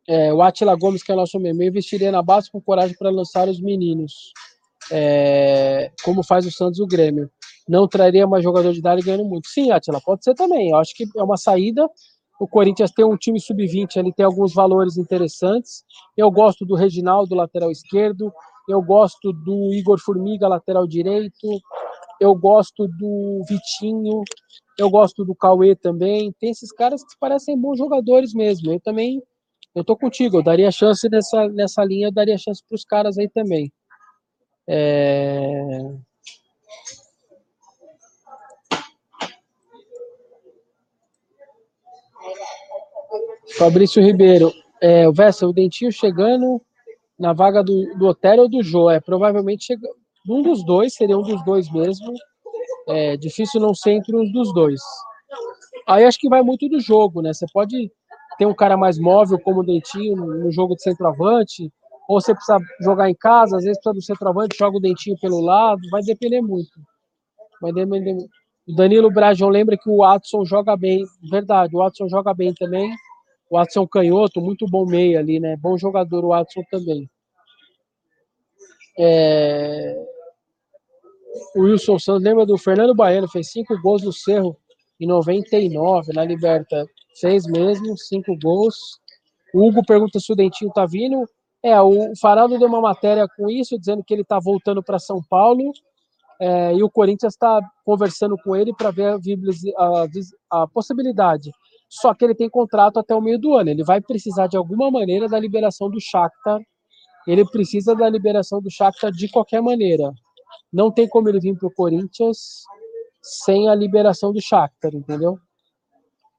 É, 0.07 0.33
o 0.33 0.41
Atila 0.41 0.75
Gomes, 0.75 1.03
que 1.03 1.11
é 1.11 1.15
nosso 1.15 1.39
meme, 1.39 1.67
investiria 1.67 2.11
na 2.11 2.21
base 2.21 2.51
com 2.51 2.59
coragem 2.59 2.97
para 2.97 3.09
lançar 3.09 3.47
os 3.47 3.61
meninos, 3.61 4.33
é, 4.91 5.91
como 6.03 6.23
faz 6.23 6.45
o 6.45 6.51
Santos 6.51 6.79
o 6.79 6.87
Grêmio. 6.87 7.29
Não 7.69 7.87
traria 7.87 8.27
mais 8.27 8.43
jogador 8.43 8.73
de 8.73 8.79
idade 8.79 9.01
ganhando 9.03 9.23
muito. 9.23 9.47
Sim, 9.47 9.71
Atila, 9.71 10.01
pode 10.01 10.23
ser 10.23 10.33
também. 10.33 10.71
Eu 10.71 10.77
acho 10.77 10.93
que 10.93 11.07
é 11.15 11.23
uma 11.23 11.37
saída. 11.37 11.87
O 12.41 12.47
Corinthians 12.47 12.91
tem 12.91 13.05
um 13.05 13.15
time 13.15 13.39
sub-20, 13.39 13.97
ele 13.97 14.11
tem 14.11 14.25
alguns 14.25 14.53
valores 14.53 14.97
interessantes. 14.97 15.83
Eu 16.17 16.31
gosto 16.31 16.65
do 16.65 16.75
Reginaldo, 16.75 17.35
lateral 17.35 17.69
esquerdo. 17.69 18.33
Eu 18.67 18.81
gosto 18.81 19.31
do 19.31 19.73
Igor 19.73 19.99
Formiga, 19.99 20.47
lateral 20.47 20.87
direito 20.87 21.61
eu 22.21 22.35
gosto 22.35 22.87
do 22.87 23.43
Vitinho, 23.49 24.21
eu 24.77 24.91
gosto 24.91 25.25
do 25.25 25.33
Cauê 25.33 25.75
também. 25.75 26.31
Tem 26.39 26.51
esses 26.51 26.71
caras 26.71 27.03
que 27.03 27.17
parecem 27.19 27.59
bons 27.59 27.79
jogadores 27.79 28.31
mesmo. 28.31 28.71
Eu 28.71 28.79
também, 28.79 29.23
eu 29.73 29.83
tô 29.83 29.97
contigo, 29.97 30.37
eu 30.37 30.43
daria 30.43 30.71
chance 30.71 31.09
nessa, 31.09 31.47
nessa 31.49 31.83
linha, 31.83 32.07
eu 32.07 32.11
daria 32.11 32.37
chance 32.37 32.63
para 32.63 32.75
os 32.75 32.85
caras 32.85 33.17
aí 33.17 33.27
também. 33.27 33.73
É... 34.69 35.79
Fabrício 43.57 44.01
Ribeiro, 44.01 44.51
é, 44.81 45.07
o 45.07 45.13
Vessa, 45.13 45.47
o 45.47 45.53
Dentinho 45.53 45.91
chegando 45.91 46.61
na 47.19 47.33
vaga 47.33 47.63
do, 47.63 47.93
do 47.97 48.07
Otero 48.07 48.43
ou 48.43 48.49
do 48.49 48.63
Jô, 48.63 48.89
é, 48.89 48.99
provavelmente 48.99 49.65
chega, 49.65 49.87
um 50.27 50.41
dos 50.41 50.63
dois, 50.65 50.93
seria 50.93 51.17
um 51.17 51.21
dos 51.21 51.43
dois 51.43 51.71
mesmo. 51.71 52.13
É 52.87 53.15
difícil 53.15 53.61
não 53.61 53.73
ser 53.73 53.91
entre 53.91 54.15
um 54.15 54.31
dos 54.31 54.53
dois. 54.53 54.81
Aí 55.87 56.03
acho 56.03 56.19
que 56.19 56.29
vai 56.29 56.41
muito 56.41 56.67
do 56.67 56.79
jogo, 56.79 57.21
né? 57.21 57.33
Você 57.33 57.45
pode 57.53 57.91
ter 58.37 58.45
um 58.45 58.55
cara 58.55 58.75
mais 58.75 58.97
móvel 58.97 59.39
como 59.39 59.59
o 59.59 59.65
Dentinho 59.65 60.15
no 60.15 60.51
jogo 60.51 60.75
de 60.75 60.83
centroavante, 60.83 61.71
ou 62.07 62.19
você 62.19 62.33
precisa 62.33 62.59
jogar 62.81 63.09
em 63.09 63.15
casa, 63.15 63.57
às 63.57 63.63
vezes 63.63 63.77
precisa 63.77 63.93
do 63.93 64.01
centroavante, 64.01 64.57
joga 64.57 64.77
o 64.77 64.81
Dentinho 64.81 65.17
pelo 65.19 65.41
lado, 65.41 65.81
vai 65.91 66.01
depender 66.01 66.41
muito. 66.41 66.71
Vai 67.61 67.71
depender 67.71 68.13
muito. 68.13 68.29
O 68.67 68.75
Danilo 68.75 69.11
Brajão 69.11 69.49
lembra 69.49 69.77
que 69.77 69.89
o 69.89 69.97
Watson 69.97 70.43
joga 70.45 70.75
bem, 70.75 71.03
verdade, 71.29 71.75
o 71.75 71.79
Watson 71.79 72.07
joga 72.09 72.33
bem 72.33 72.53
também. 72.53 72.91
O 73.51 73.57
Watson 73.57 73.85
canhoto, 73.85 74.39
muito 74.39 74.65
bom 74.65 74.85
meio 74.85 75.19
ali, 75.19 75.37
né? 75.37 75.57
Bom 75.57 75.77
jogador 75.77 76.23
o 76.23 76.29
Watson 76.29 76.61
também. 76.71 77.09
É... 78.97 79.93
O 81.55 81.63
Wilson 81.63 81.99
Santos 81.99 82.23
lembra 82.23 82.45
do 82.45 82.57
Fernando 82.57 82.95
Baiano, 82.95 83.27
fez 83.27 83.51
cinco 83.51 83.77
gols 83.81 84.03
no 84.03 84.13
Cerro 84.13 84.55
em 85.01 85.05
99, 85.05 86.13
na 86.13 86.23
Liberta. 86.23 86.85
Fez 87.19 87.45
mesmo, 87.45 87.97
cinco 87.97 88.37
gols. 88.41 88.99
O 89.53 89.67
Hugo 89.67 89.85
pergunta 89.85 90.17
se 90.17 90.31
o 90.31 90.35
Dentinho 90.35 90.71
tá 90.71 90.85
vindo. 90.85 91.27
É, 91.61 91.79
o 91.81 92.15
Faraldo 92.21 92.57
deu 92.57 92.69
uma 92.69 92.79
matéria 92.79 93.27
com 93.35 93.49
isso, 93.49 93.77
dizendo 93.77 94.01
que 94.01 94.13
ele 94.13 94.23
tá 94.23 94.39
voltando 94.39 94.81
para 94.81 94.97
São 94.97 95.21
Paulo. 95.21 95.73
É, 96.39 96.73
e 96.73 96.81
o 96.81 96.89
Corinthians 96.89 97.33
está 97.33 97.59
conversando 97.83 98.35
com 98.43 98.55
ele 98.55 98.73
para 98.73 98.91
ver 98.91 99.13
a, 99.13 99.17
a, 99.77 100.63
a, 100.63 100.67
possibilidade. 100.67 101.51
Só 101.91 102.13
que 102.13 102.23
ele 102.23 102.33
tem 102.33 102.49
contrato 102.49 102.97
até 102.97 103.13
o 103.13 103.21
meio 103.21 103.37
do 103.37 103.53
ano. 103.55 103.69
Ele 103.69 103.83
vai 103.83 103.99
precisar 103.99 104.47
de 104.47 104.55
alguma 104.55 104.89
maneira 104.89 105.27
da 105.27 105.37
liberação 105.37 105.89
do 105.89 105.99
Shakhtar 105.99 106.61
ele 107.27 107.45
precisa 107.45 107.95
da 107.95 108.09
liberação 108.09 108.61
do 108.61 108.71
Shakhtar 108.71 109.11
de 109.11 109.29
qualquer 109.29 109.61
maneira. 109.61 110.11
Não 110.71 110.91
tem 110.91 111.07
como 111.07 111.29
ele 111.29 111.39
vir 111.39 111.57
para 111.57 111.67
o 111.67 111.73
Corinthians 111.73 112.63
sem 113.21 113.69
a 113.69 113.75
liberação 113.75 114.33
do 114.33 114.41
Shakhtar, 114.41 114.93
entendeu? 114.95 115.37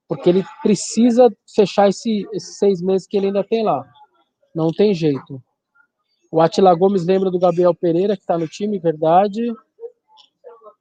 Porque 0.07 0.29
ele 0.29 0.43
precisa 0.61 1.29
fechar 1.55 1.87
esse, 1.87 2.27
esses 2.33 2.57
seis 2.57 2.81
meses 2.81 3.07
que 3.07 3.15
ele 3.15 3.27
ainda 3.27 3.43
tem 3.43 3.63
lá. 3.63 3.85
Não 4.53 4.69
tem 4.71 4.93
jeito. 4.93 5.41
O 6.31 6.41
Atila 6.41 6.75
Gomes 6.75 7.05
lembra 7.05 7.31
do 7.31 7.39
Gabriel 7.39 7.73
Pereira, 7.73 8.15
que 8.15 8.23
está 8.23 8.37
no 8.37 8.47
time, 8.47 8.79
verdade. 8.79 9.41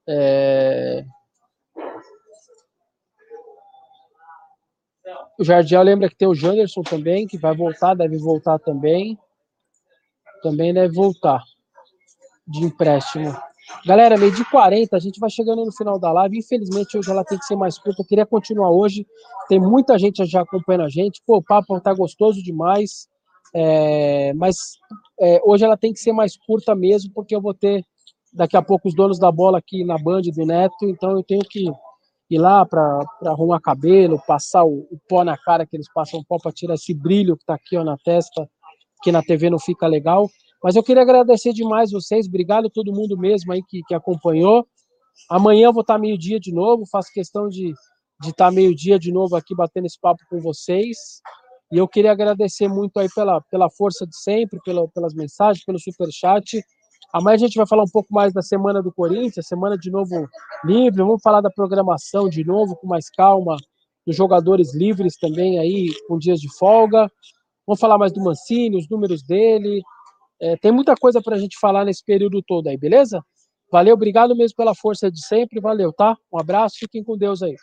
É... 0.09 1.05
O 5.39 5.45
Jardiel 5.45 5.83
lembra 5.83 6.09
que 6.09 6.17
tem 6.17 6.29
o 6.29 6.35
Janderson 6.35 6.83
também, 6.83 7.27
que 7.27 7.39
vai 7.39 7.57
voltar, 7.57 7.95
deve 7.95 8.19
voltar 8.19 8.59
também. 8.59 9.19
Também 10.43 10.75
deve 10.75 10.95
voltar 10.95 11.43
de 12.47 12.65
empréstimo. 12.65 13.35
Galera, 13.87 14.19
meio 14.19 14.33
de 14.33 14.45
40, 14.45 14.97
a 14.97 15.01
gente 15.01 15.19
vai 15.19 15.31
chegando 15.31 15.65
no 15.65 15.73
final 15.73 15.99
da 15.99 16.13
live. 16.13 16.39
Infelizmente, 16.39 16.99
hoje 16.99 17.11
ela 17.11 17.25
tem 17.25 17.39
que 17.39 17.45
ser 17.45 17.57
mais 17.57 17.79
curta. 17.79 18.03
Eu 18.03 18.07
queria 18.07 18.27
continuar 18.27 18.71
hoje. 18.71 19.07
Tem 19.49 19.59
muita 19.59 19.99
gente 19.99 20.25
já 20.27 20.43
acompanhando 20.43 20.85
a 20.85 20.89
gente. 20.89 21.23
Pô, 21.27 21.37
o 21.39 21.43
papo 21.43 21.81
tá 21.81 21.95
gostoso 21.95 22.43
demais. 22.43 23.09
É, 23.55 24.33
mas 24.35 24.57
é, 25.21 25.41
hoje 25.45 25.65
ela 25.65 25.77
tem 25.77 25.93
que 25.93 26.01
ser 26.01 26.13
mais 26.13 26.37
curta 26.37 26.75
mesmo, 26.75 27.13
porque 27.13 27.35
eu 27.35 27.41
vou 27.41 27.53
ter 27.53 27.85
daqui 28.33 28.57
a 28.57 28.63
pouco 28.63 28.89
os 28.89 28.95
donos 28.95 29.19
da 29.19 29.31
bola 29.31 29.59
aqui 29.59 29.85
na 29.85 29.99
Band 29.99 30.23
do 30.23 30.47
Neto. 30.47 30.85
Então 30.85 31.13
eu 31.13 31.23
tenho 31.23 31.43
que 31.43 31.65
ir 32.35 32.39
lá 32.39 32.65
para 32.65 33.01
arrumar 33.27 33.61
cabelo, 33.61 34.23
passar 34.27 34.65
o, 34.65 34.87
o, 34.91 34.99
pó 35.09 35.25
na 35.25 35.37
cara, 35.37 35.67
que 35.67 35.77
eles 35.77 35.87
passam 35.93 36.25
pó 36.25 36.39
para 36.39 36.53
tirar 36.53 36.75
esse 36.75 36.95
brilho 36.95 37.37
que 37.37 37.45
tá 37.45 37.55
aqui 37.55 37.77
ó, 37.77 37.85
na 37.85 37.97
testa, 38.05 38.49
que 39.03 39.13
na 39.13 39.23
TV 39.23 39.51
não 39.51 39.59
fica 39.59 39.87
legal. 39.87 40.29
Mas 40.63 40.77
eu 40.77 40.83
queria 40.83 41.03
agradecer 41.03 41.53
demais 41.53 41.91
vocês, 41.91 42.27
obrigado 42.27 42.67
a 42.67 42.71
todo 42.71 42.93
mundo 42.93 43.19
mesmo 43.19 43.53
aí 43.53 43.63
que, 43.69 43.83
que 43.87 43.95
acompanhou. 43.95 44.67
Amanhã 45.29 45.67
eu 45.67 45.73
vou 45.73 45.83
estar 45.83 45.99
meio-dia 45.99 46.39
de 46.41 46.53
novo, 46.53 46.87
faço 46.91 47.13
questão 47.13 47.49
de, 47.49 47.75
de 48.21 48.31
estar 48.31 48.51
meio-dia 48.51 48.99
de 48.99 49.13
novo 49.13 49.37
aqui 49.37 49.55
batendo 49.55 49.87
esse 49.87 50.01
papo 50.01 50.23
com 50.31 50.41
vocês. 50.41 50.97
E 51.73 51.79
eu 51.79 51.89
queria 51.89 52.13
agradecer 52.13 52.69
muito 52.69 52.99
aí 52.99 53.09
pela, 53.15 53.41
pela 53.51 53.71
força 53.71 54.07
de 54.07 54.17
sempre, 54.17 54.61
pela, 54.65 54.87
pelas 54.89 55.15
mensagens, 55.15 55.65
pelo 55.65 55.79
superchat. 55.79 56.63
Amanhã 57.13 57.35
a 57.35 57.39
gente 57.39 57.57
vai 57.57 57.67
falar 57.67 57.83
um 57.83 57.91
pouco 57.93 58.13
mais 58.13 58.33
da 58.33 58.43
semana 58.43 58.83
do 58.83 58.93
Corinthians, 58.93 59.47
semana 59.47 59.77
de 59.77 59.91
novo 59.91 60.29
livre. 60.65 61.03
Vamos 61.03 61.23
falar 61.23 61.41
da 61.41 61.51
programação 61.51 62.29
de 62.29 62.45
novo, 62.45 62.77
com 62.77 62.87
mais 62.87 63.11
calma, 63.11 63.57
dos 64.07 64.17
jogadores 64.17 64.75
livres 64.75 65.17
também 65.17 65.59
aí, 65.59 65.89
com 66.09 66.19
dias 66.19 66.41
de 66.41 66.49
folga. 66.57 67.11
Vamos 67.67 67.79
falar 67.79 67.99
mais 67.99 68.13
do 68.13 68.21
Mancini, 68.21 68.77
os 68.77 68.89
números 68.89 69.23
dele, 69.23 69.83
é, 70.43 70.57
tem 70.57 70.73
muita 70.73 70.97
coisa 70.97 71.23
para 71.23 71.37
a 71.37 71.39
gente 71.39 71.57
falar 71.57 71.85
nesse 71.85 72.05
período 72.05 72.43
todo 72.43 72.67
aí, 72.67 72.77
beleza? 72.77 73.25
Valeu, 73.71 73.95
obrigado 73.95 74.35
mesmo 74.35 74.57
pela 74.57 74.75
força 74.75 75.09
de 75.09 75.25
sempre, 75.25 75.61
valeu, 75.61 75.93
tá? 75.93 76.17
Um 76.33 76.39
abraço, 76.39 76.79
fiquem 76.81 77.05
com 77.05 77.17
Deus 77.17 77.43
aí. 77.45 77.55